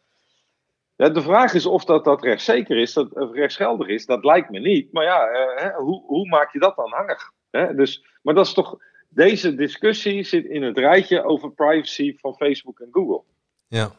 Ja, 1.01 1.09
de 1.09 1.21
vraag 1.21 1.53
is 1.53 1.65
of 1.65 1.85
dat, 1.85 2.03
dat 2.03 2.23
rechtszeker 2.23 2.77
is, 2.77 2.93
dat, 2.93 3.13
of 3.13 3.31
rechtsgeldig 3.31 3.87
is. 3.87 4.05
Dat 4.05 4.23
lijkt 4.23 4.49
me 4.49 4.59
niet. 4.59 4.91
Maar 4.91 5.03
ja, 5.03 5.27
eh, 5.27 5.75
hoe, 5.75 6.03
hoe 6.05 6.27
maak 6.27 6.53
je 6.53 6.59
dat 6.59 6.77
aanhangig? 6.77 7.31
Hè? 7.49 7.75
Dus, 7.75 8.05
maar 8.21 8.33
dat 8.33 8.45
is 8.45 8.53
toch... 8.53 8.77
Deze 9.09 9.55
discussie 9.55 10.23
zit 10.23 10.45
in 10.45 10.63
het 10.63 10.77
rijtje 10.77 11.23
over 11.23 11.51
privacy 11.51 12.17
van 12.17 12.35
Facebook 12.35 12.79
en 12.79 12.87
Google. 12.91 13.21
Ja. 13.67 13.91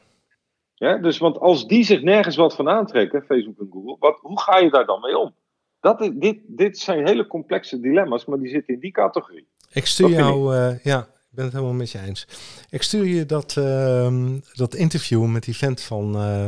Ja, 0.75 0.97
dus, 0.97 1.19
want 1.19 1.39
als 1.39 1.67
die 1.67 1.85
zich 1.85 2.03
nergens 2.03 2.37
wat 2.37 2.55
van 2.55 2.69
aantrekken, 2.69 3.23
Facebook 3.23 3.59
en 3.59 3.69
Google, 3.71 3.97
wat, 3.99 4.19
hoe 4.21 4.41
ga 4.41 4.59
je 4.59 4.71
daar 4.71 4.87
dan 4.87 5.01
mee 5.01 5.19
om? 5.19 5.35
Dat 5.81 6.01
is, 6.01 6.11
dit, 6.15 6.39
dit 6.47 6.79
zijn 6.79 7.07
hele 7.07 7.27
complexe 7.27 7.81
dilemma's, 7.81 8.25
maar 8.25 8.39
die 8.39 8.49
zitten 8.49 8.75
in 8.75 8.81
die 8.81 8.93
categorie. 8.93 9.47
Ik 9.73 9.87
stuur 9.87 10.09
jou... 10.09 10.57
eh, 10.57 10.85
ja, 10.85 11.09
Ik 11.33 11.39
ben 11.39 11.45
het 11.47 11.55
helemaal 11.57 11.74
met 11.76 11.91
je 11.91 11.99
eens. 11.99 12.26
Ik 12.70 12.83
stuur 12.83 13.05
je 13.05 13.26
dat, 13.26 13.57
ehm, 13.57 14.39
dat 14.53 14.74
interview 14.74 15.24
met 15.26 15.45
die 15.45 15.57
vent 15.57 15.80
van, 15.80 16.14
eh, 16.16 16.47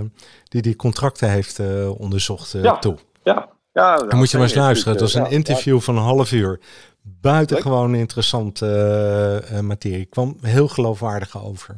die 0.49 0.63
die 0.63 0.77
contracten 0.77 1.31
heeft 1.31 1.59
eh, 1.59 2.01
onderzocht 2.01 2.55
eh, 2.55 2.63
Ja. 2.63 2.79
toe. 2.79 2.97
Ja, 3.23 3.49
ja 3.73 3.97
Dan 3.97 4.19
moet 4.19 4.31
je 4.31 4.37
maar 4.37 4.47
eens 4.47 4.57
luisteren. 4.57 4.99
Dat 4.99 5.09
is 5.09 5.15
een 5.15 5.31
interview 5.31 5.81
van 5.81 5.97
een 5.97 6.03
half 6.03 6.33
uur. 6.33 6.61
Buitengewoon 7.03 7.95
interessante 7.95 8.67
materie. 9.63 10.05
kwam 10.05 10.37
heel 10.41 10.69
geloofwaardig 10.69 11.45
over. 11.45 11.77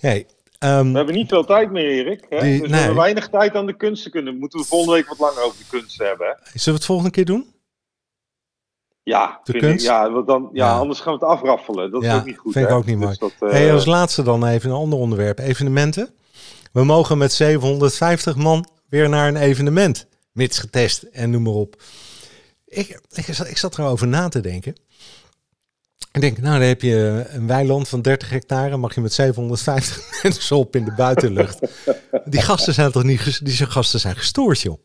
Hey, 0.00 0.26
ehm, 0.58 0.90
We 0.90 0.96
hebben 0.96 1.14
niet 1.14 1.28
veel 1.28 1.44
tijd 1.44 1.70
meer, 1.70 1.86
Erik. 1.90 2.26
Hè? 2.28 2.40
Die- 2.40 2.60
dus 2.60 2.70
we 2.70 2.76
hebben 2.76 2.96
weinig 2.96 3.28
tijd 3.28 3.54
aan 3.54 3.66
de 3.66 3.76
kunsten 3.76 4.10
kunnen. 4.10 4.38
Moeten 4.38 4.58
we 4.60 4.64
volgende 4.66 4.94
week 4.94 5.08
wat 5.08 5.18
langer 5.18 5.42
over 5.44 5.58
de 5.58 5.66
kunsten 5.70 6.06
hebben. 6.06 6.26
Hè? 6.26 6.34
zullen 6.44 6.62
we 6.64 6.70
het 6.70 6.84
volgende 6.84 7.10
keer 7.10 7.24
doen? 7.24 7.46
Ja, 9.02 9.40
De 9.44 9.52
vind 9.52 9.64
kunst? 9.64 9.84
Ik, 9.84 9.90
ja, 9.90 10.08
dan, 10.08 10.50
ja, 10.52 10.66
Ja. 10.66 10.78
anders 10.78 11.00
gaan 11.00 11.18
we 11.18 11.26
het 11.26 11.28
afraffelen. 11.28 11.90
Dat 11.90 12.02
is 12.02 12.12
ook 12.12 12.24
niet 12.24 12.38
goed. 12.38 12.52
vind 12.52 12.64
ik 12.64 12.70
hè? 12.70 12.76
ook 12.76 12.86
niet 12.86 13.00
Dus 13.00 13.18
dat, 13.18 13.32
eh, 13.40 13.50
hey, 13.50 13.72
als 13.72 13.84
laatste 13.84 14.22
dan 14.22 14.46
even 14.46 14.70
een 14.70 14.76
ander 14.76 14.98
onderwerp. 14.98 15.38
Evenementen. 15.38 16.10
We 16.72 16.84
mogen 16.84 17.18
met 17.18 17.32
750 17.32 18.36
man 18.36 18.68
weer 18.88 19.08
naar 19.08 19.28
een 19.28 19.36
evenement. 19.36 20.06
Mits 20.32 20.58
getest 20.58 21.02
en 21.02 21.30
noem 21.30 21.42
maar 21.42 21.52
op. 21.52 21.82
Ik, 22.66 23.00
ik, 23.10 23.34
zat, 23.34 23.48
ik 23.48 23.58
zat 23.58 23.78
erover 23.78 24.06
na 24.06 24.28
te 24.28 24.40
denken. 24.40 24.74
Ik 26.12 26.20
denk, 26.20 26.38
nou 26.38 26.58
dan 26.58 26.68
heb 26.68 26.82
je 26.82 27.26
een 27.28 27.46
weiland 27.46 27.88
van 27.88 28.02
30 28.02 28.30
hectare. 28.30 28.76
Mag 28.76 28.94
je 28.94 29.00
met 29.00 29.12
750 29.12 30.08
mensen 30.22 30.56
op 30.56 30.76
in 30.76 30.84
de 30.84 30.92
buitenlucht. 30.92 31.58
Die 32.24 32.42
gasten 32.42 32.74
zijn 32.74 32.92
toch 32.92 33.02
niet... 33.02 33.44
Die 33.44 33.66
gasten 33.66 34.00
zijn 34.00 34.16
gestoord, 34.16 34.60
joh. 34.60 34.78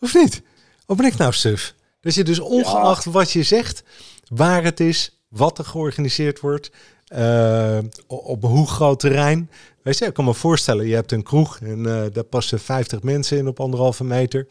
Of 0.00 0.14
niet? 0.14 0.42
Of 0.86 0.96
ben 0.96 1.06
ik 1.06 1.16
nou 1.16 1.32
suf? 1.32 1.74
Dat 2.04 2.14
je 2.14 2.24
dus 2.24 2.40
ongeacht 2.40 3.04
wat 3.04 3.30
je 3.30 3.42
zegt, 3.42 3.82
waar 4.28 4.64
het 4.64 4.80
is, 4.80 5.18
wat 5.28 5.58
er 5.58 5.64
georganiseerd 5.64 6.40
wordt, 6.40 6.70
eh, 7.06 7.78
op 8.06 8.42
hoe 8.42 8.66
groot 8.66 9.00
terrein. 9.00 9.50
Weet 9.82 9.98
je, 9.98 10.04
ik 10.04 10.14
kan 10.14 10.24
me 10.24 10.34
voorstellen, 10.34 10.86
je 10.86 10.94
hebt 10.94 11.12
een 11.12 11.22
kroeg 11.22 11.58
en 11.60 11.86
eh, 11.86 12.02
daar 12.12 12.24
passen 12.24 12.60
50 12.60 13.02
mensen 13.02 13.38
in 13.38 13.48
op 13.48 13.60
anderhalve 13.60 14.04
meter. 14.04 14.46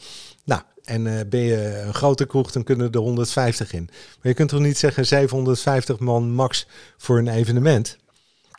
Nou, 0.45 0.61
en 0.83 1.07
eh, 1.07 1.25
ben 1.29 1.39
je 1.39 1.81
een 1.85 1.93
grote 1.93 2.25
kroeg, 2.25 2.51
dan 2.51 2.63
kunnen 2.63 2.91
er 2.91 2.99
150 2.99 3.73
in. 3.73 3.89
Maar 3.91 4.31
je 4.31 4.33
kunt 4.33 4.49
toch 4.49 4.59
niet 4.59 4.77
zeggen 4.77 5.05
750 5.05 5.99
man 5.99 6.31
max 6.31 6.67
voor 6.97 7.17
een 7.17 7.27
evenement? 7.27 7.97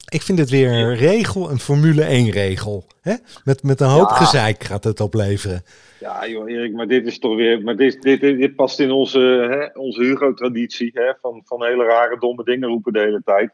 Ik 0.09 0.23
vind 0.23 0.39
het 0.39 0.51
weer 0.51 0.69
een 0.73 0.95
regel, 0.97 1.51
een 1.51 1.59
Formule 1.59 2.03
1 2.03 2.31
regel. 2.31 2.85
Hè? 3.01 3.15
Met, 3.45 3.63
met 3.63 3.81
een 3.81 3.89
hoop 3.89 4.09
Ja. 4.09 4.15
gezeik 4.15 4.65
gaat 4.65 4.85
het 4.85 5.01
opleveren. 5.01 5.63
Ja, 6.01 6.29
joh, 6.29 6.51
Erik, 6.51 6.73
maar 6.73 6.87
dit 6.89 7.07
is 7.07 7.19
toch 7.19 7.37
weer. 7.37 7.63
Maar 7.63 7.77
dit, 7.77 8.03
dit, 8.03 8.21
dit, 8.21 8.39
dit 8.39 8.55
past 8.55 8.81
in 8.81 8.91
onze, 8.91 9.19
hè, 9.51 9.81
onze 9.81 10.03
Hugo-traditie. 10.03 10.91
Hè, 10.95 11.13
van, 11.21 11.43
van 11.45 11.65
hele 11.65 11.85
rare, 11.85 12.19
domme 12.19 12.45
dingen 12.45 12.69
roepen 12.69 12.93
de 12.93 12.99
hele 13.01 13.23
tijd. 13.25 13.51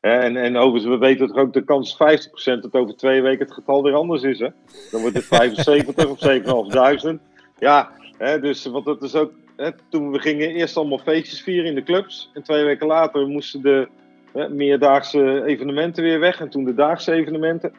Hè, 0.00 0.18
en, 0.18 0.36
en 0.36 0.56
overigens, 0.56 0.92
we 0.92 0.98
weten 0.98 1.26
toch 1.26 1.36
ook 1.36 1.52
de 1.52 1.64
kans 1.64 1.94
50% 1.94 2.60
dat 2.60 2.72
over 2.72 2.96
twee 2.96 3.22
weken 3.22 3.44
het 3.44 3.54
getal 3.54 3.82
weer 3.82 3.94
anders 3.94 4.22
is. 4.22 4.38
Hè? 4.38 4.48
Dan 4.90 5.00
wordt 5.00 5.16
het 5.16 5.24
75 5.36 6.06
of 6.06 6.18
7500. 6.18 7.20
Ja, 7.58 7.90
hè, 8.18 8.40
dus 8.40 8.66
want 8.66 8.84
dat 8.84 9.02
is 9.02 9.14
ook. 9.14 9.32
Hè, 9.56 9.70
toen 9.90 10.10
we 10.10 10.18
gingen 10.18 10.48
eerst 10.50 10.76
allemaal 10.76 10.98
feestjes 10.98 11.42
vieren 11.42 11.68
in 11.68 11.74
de 11.74 11.82
clubs. 11.82 12.30
En 12.34 12.42
twee 12.42 12.64
weken 12.64 12.86
later 12.86 13.26
moesten 13.26 13.62
de 13.62 13.88
hè, 14.32 14.48
meerdaagse 14.48 15.44
evenementen 15.46 16.02
weer 16.02 16.20
weg. 16.20 16.40
En 16.40 16.48
toen 16.48 16.64
de 16.64 16.74
daagse 16.74 17.12
evenementen. 17.12 17.72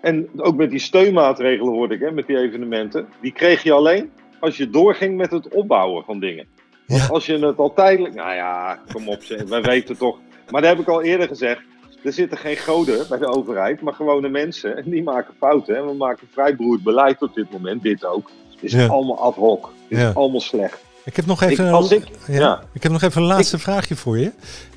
En 0.00 0.28
ook 0.36 0.56
met 0.56 0.70
die 0.70 0.78
steunmaatregelen 0.80 1.72
hoorde 1.72 1.94
ik, 1.94 2.00
hè, 2.00 2.10
met 2.10 2.26
die 2.26 2.38
evenementen. 2.38 3.06
Die 3.20 3.32
kreeg 3.32 3.62
je 3.62 3.72
alleen 3.72 4.10
als 4.40 4.56
je 4.56 4.70
doorging 4.70 5.16
met 5.16 5.30
het 5.30 5.48
opbouwen 5.48 6.04
van 6.04 6.20
dingen. 6.20 6.46
Want 6.86 7.00
Ja. 7.02 7.06
als 7.08 7.26
je 7.26 7.38
het 7.38 7.58
al 7.58 7.72
tijdelijk. 7.74 8.14
Nou 8.14 8.34
ja, 8.34 8.78
kom 8.92 9.08
op, 9.08 9.22
wij 9.48 9.62
weten 9.62 9.96
toch. 9.96 10.18
Maar 10.50 10.60
dat 10.62 10.70
heb 10.70 10.80
ik 10.80 10.88
al 10.88 11.02
eerder 11.02 11.28
gezegd. 11.28 11.60
Er 12.04 12.12
zitten 12.12 12.38
geen 12.38 12.56
goden 12.56 13.06
bij 13.08 13.18
de 13.18 13.26
overheid, 13.26 13.80
maar 13.80 13.94
gewone 13.94 14.28
mensen. 14.28 14.76
En 14.76 14.90
die 14.90 15.02
maken 15.02 15.34
fouten. 15.38 15.76
En 15.76 15.86
we 15.86 15.94
maken 15.94 16.26
vrijbroerd 16.32 16.82
beleid 16.82 17.22
op 17.22 17.34
dit 17.34 17.50
moment. 17.50 17.82
Dit 17.82 18.04
ook. 18.04 18.30
Het 18.52 18.62
is 18.62 18.72
Ja. 18.72 18.86
allemaal 18.86 19.18
ad 19.18 19.34
hoc. 19.34 19.72
Het 19.88 19.98
Ja. 19.98 20.08
is 20.08 20.14
allemaal 20.14 20.40
slecht. 20.40 20.82
Ik 21.04 21.16
heb 21.16 21.26
nog 21.26 21.42
even, 21.42 21.66
Ik- 21.66 21.72
als 21.72 21.90
ik- 21.92 22.08
ja, 22.26 22.34
ja. 22.34 22.62
ik 22.72 22.82
heb 22.82 22.92
nog 22.92 23.02
even 23.02 23.22
een 23.22 23.28
laatste 23.28 23.58
vraagje 23.58 23.96
voor 23.96 24.18
je. 24.18 24.30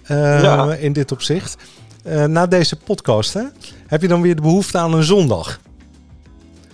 Eh, 0.08 0.42
Ja. 0.42 0.74
In 0.74 0.94
dit 0.94 1.12
opzicht. 1.12 1.58
Eh, 2.04 2.24
na 2.24 2.46
deze 2.48 2.76
podcast, 2.76 3.34
hè, 3.34 3.42
heb 3.88 4.02
je 4.02 4.08
dan 4.08 4.22
weer 4.22 4.36
de 4.36 4.42
behoefte 4.42 4.78
aan 4.78 4.94
een 4.94 5.04
zondag? 5.04 5.60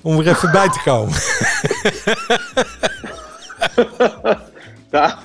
Om 0.02 0.18
weer 0.18 0.28
even 0.28 0.52
bij 0.52 0.70
te 0.70 0.80
komen. 0.84 1.14
Ja, 4.92 5.18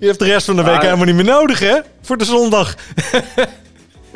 Je 0.00 0.06
hebt 0.06 0.18
de 0.18 0.24
rest 0.24 0.46
van 0.46 0.56
de 0.56 0.62
week 0.62 0.82
helemaal 0.82 1.04
niet 1.04 1.14
meer 1.14 1.24
nodig, 1.24 1.58
hè? 1.58 1.78
Voor 2.02 2.16
de 2.16 2.24
zondag. 2.24 2.74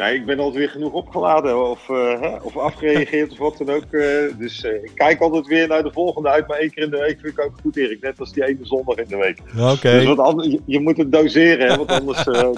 Nee, 0.01 0.14
ik 0.14 0.26
ben 0.26 0.38
altijd 0.38 0.57
weer 0.57 0.68
genoeg 0.68 0.92
opgeladen 0.92 1.70
of, 1.70 1.88
eh, 1.88 2.34
of 2.42 2.57
afgereageerd 2.57 3.32
of 3.32 3.38
wat 3.38 3.59
dan 3.59 3.70
ook. 3.70 3.92
eh, 3.92 4.38
dus 4.38 4.64
eh, 4.64 4.74
ik 4.74 4.90
kijk 4.94 5.20
altijd 5.20 5.46
weer 5.46 5.68
naar 5.68 5.82
de 5.82 5.92
volgende 5.92 6.28
uit. 6.28 6.48
Maar 6.48 6.59
één 6.59 6.70
keer 6.70 6.84
in 6.84 6.90
de 6.90 6.98
week 6.98 7.18
vind 7.20 7.38
ik 7.38 7.44
ook 7.44 7.53
goed, 7.62 7.76
Erik. 7.76 8.01
Net 8.03 8.20
als 8.20 8.32
die 8.32 8.46
ene 8.46 8.59
zondag 8.62 8.96
in 8.96 9.09
de 9.09 9.16
week. 9.16 9.38
Oké. 9.59 9.90
Dus 9.90 10.05
wat 10.05 10.18
anders, 10.18 10.57
je, 10.64 10.80
moet 10.80 10.96
het 10.96 11.12
doseren, 11.12 11.70
hè, 11.70 11.76
want 11.76 11.90
anders, 11.90 12.24
dat, 12.24 12.57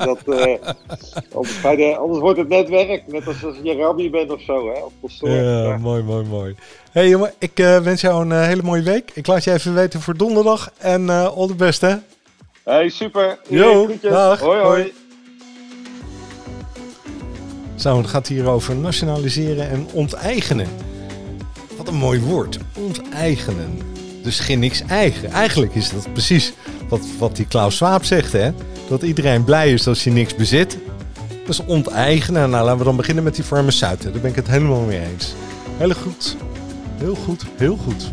anders, 1.32 1.97
anders 1.97 2.20
wordt 2.20 2.38
het 2.38 2.49
net 2.49 2.68
werk. 2.68 3.03
Net 3.07 3.26
als 3.26 3.45
als 3.45 3.57
je 3.62 3.74
rabbi 3.74 4.11
bent 4.11 4.32
of 4.32 4.40
zo. 4.40 4.72
Hè, 4.72 4.80
pastoor. 5.01 5.30
Ja, 5.30 5.76
mooi, 5.76 6.03
mooi, 6.03 6.24
mooi. 6.24 6.55
hey, 6.90 7.09
jongen, 7.09 7.32
ik 7.38 7.57
wens 7.82 8.01
jou 8.01 8.22
een 8.22 8.43
hele 8.43 8.62
mooie 8.62 8.82
week. 8.82 9.11
Ik 9.14 9.26
laat 9.26 9.45
je 9.45 9.53
even 9.53 9.74
weten 9.74 10.01
voor 10.01 10.16
donderdag. 10.16 10.70
En 10.78 11.11
eh 11.11 11.36
all 11.36 11.47
the 11.47 11.55
best, 11.55 11.80
hè? 11.80 11.95
Hey, 12.64 12.88
super. 12.88 13.38
Yo, 13.49 13.90
dag. 14.01 14.40
Hoi, 14.40 14.61
hoi. 14.61 14.82
Hoi. 14.82 15.01
Zo, 17.83 17.97
het 17.97 18.07
gaat 18.07 18.26
hier 18.26 18.47
over 18.47 18.76
nationaliseren 18.76 19.70
en 19.70 19.87
onteigenen. 19.93 20.66
Wat 21.76 21.89
een 21.89 21.95
mooi 21.95 22.20
woord. 22.20 22.59
Onteigenen. 22.74 23.78
Dus 24.22 24.41
geen 24.41 24.59
niks 24.59 24.83
eigen. 24.83 25.30
Eigenlijk 25.30 25.74
is 25.74 25.91
dat 25.91 26.12
precies 26.12 26.53
wat, 26.89 27.01
wat 27.18 27.37
die 27.37 27.47
Klaus 27.47 27.76
Schwab 27.76 28.05
zegt, 28.05 28.33
hè? 28.33 28.51
Dat 28.89 29.03
iedereen 29.03 29.45
blij 29.45 29.72
is 29.72 29.87
als 29.87 30.05
je 30.05 30.11
niks 30.11 30.35
bezit. 30.35 30.78
Dat 31.28 31.49
is 31.49 31.64
onteigenen. 31.64 32.51
Nou, 32.51 32.64
laten 32.64 32.78
we 32.78 32.85
dan 32.85 32.97
beginnen 32.97 33.24
met 33.24 33.35
die 33.35 33.45
farmaceuten. 33.45 34.12
Daar 34.12 34.20
ben 34.20 34.30
ik 34.30 34.37
het 34.37 34.49
helemaal 34.49 34.80
mee 34.80 35.01
eens. 35.12 35.35
Heel 35.76 35.95
goed. 35.95 36.37
Heel 36.99 37.14
goed. 37.14 37.45
Heel 37.57 37.76
goed. 37.76 38.12